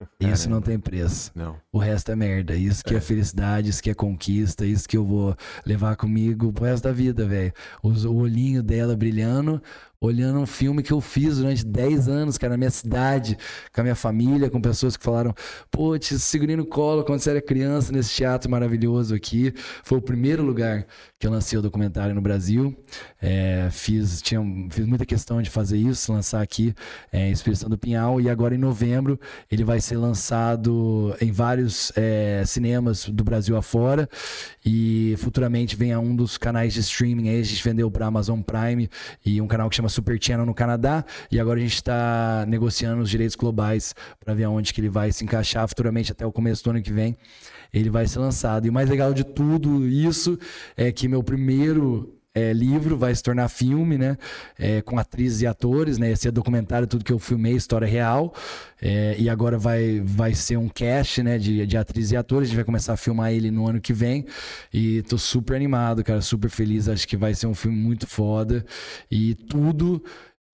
[0.19, 1.31] Isso não tem preço.
[1.35, 1.61] Não.
[1.70, 2.55] O resto é merda.
[2.55, 2.97] Isso que é.
[2.97, 3.01] é.
[3.01, 7.27] felicidade, isso que é conquista, isso que eu vou levar comigo pro resto da vida,
[7.27, 7.53] velho.
[7.82, 9.62] O olhinho dela brilhando,
[10.01, 13.37] olhando um filme que eu fiz durante 10 anos, cara, na minha cidade,
[13.71, 15.35] com a minha família, com pessoas que falaram,
[15.71, 19.53] pô, te segurei no colo quando você era criança nesse teatro maravilhoso aqui.
[19.85, 20.87] Foi o primeiro lugar
[21.19, 22.75] que eu lancei o documentário no Brasil.
[23.21, 24.41] É, fiz, tinha,
[24.71, 26.75] fiz muita questão de fazer isso, lançar aqui
[27.13, 29.21] é, Inspiração do Pinhal, e agora em novembro
[29.53, 34.09] ele vai ser lançado em vários é, cinemas do Brasil afora,
[34.65, 38.41] e futuramente vem a um dos canais de streaming aí, a gente vendeu para Amazon
[38.41, 38.89] Prime,
[39.25, 43.03] e um canal que chama Super Channel no Canadá e agora a gente está negociando
[43.03, 46.62] os direitos globais para ver aonde que ele vai se encaixar futuramente até o começo
[46.65, 47.17] do ano que vem.
[47.73, 48.67] Ele vai ser lançado.
[48.67, 50.39] E o mais legal de tudo isso
[50.77, 54.16] é que meu primeiro é, livro, vai se tornar filme, né?
[54.59, 56.12] É, com atrizes e atores, né?
[56.12, 58.32] Esse é documentário, tudo que eu filmei, história real.
[58.81, 61.39] É, e agora vai, vai ser um cast, né?
[61.39, 62.47] De, de atrizes e atores.
[62.47, 64.27] A gente vai começar a filmar ele no ano que vem.
[64.73, 66.89] E tô super animado, cara, super feliz.
[66.89, 68.65] Acho que vai ser um filme muito foda.
[69.11, 70.02] E tudo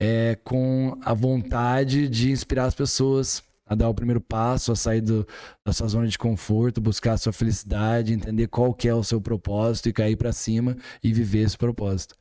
[0.01, 5.01] é com a vontade de inspirar as pessoas a dar o primeiro passo, a sair
[5.01, 5.27] do,
[5.65, 9.21] da sua zona de conforto, buscar a sua felicidade, entender qual que é o seu
[9.21, 12.15] propósito e cair para cima e viver esse propósito.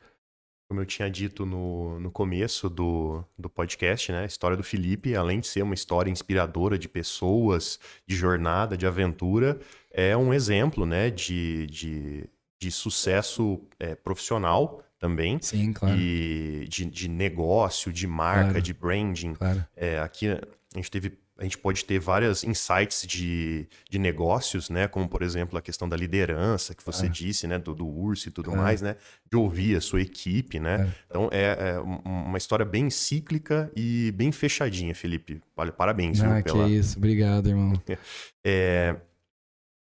[0.67, 4.23] Como eu tinha dito no, no começo do, do podcast, né?
[4.23, 8.87] A história do Felipe, além de ser uma história inspiradora de pessoas, de jornada, de
[8.87, 9.59] aventura,
[9.91, 11.11] é um exemplo, né?
[11.11, 12.27] De, de,
[12.59, 15.37] de sucesso é, profissional também.
[15.39, 15.95] Sim, claro.
[15.95, 18.61] E de, de negócio, de marca, Claro.
[18.63, 19.33] de branding.
[19.35, 19.63] Claro.
[19.75, 20.41] É, aqui a
[20.75, 21.15] gente teve.
[21.37, 24.87] A gente pode ter várias insights de, de negócios, né?
[24.87, 27.13] Como, por exemplo, a questão da liderança que você Claro.
[27.13, 27.59] disse, né?
[27.59, 28.61] Do, do urso e tudo Claro.
[28.63, 28.95] mais, né?
[29.29, 30.77] De ouvir a sua equipe, né?
[30.77, 30.93] Claro.
[31.09, 35.41] Então é, é um- uma história bem cíclica e bem fechadinha, Felipe.
[35.57, 36.97] Olha, parabéns, Ah, viu, que pela, isso.
[36.97, 37.73] Obrigado, irmão.
[38.45, 38.95] é,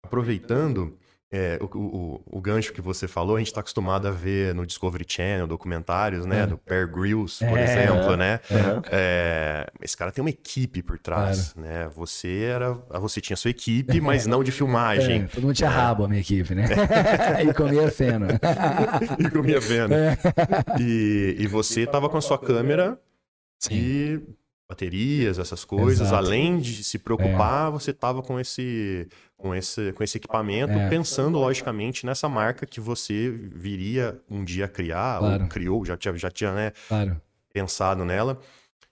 [0.06, 0.98] aproveitando
[1.32, 4.66] é, o, o- o gancho que você falou, a gente está acostumado a ver no
[4.66, 6.42] Discovery Channel documentários, né?
[6.42, 6.48] É.
[6.48, 7.64] Do Bear Grylls, por É.
[7.64, 8.40] exemplo, né?
[8.92, 11.88] É, esse cara tem uma equipe por trás, né?
[11.96, 15.28] Você era, você tinha sua equipe, mas não de É, filmagem.
[15.28, 16.66] todo mundo tinha rabo, a minha equipe, né?
[17.48, 18.26] e comia feno.
[19.20, 19.94] E comia vendo.
[19.94, 20.18] É.
[20.80, 23.00] E, e você tava com a sua câmera
[23.60, 23.76] Sim.
[23.76, 24.22] e
[24.70, 26.08] baterias, essas coisas.
[26.08, 26.16] Exato.
[26.24, 30.88] Além de se preocupar, você tava com esse, com esse, com esse equipamento, É.
[30.90, 35.44] pensando logicamente nessa marca que você viria um dia criar, Claro.
[35.44, 37.20] ou criou, já tinha, já tinha né, Claro.
[37.52, 38.40] pensado nela.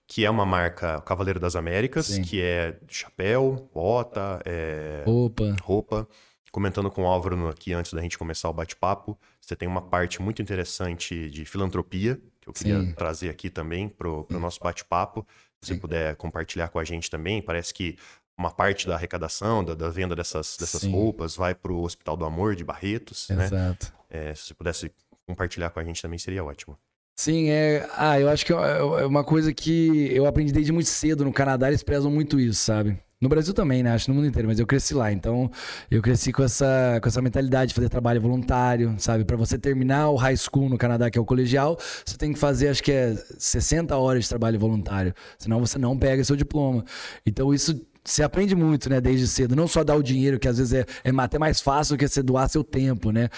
[0.10, 2.22] Que é uma marca Cavaleiro das Américas, Sim.
[2.22, 5.54] que é chapéu, bota, é, Opa.
[5.62, 6.08] roupa.
[6.50, 10.22] Comentando com o Álvaro aqui antes da gente começar o bate-papo, você tem uma parte
[10.22, 12.94] muito interessante de filantropia, que eu queria Sim.
[12.94, 15.28] trazer aqui também para o nosso bate-papo.
[15.62, 15.80] Se você Sim.
[15.80, 17.98] puder compartilhar com a gente também, parece que
[18.38, 20.92] uma parte da arrecadação, da, da venda dessas, dessas Sim.
[20.92, 23.46] roupas, vai para o Hospital do Amor de Barretos, né?
[23.46, 23.94] Exato.
[24.10, 24.92] É, se você pudesse
[25.26, 26.78] compartilhar com a gente também seria ótimo.
[27.20, 27.90] Sim, é.
[27.96, 31.26] Ah, eu acho que é é uma coisa que eu aprendi desde muito cedo.
[31.26, 32.98] No Canadá eles prezam muito isso, sabe?
[33.20, 33.92] No Brasil também, né?
[33.92, 35.12] Acho no mundo inteiro, mas eu cresci lá.
[35.12, 35.50] Então,
[35.90, 39.26] eu cresci com essa, com essa mentalidade de fazer trabalho voluntário, sabe?
[39.26, 42.38] Pra você terminar o high school no Canadá, que é o colegial, você tem que
[42.38, 45.16] fazer, acho que é 60 horas de trabalho voluntário.
[45.40, 46.86] Senão você não pega seu diploma.
[47.26, 49.56] Então, isso você aprende muito, né, desde cedo.
[49.56, 52.08] Não só dar o dinheiro, que às vezes é, é até mais fácil do que
[52.08, 53.30] você doar seu tempo, né?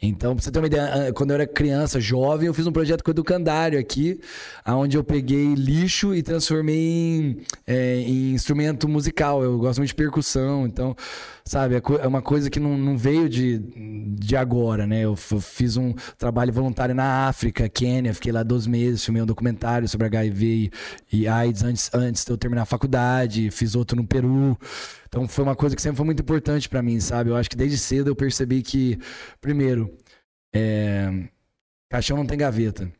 [0.00, 2.72] Então, pra você ter uma ideia, ah, quando eu era criança, jovem, eu fiz um
[2.72, 4.20] projeto com o Educandário aqui,
[4.64, 9.42] onde eu peguei lixo e transformei em, é, em instrumento musical.
[9.42, 10.94] Eu gosto muito de percussão, então,
[11.44, 15.00] sabe, é é uma coisa que não, não veio de, de agora, né?
[15.00, 19.88] Eu fiz um trabalho voluntário na África, Quênia, fiquei lá 12 meses, filmei um documentário
[19.88, 20.70] sobre HIV
[21.10, 24.56] e, e AIDS antes, antes de eu terminar a faculdade, fiz outro no Peru.
[25.08, 27.30] Então foi uma coisa que sempre foi muito importante pra mim, sabe?
[27.30, 28.98] Eu acho que desde cedo eu percebi que,
[29.40, 29.96] primeiro,
[30.54, 31.28] é,
[31.90, 32.92] caixão não tem gaveta.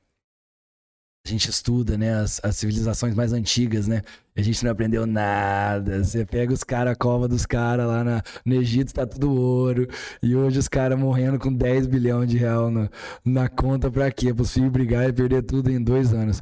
[1.29, 4.01] A gente estuda, né, as, as civilizações mais antigas, né?
[4.35, 6.03] E a gente não aprendeu nada.
[6.03, 9.87] Você pega os caras, a cova dos caras lá na- no Egito, tá tudo ouro.
[10.23, 12.89] E hoje os caras morrendo com 10 bilhões de real na,
[13.23, 14.33] na conta pra quê?
[14.33, 16.41] Pros filhos brigar e perder tudo em dois anos.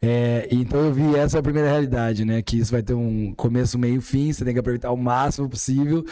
[0.00, 2.40] É, então eu vi essa é a primeira realidade, né?
[2.40, 4.32] Que isso vai ter um começo, meio, fim.
[4.32, 6.04] Você tem que aproveitar o máximo possível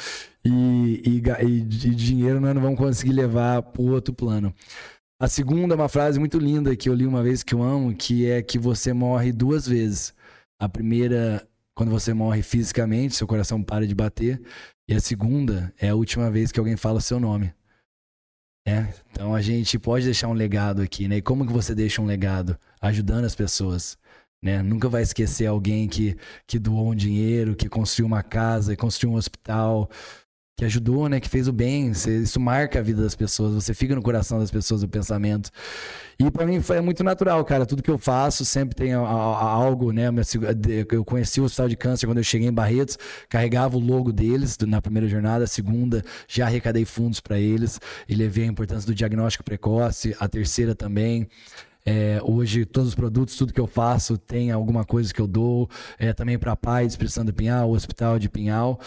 [0.45, 4.53] e, e, e de dinheiro nós não vamos conseguir levar pro outro plano.
[5.19, 7.97] A segunda é uma frase muito linda que eu li uma vez que eu amo,
[7.97, 10.15] que é que você morre duas vezes.
[10.61, 14.43] A primeira, quando você morre fisicamente, seu coração para de bater.
[14.87, 17.55] E a segunda é a última vez que alguém fala seu nome.
[18.69, 21.17] É, então a gente pode deixar um legado aqui, né?
[21.17, 22.59] E como que você deixa um legado?
[22.79, 23.97] Ajudando as pessoas,
[24.45, 24.63] né?
[24.63, 26.15] Nunca vai esquecer alguém que,
[26.47, 29.89] que doou um dinheiro, que construiu uma casa, que construiu um hospital,
[30.59, 31.21] que ajudou, né?
[31.21, 31.91] Que fez o bem.
[31.91, 33.53] Isso marca a vida das pessoas.
[33.53, 35.51] Você fica no coração das pessoas o pensamento.
[36.19, 37.67] E pra mim foi muito natural, cara.
[37.67, 40.05] Tudo que eu faço sempre tem algo, né?
[40.91, 44.57] Eu conheci o Hospital de Câncer quando eu cheguei em Barretos, carregava o logo deles
[44.67, 45.45] na primeira jornada.
[45.45, 47.79] A segunda, já arrecadei fundos para eles
[48.09, 50.17] e levei a importância do diagnóstico precoce.
[50.19, 51.29] A terceira também.
[51.87, 55.71] É, hoje, todos os produtos, tudo que eu faço, tem alguma coisa que eu dou.
[55.99, 58.81] É, também para pais, Expressão do Pinhal, o Hospital de Pinhal.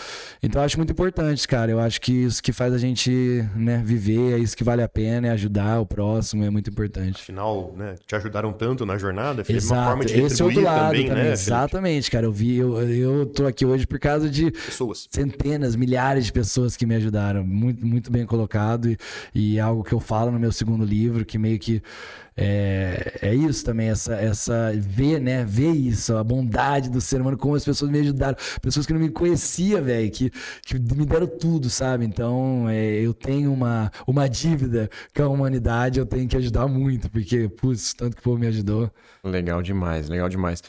[0.44, 1.72] Então, eu acho muito importante, cara.
[1.72, 4.90] Eu acho que isso que faz a gente né, viver, é isso que vale a
[4.90, 7.22] pena, é ajudar o próximo, é muito importante.
[7.22, 9.90] Afinal, né, te ajudaram tanto na jornada, Felipe, uma Exato.
[9.90, 11.24] forma de Esse é outro lado também, também.
[11.24, 11.32] né?
[11.32, 12.26] Exatamente, cara.
[12.26, 15.08] Eu vi, eu, eu tô aqui hoje por causa de Pessoas.
[15.10, 17.46] centenas, milhares de pessoas que me ajudaram.
[17.46, 18.90] Muito, muito bem colocado.
[18.90, 18.98] E,
[19.34, 21.82] e é algo que eu falo no meu segundo livro, que meio que
[22.36, 25.44] é, é isso também, essa, essa ver, né?
[25.46, 28.38] Ver isso, a bondade do ser humano, como as pessoas me ajudaram.
[28.62, 30.32] Pessoas que não me conhecia, velho, que,
[30.66, 32.06] que me deram tudo, sabe?
[32.06, 37.10] Então, é, eu tenho uma, uma dívida com a humanidade, eu tenho que ajudar muito,
[37.10, 38.92] porque, putz, tanto que o povo me ajudou.
[39.24, 40.64] Legal demais, legal demais.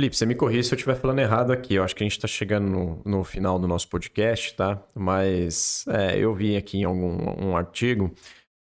[0.00, 1.74] Felipe, você me corrija se eu estiver falando errado aqui.
[1.74, 4.82] Eu acho que a gente está chegando no, no final do nosso podcast, tá?
[4.94, 8.10] Mas é, eu vi aqui em algum um artigo.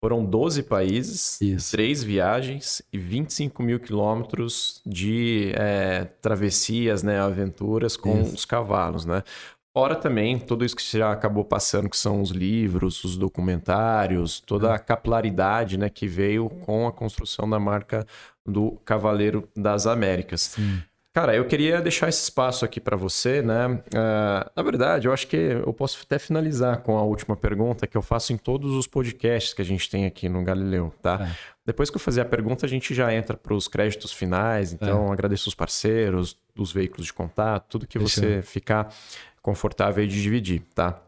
[0.00, 1.72] Foram 12 países, Isso.
[1.72, 8.34] três viagens e 25 mil quilômetros de é, travessias, né, aventuras com Isso.
[8.34, 9.24] os cavalos, né?
[9.78, 14.40] Fora também tudo isso que você já acabou passando, que são os livros, os documentários,
[14.40, 18.04] toda a capilaridade né, que veio com a construção da marca
[18.44, 20.40] do Cavaleiro das Américas.
[20.40, 20.82] Sim.
[21.18, 23.66] Cara, eu queria deixar esse espaço aqui para você, né?
[23.66, 27.96] Uh, na verdade, eu acho que eu posso até finalizar com a última pergunta que
[27.96, 31.26] eu faço em todos os podcasts que a gente tem aqui no Galileu, tá?
[31.28, 31.36] É.
[31.66, 34.72] Depois que eu fazer a pergunta, a gente já entra para os créditos finais.
[34.72, 35.12] Então, é.
[35.12, 38.42] agradeço os parceiros, os veículos de contato, tudo que Deixa você eu...
[38.44, 38.94] ficar
[39.42, 41.02] confortável de dividir, tá?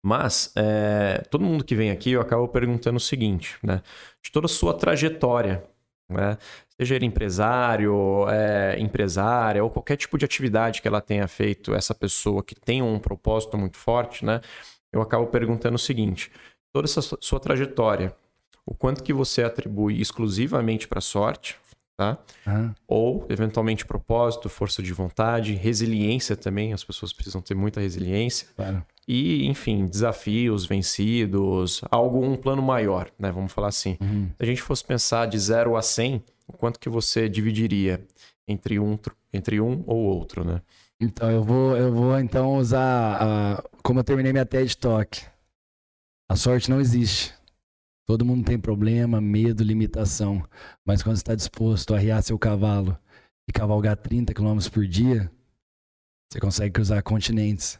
[0.00, 3.82] Mas, é, todo mundo que vem aqui, eu acabo perguntando o seguinte, né?
[4.22, 5.64] De toda a sua trajetória,
[6.08, 6.38] né?
[6.80, 11.94] Seja ele empresário, é, empresária, ou qualquer tipo de atividade que ela tenha feito, essa
[11.94, 14.40] pessoa que tem um propósito muito forte, né?
[14.92, 16.30] Eu acabo perguntando o seguinte:
[16.72, 18.14] toda essa sua trajetória,
[18.64, 21.58] o quanto que você atribui exclusivamente para sorte,
[21.96, 22.16] tá?
[22.86, 28.46] Ou, eventualmente, propósito, força de vontade, resiliência também, as pessoas precisam ter muita resiliência.
[28.54, 28.84] Claro.
[29.06, 33.32] E, enfim, desafios vencidos, algo, um plano maior, né?
[33.32, 33.96] Vamos falar assim.
[34.00, 34.28] Uhum.
[34.36, 38.04] Se a gente fosse pensar de 0 a 100, o quanto que você dividiria
[38.46, 38.98] entre um,
[39.32, 40.62] entre um ou outro, né?
[41.00, 45.24] Então, eu vou, eu vou então usar, a, como eu terminei minha TED Talk.
[46.28, 47.32] A sorte não existe.
[48.04, 50.42] Todo mundo tem problema, medo, limitação.
[50.84, 52.98] Mas quando está disposto a arriar seu cavalo
[53.46, 55.30] e cavalgar 30 km por dia,
[56.28, 57.78] você consegue cruzar continentes.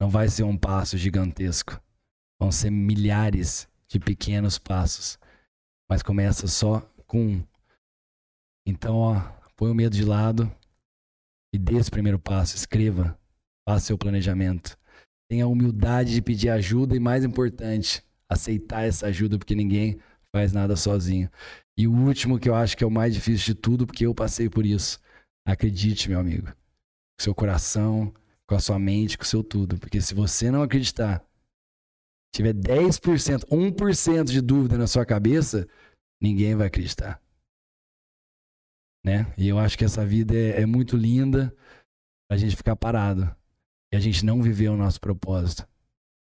[0.00, 1.80] Não vai ser um passo gigantesco.
[2.40, 5.18] Vão ser milhares de pequenos passos.
[5.90, 7.44] Mas começa só com um.
[8.70, 9.20] Então, ó,
[9.56, 10.48] põe o medo de lado
[11.52, 12.54] e dê esse primeiro passo.
[12.54, 13.18] Escreva.
[13.68, 14.78] Faça seu planejamento.
[15.28, 19.98] Tenha a humildade de pedir ajuda e, mais importante, aceitar essa ajuda, porque ninguém
[20.32, 21.28] faz nada sozinho.
[21.76, 24.14] E o último que eu acho que é o mais difícil de tudo, porque eu
[24.14, 25.00] passei por isso.
[25.44, 26.46] Acredite, meu amigo.
[26.46, 28.14] Com seu coração,
[28.46, 29.78] com a sua mente, com o seu tudo.
[29.78, 31.24] Porque se você não acreditar,
[32.32, 35.66] tiver 10%, 1% de dúvida na sua cabeça,
[36.22, 37.20] ninguém vai acreditar.
[39.04, 39.32] Né?
[39.36, 41.54] E eu acho que essa vida é, é muito linda
[42.28, 43.34] pra gente ficar parado.
[43.92, 45.66] E a gente não viver o nosso propósito.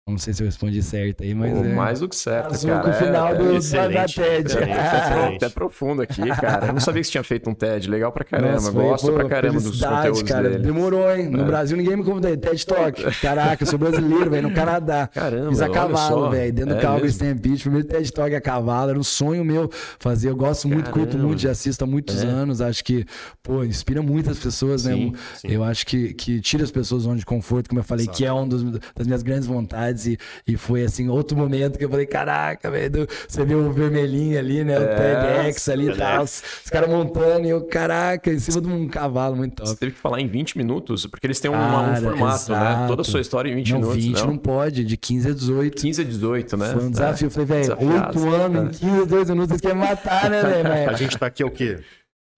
[0.08, 1.52] Não sei se eu respondi certo aí, mas.
[1.52, 1.74] Pô, é...
[1.74, 2.82] Mais do que certo, Azul cara.
[2.82, 4.58] Com o final é, do, é da, TED.
[4.58, 6.66] É, até profundo aqui, cara.
[6.66, 7.88] Eu não sabia que você tinha feito um TED.
[7.88, 8.52] Legal pra caramba.
[8.54, 10.50] Nossa, foi, Gosto pô, pra caramba dos conteúdos cara.
[10.50, 10.64] dele.
[10.64, 11.28] Demorou, hein?
[11.28, 11.44] No é.
[11.44, 12.36] Brasil ninguém me convidou.
[12.36, 13.20] TED Talk.
[13.20, 15.06] Caraca, eu sou brasileiro, velho, no Canadá.
[15.06, 15.50] Caramba.
[15.50, 16.52] Fiz a cavalo, velho.
[16.52, 17.62] Dentro do é Calgary Stampede.
[17.62, 18.90] Primeiro TED Talk a cavalo.
[18.90, 19.70] Era um sonho meu
[20.00, 20.30] fazer.
[20.30, 21.06] Eu gosto muito, caramba.
[21.12, 22.26] curto muito, já assisto há muitos é.
[22.26, 22.60] anos.
[22.60, 23.06] Acho que,
[23.40, 24.94] pô, inspira muitas pessoas, né?
[24.94, 25.48] Sim, sim.
[25.48, 28.18] Eu acho que, que tira as pessoas onde de conforto, como eu falei, Exato.
[28.18, 29.91] que é uma das minhas grandes vontades.
[30.06, 34.38] E, e foi assim, outro momento que eu falei, caraca, velho, você viu o vermelhinho
[34.38, 34.78] ali, né?
[34.78, 38.60] O é, TEDx ali e tal, os, os caras montando, e eu, caraca, em cima
[38.60, 39.68] de um cavalo muito top.
[39.68, 42.52] Você teve que falar em 20 minutos, porque eles têm um, Cara, um formato, exato.
[42.52, 42.86] né?
[42.88, 44.04] Toda a sua história em 20 não, minutos.
[44.04, 44.26] 20 não?
[44.26, 45.76] não pode, de 15 a 18.
[45.76, 46.72] 15 a 18, né?
[46.72, 47.24] Foi um desafio.
[47.24, 47.26] É.
[47.26, 50.90] Eu falei, velho, 8 anos, em 15 a 18 minutos, você quer matar, né, velho?
[50.90, 51.78] A gente tá aqui é o quê?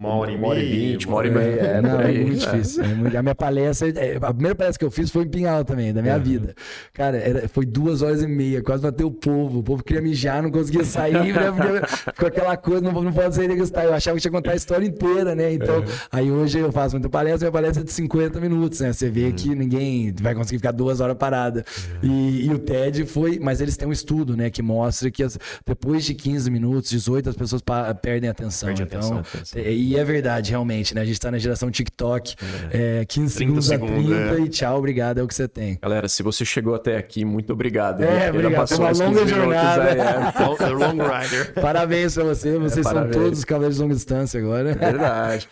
[0.01, 0.45] Uma hora e meia.
[0.45, 1.61] Uma hora e vinte, uma hora e meia.
[1.61, 2.83] É, não, é muito difícil.
[2.83, 3.17] É muito...
[3.17, 6.03] A minha palestra, é, a primeira palestra que eu fiz foi em Pinhal também, da
[6.03, 6.23] minha uhum.
[6.23, 6.55] vida.
[6.93, 9.61] Cara, era, foi duas horas e meia, quase bateu o povo.
[9.61, 11.53] O povo queria mijar, não conseguia sair, né?
[12.13, 13.85] Ficou aquela coisa, não, não pode sair degustar.
[13.85, 15.53] Eu achava que tinha que contar a história inteira, né?
[15.53, 15.85] Então, uhum.
[16.11, 18.93] aí hoje eu faço muita palestra, minha palestra é de 50 minutos, né?
[18.93, 19.33] Você vê uhum.
[19.33, 21.65] que ninguém vai conseguir ficar duas horas parada.
[22.03, 25.39] E, e, o TED foi, mas eles têm um estudo, né, que mostra que as,
[25.65, 27.63] depois de 15 minutos, 18, as pessoas
[28.03, 28.67] perdem a atenção.
[28.67, 29.63] Perde então, atenção, atenção.
[29.63, 31.01] E é verdade, realmente né?
[31.01, 32.37] A gente tá na geração TikTok,
[32.73, 33.01] é.
[33.01, 34.41] É, 15 segundos a 30 é.
[34.41, 35.79] e tchau, obrigado, é o que você tem.
[35.83, 38.03] Galera, se você chegou até aqui, muito obrigado.
[38.03, 38.69] É, obrigado.
[38.69, 39.91] Foi uma longa jornada.
[39.91, 41.55] É, long rider.
[41.61, 44.75] Parabéns pra você, vocês é, são todos cavaleiros de longa distância agora.
[44.75, 45.49] Verdade.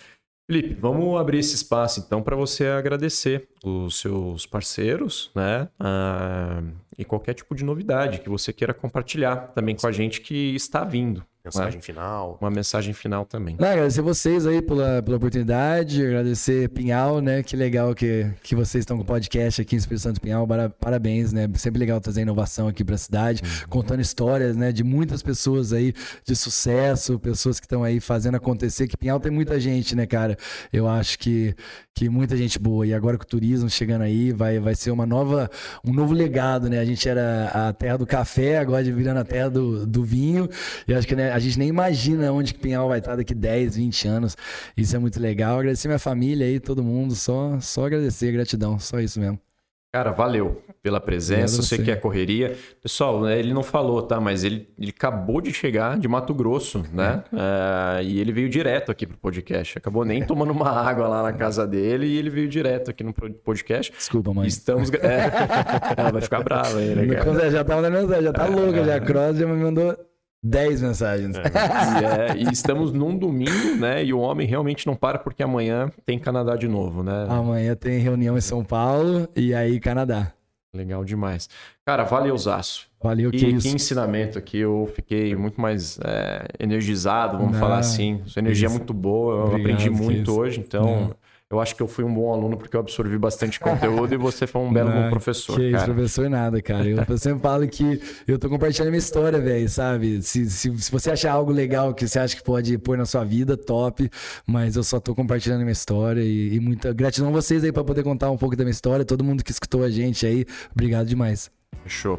[0.50, 5.68] Felipe, vamos abrir esse espaço então para você agradecer os seus parceiros, né?
[5.78, 6.62] Ah,
[6.98, 10.84] e qualquer tipo de novidade que você queira compartilhar também com a gente que está
[10.84, 11.24] vindo.
[11.44, 11.82] Mensagem né?
[11.82, 12.38] final.
[12.40, 13.56] Uma mensagem final também.
[13.58, 17.42] Não, agradecer vocês aí pela, pela oportunidade, agradecer Pinhal, né?
[17.42, 20.46] Que legal que, que vocês estão com o podcast aqui em Espírito Santo Pinhal.
[20.78, 21.48] Parabéns, né?
[21.54, 23.68] Sempre legal trazer inovação aqui para a cidade, uhum.
[23.68, 24.70] contando histórias, né?
[24.70, 25.92] De muitas pessoas aí
[26.24, 28.86] de sucesso, pessoas que estão aí fazendo acontecer.
[28.86, 30.36] Que Pinhal tem muita gente, né, cara?
[30.72, 31.56] Eu acho que,
[31.94, 32.86] que muita gente boa.
[32.86, 35.50] E agora com o turismo chegando aí, vai, vai ser uma nova,
[35.84, 36.78] um novo legado, né?
[36.78, 40.48] A gente era a terra do café, agora virando a terra do, do vinho.
[40.86, 41.32] E acho que, né?
[41.32, 44.36] a gente nem imagina onde que Pinhal vai estar daqui 10, 20 anos.
[44.76, 45.58] Isso é muito legal.
[45.58, 47.14] Agradecer minha família aí, todo mundo.
[47.14, 48.78] Só, só agradecer, gratidão.
[48.78, 49.51] Só isso mesmo.
[49.94, 52.56] Cara, valeu pela presença, eu sei que é correria.
[52.82, 54.18] Pessoal, né, ele não falou, tá?
[54.18, 57.22] Mas ele, ele acabou de chegar de Mato Grosso, né?
[57.30, 58.00] É.
[58.00, 59.76] Uh, e ele veio direto aqui pro podcast.
[59.76, 63.12] Acabou nem tomando uma água lá na casa dele e ele veio direto aqui no
[63.12, 63.92] podcast.
[63.92, 64.48] Desculpa, mãe.
[64.48, 64.90] Estamos...
[65.02, 65.30] É.
[65.96, 67.50] Ela vai ficar brava aí, né, cara?
[67.50, 68.96] Já mensagem, já tá louca, já.
[68.96, 69.96] A Cross já me mandou
[70.42, 71.36] 10 mensagens.
[71.36, 74.04] É, e, é, e, estamos num domingo, né?
[74.04, 77.26] E o homem realmente não para porque amanhã tem Canadá de novo, né?
[77.28, 80.32] Amanhã tem reunião em São Paulo e aí Canadá.
[80.74, 81.50] Legal demais.
[81.84, 82.88] Cara, valeu, Zaço.
[83.02, 84.58] Valeu, que, que, que ensinamento aqui.
[84.58, 88.22] Eu fiquei muito mais é, energizado, vamos não, falar assim.
[88.24, 88.76] Sua energia é isso.
[88.76, 90.84] é muito boa, eu Obrigado, aprendi muito hoje, então.
[91.08, 91.21] Não
[91.52, 94.46] eu acho que eu fui um bom aluno porque eu absorvi bastante conteúdo e você
[94.46, 95.54] foi um belo bom professor.
[95.56, 95.84] Que cara.
[95.84, 96.88] isso, professor nada, cara.
[96.88, 100.22] Eu, eu sempre falo que eu tô compartilhando minha história, velho, sabe?
[100.22, 103.22] Se, se, se, você achar algo legal que você acha que pode pôr na sua
[103.22, 104.08] vida, top.
[104.46, 107.84] Mas eu só tô compartilhando minha história e, e muita gratidão a vocês aí para
[107.84, 109.04] poder contar um pouco da minha história.
[109.04, 111.50] Todo mundo que escutou a gente aí, obrigado demais.
[111.86, 112.18] Show.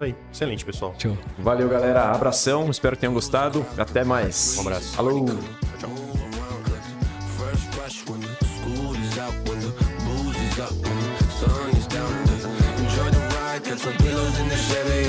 [0.00, 0.94] Aí, excelente, pessoal.
[0.98, 1.16] Show.
[1.38, 2.10] Valeu, galera.
[2.10, 2.70] Abração.
[2.70, 3.64] Espero que tenham gostado.
[3.78, 4.58] Até mais.
[4.58, 4.94] Um abraço.
[4.94, 5.24] Falou.
[7.94, 8.13] sun
[14.68, 15.03] Chevy